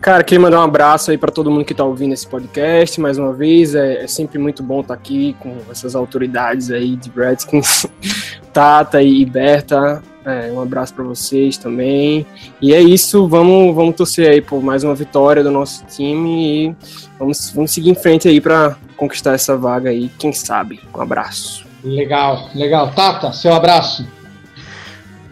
Cara, 0.00 0.22
queria 0.22 0.40
mandar 0.40 0.60
um 0.60 0.64
abraço 0.64 1.10
aí 1.10 1.16
para 1.16 1.32
todo 1.32 1.50
mundo 1.50 1.64
que 1.64 1.72
está 1.72 1.84
ouvindo 1.84 2.12
esse 2.12 2.26
podcast. 2.26 3.00
Mais 3.00 3.16
uma 3.16 3.32
vez, 3.32 3.74
é, 3.74 4.04
é, 4.04 4.06
sempre 4.06 4.38
muito 4.38 4.62
bom 4.62 4.80
estar 4.80 4.94
tá 4.94 5.00
aqui 5.00 5.34
com 5.40 5.56
essas 5.70 5.94
autoridades 5.94 6.70
aí 6.70 6.96
de 6.96 7.10
Redskins, 7.10 7.86
Tata 8.52 9.02
e 9.02 9.24
Berta. 9.24 10.02
É, 10.26 10.50
um 10.50 10.60
abraço 10.60 10.92
para 10.92 11.04
vocês 11.04 11.56
também. 11.56 12.26
E 12.60 12.74
é 12.74 12.80
isso, 12.80 13.28
vamos, 13.28 13.72
vamos 13.72 13.94
torcer 13.94 14.28
aí 14.28 14.42
por 14.42 14.60
mais 14.60 14.82
uma 14.82 14.92
vitória 14.92 15.40
do 15.40 15.52
nosso 15.52 15.86
time 15.86 16.66
e 16.66 16.76
vamos, 17.16 17.52
vamos 17.54 17.70
seguir 17.70 17.90
em 17.90 17.94
frente 17.94 18.26
aí 18.26 18.40
para 18.40 18.76
conquistar 18.96 19.34
essa 19.34 19.56
vaga 19.56 19.90
aí, 19.90 20.10
quem 20.18 20.32
sabe. 20.32 20.80
Um 20.92 21.00
abraço. 21.00 21.64
Legal, 21.84 22.50
legal. 22.56 22.90
Tata, 22.90 23.32
seu 23.32 23.52
abraço. 23.52 24.04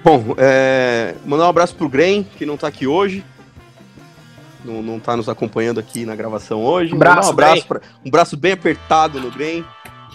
Bom, 0.04 0.36
é, 0.38 1.16
mandar 1.26 1.46
um 1.46 1.50
abraço 1.50 1.74
pro 1.74 1.88
Grem, 1.88 2.22
que 2.22 2.46
não 2.46 2.56
tá 2.56 2.68
aqui 2.68 2.86
hoje. 2.86 3.24
Não, 4.64 4.80
não 4.80 5.00
tá 5.00 5.16
nos 5.16 5.28
acompanhando 5.28 5.80
aqui 5.80 6.06
na 6.06 6.14
gravação 6.14 6.64
hoje. 6.64 6.94
Abraço, 6.94 7.30
um 7.30 7.32
abraço, 7.32 7.66
pra, 7.66 7.80
um 8.04 8.08
abraço 8.08 8.36
bem 8.36 8.52
apertado 8.52 9.20
no 9.20 9.32
Grem. 9.32 9.64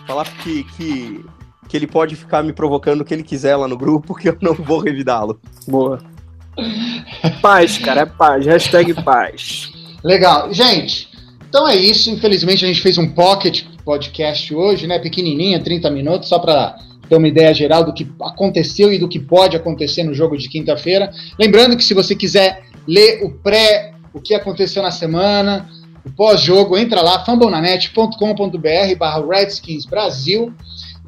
Falar 0.07 0.25
que, 0.25 0.63
que, 0.63 1.25
que 1.69 1.77
ele 1.77 1.85
pode 1.85 2.15
ficar 2.15 2.43
me 2.43 2.51
provocando 2.51 3.01
o 3.01 3.05
que 3.05 3.13
ele 3.13 3.23
quiser 3.23 3.55
lá 3.55 3.67
no 3.67 3.77
grupo, 3.77 4.15
que 4.15 4.27
eu 4.27 4.37
não 4.41 4.55
vou 4.55 4.79
revidá-lo. 4.79 5.39
Boa. 5.67 5.99
Paz, 7.41 7.77
cara, 7.77 8.01
é 8.01 8.05
paz. 8.05 8.45
Hashtag 8.45 8.93
paz. 9.03 9.71
Legal. 10.03 10.51
Gente, 10.51 11.07
então 11.47 11.67
é 11.67 11.75
isso. 11.75 12.09
Infelizmente 12.09 12.65
a 12.65 12.67
gente 12.67 12.81
fez 12.81 12.97
um 12.97 13.07
pocket 13.07 13.65
podcast 13.85 14.53
hoje, 14.53 14.87
né? 14.87 14.97
Pequenininho, 14.97 15.63
30 15.63 15.91
minutos, 15.91 16.27
só 16.27 16.39
para 16.39 16.75
ter 17.07 17.15
uma 17.15 17.27
ideia 17.27 17.53
geral 17.53 17.83
do 17.83 17.93
que 17.93 18.07
aconteceu 18.21 18.91
e 18.91 18.97
do 18.97 19.07
que 19.07 19.19
pode 19.19 19.55
acontecer 19.55 20.03
no 20.03 20.13
jogo 20.13 20.35
de 20.37 20.49
quinta-feira. 20.49 21.11
Lembrando 21.37 21.77
que 21.77 21.83
se 21.83 21.93
você 21.93 22.15
quiser 22.15 22.63
ler 22.87 23.23
o 23.23 23.31
pré, 23.31 23.93
o 24.11 24.19
que 24.19 24.33
aconteceu 24.33 24.81
na 24.81 24.91
semana, 24.91 25.69
o 26.05 26.09
pós-jogo, 26.11 26.77
entra 26.77 27.01
lá, 27.01 27.23
fambonanet.com.br 27.23 28.95
barra 28.97 29.25
Redskins 29.27 29.85
Brasil. 29.85 30.53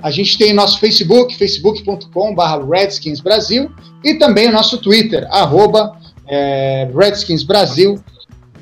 A 0.01 0.11
gente 0.11 0.37
tem 0.37 0.53
nosso 0.53 0.79
Facebook, 0.79 1.37
facebook.com 1.37 2.33
barra 2.33 2.63
Redskins 2.63 3.19
Brasil, 3.19 3.71
e 4.03 4.15
também 4.15 4.49
o 4.49 4.51
nosso 4.51 4.77
Twitter, 4.79 5.27
arroba 5.29 5.97
é, 6.27 6.89
Redskins 6.95 7.43
Brasil. 7.43 7.99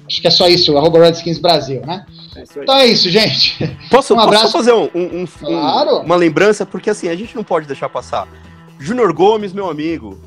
Acho 0.08 0.22
que 0.22 0.28
é 0.28 0.32
só 0.32 0.48
isso, 0.48 0.78
arroba 0.78 1.00
Redskins 1.00 1.38
Brasil, 1.38 1.82
né? 1.86 2.06
então 2.58 2.76
é 2.76 2.88
isso, 2.88 3.10
gente. 3.10 3.58
Posso, 3.90 4.14
um 4.14 4.20
abraço. 4.20 4.44
posso 4.44 4.58
fazer 4.58 4.74
um, 4.74 4.90
um, 4.96 5.22
um, 5.22 5.26
claro. 5.26 6.00
uma 6.00 6.16
lembrança? 6.16 6.66
Porque 6.66 6.90
assim, 6.90 7.10
a 7.10 7.16
gente 7.16 7.36
não 7.36 7.44
pode 7.44 7.68
deixar 7.68 7.90
passar. 7.90 8.28
Júnior 8.80 9.12
Gomes, 9.14 9.52
meu 9.52 9.70
amigo. 9.70 10.18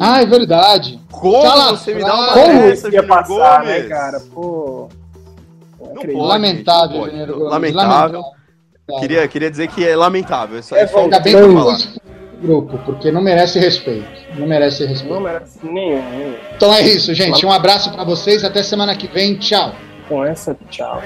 Ah, 0.00 0.20
é 0.20 0.26
verdade. 0.26 0.98
Como 1.10 1.42
Fala, 1.42 1.70
você 1.76 1.94
me 1.94 2.02
dá 2.02 2.14
uma 2.14 2.32
Como 2.32 2.62
dessa, 2.62 2.90
Júnior 2.90 3.06
passar, 3.06 3.28
Gomes? 3.28 3.68
Né, 3.68 3.82
cara? 3.82 4.20
Pô. 4.20 4.88
Não 5.80 6.02
pode, 6.02 6.14
lamentável, 6.14 7.00
não 7.00 7.06
pode. 7.06 7.16
Lamentável. 7.16 7.48
lamentável. 7.48 8.22
Queria, 8.98 9.28
queria 9.28 9.50
dizer 9.50 9.68
que 9.68 9.86
é 9.86 9.94
lamentável. 9.94 10.58
Isso 10.58 10.74
é, 10.74 10.82
é 10.82 10.98
ainda 10.98 11.20
bem 11.20 11.34
que 11.34 11.54
falar. 11.54 11.78
grupo, 12.40 12.78
porque 12.84 13.10
não 13.10 13.20
merece 13.22 13.58
respeito. 13.58 14.08
Não 14.36 14.46
merece 14.46 14.84
respeito. 14.86 15.14
Não 15.14 15.20
merece 15.20 15.58
nenhum. 15.62 16.34
Então 16.56 16.72
é 16.72 16.82
isso, 16.82 17.14
gente. 17.14 17.44
Um 17.44 17.52
abraço 17.52 17.92
para 17.92 18.04
vocês. 18.04 18.44
Até 18.44 18.62
semana 18.62 18.96
que 18.96 19.06
vem. 19.06 19.36
Tchau. 19.36 19.74
Com 20.08 20.24
essa, 20.24 20.56
tchau. 20.70 21.02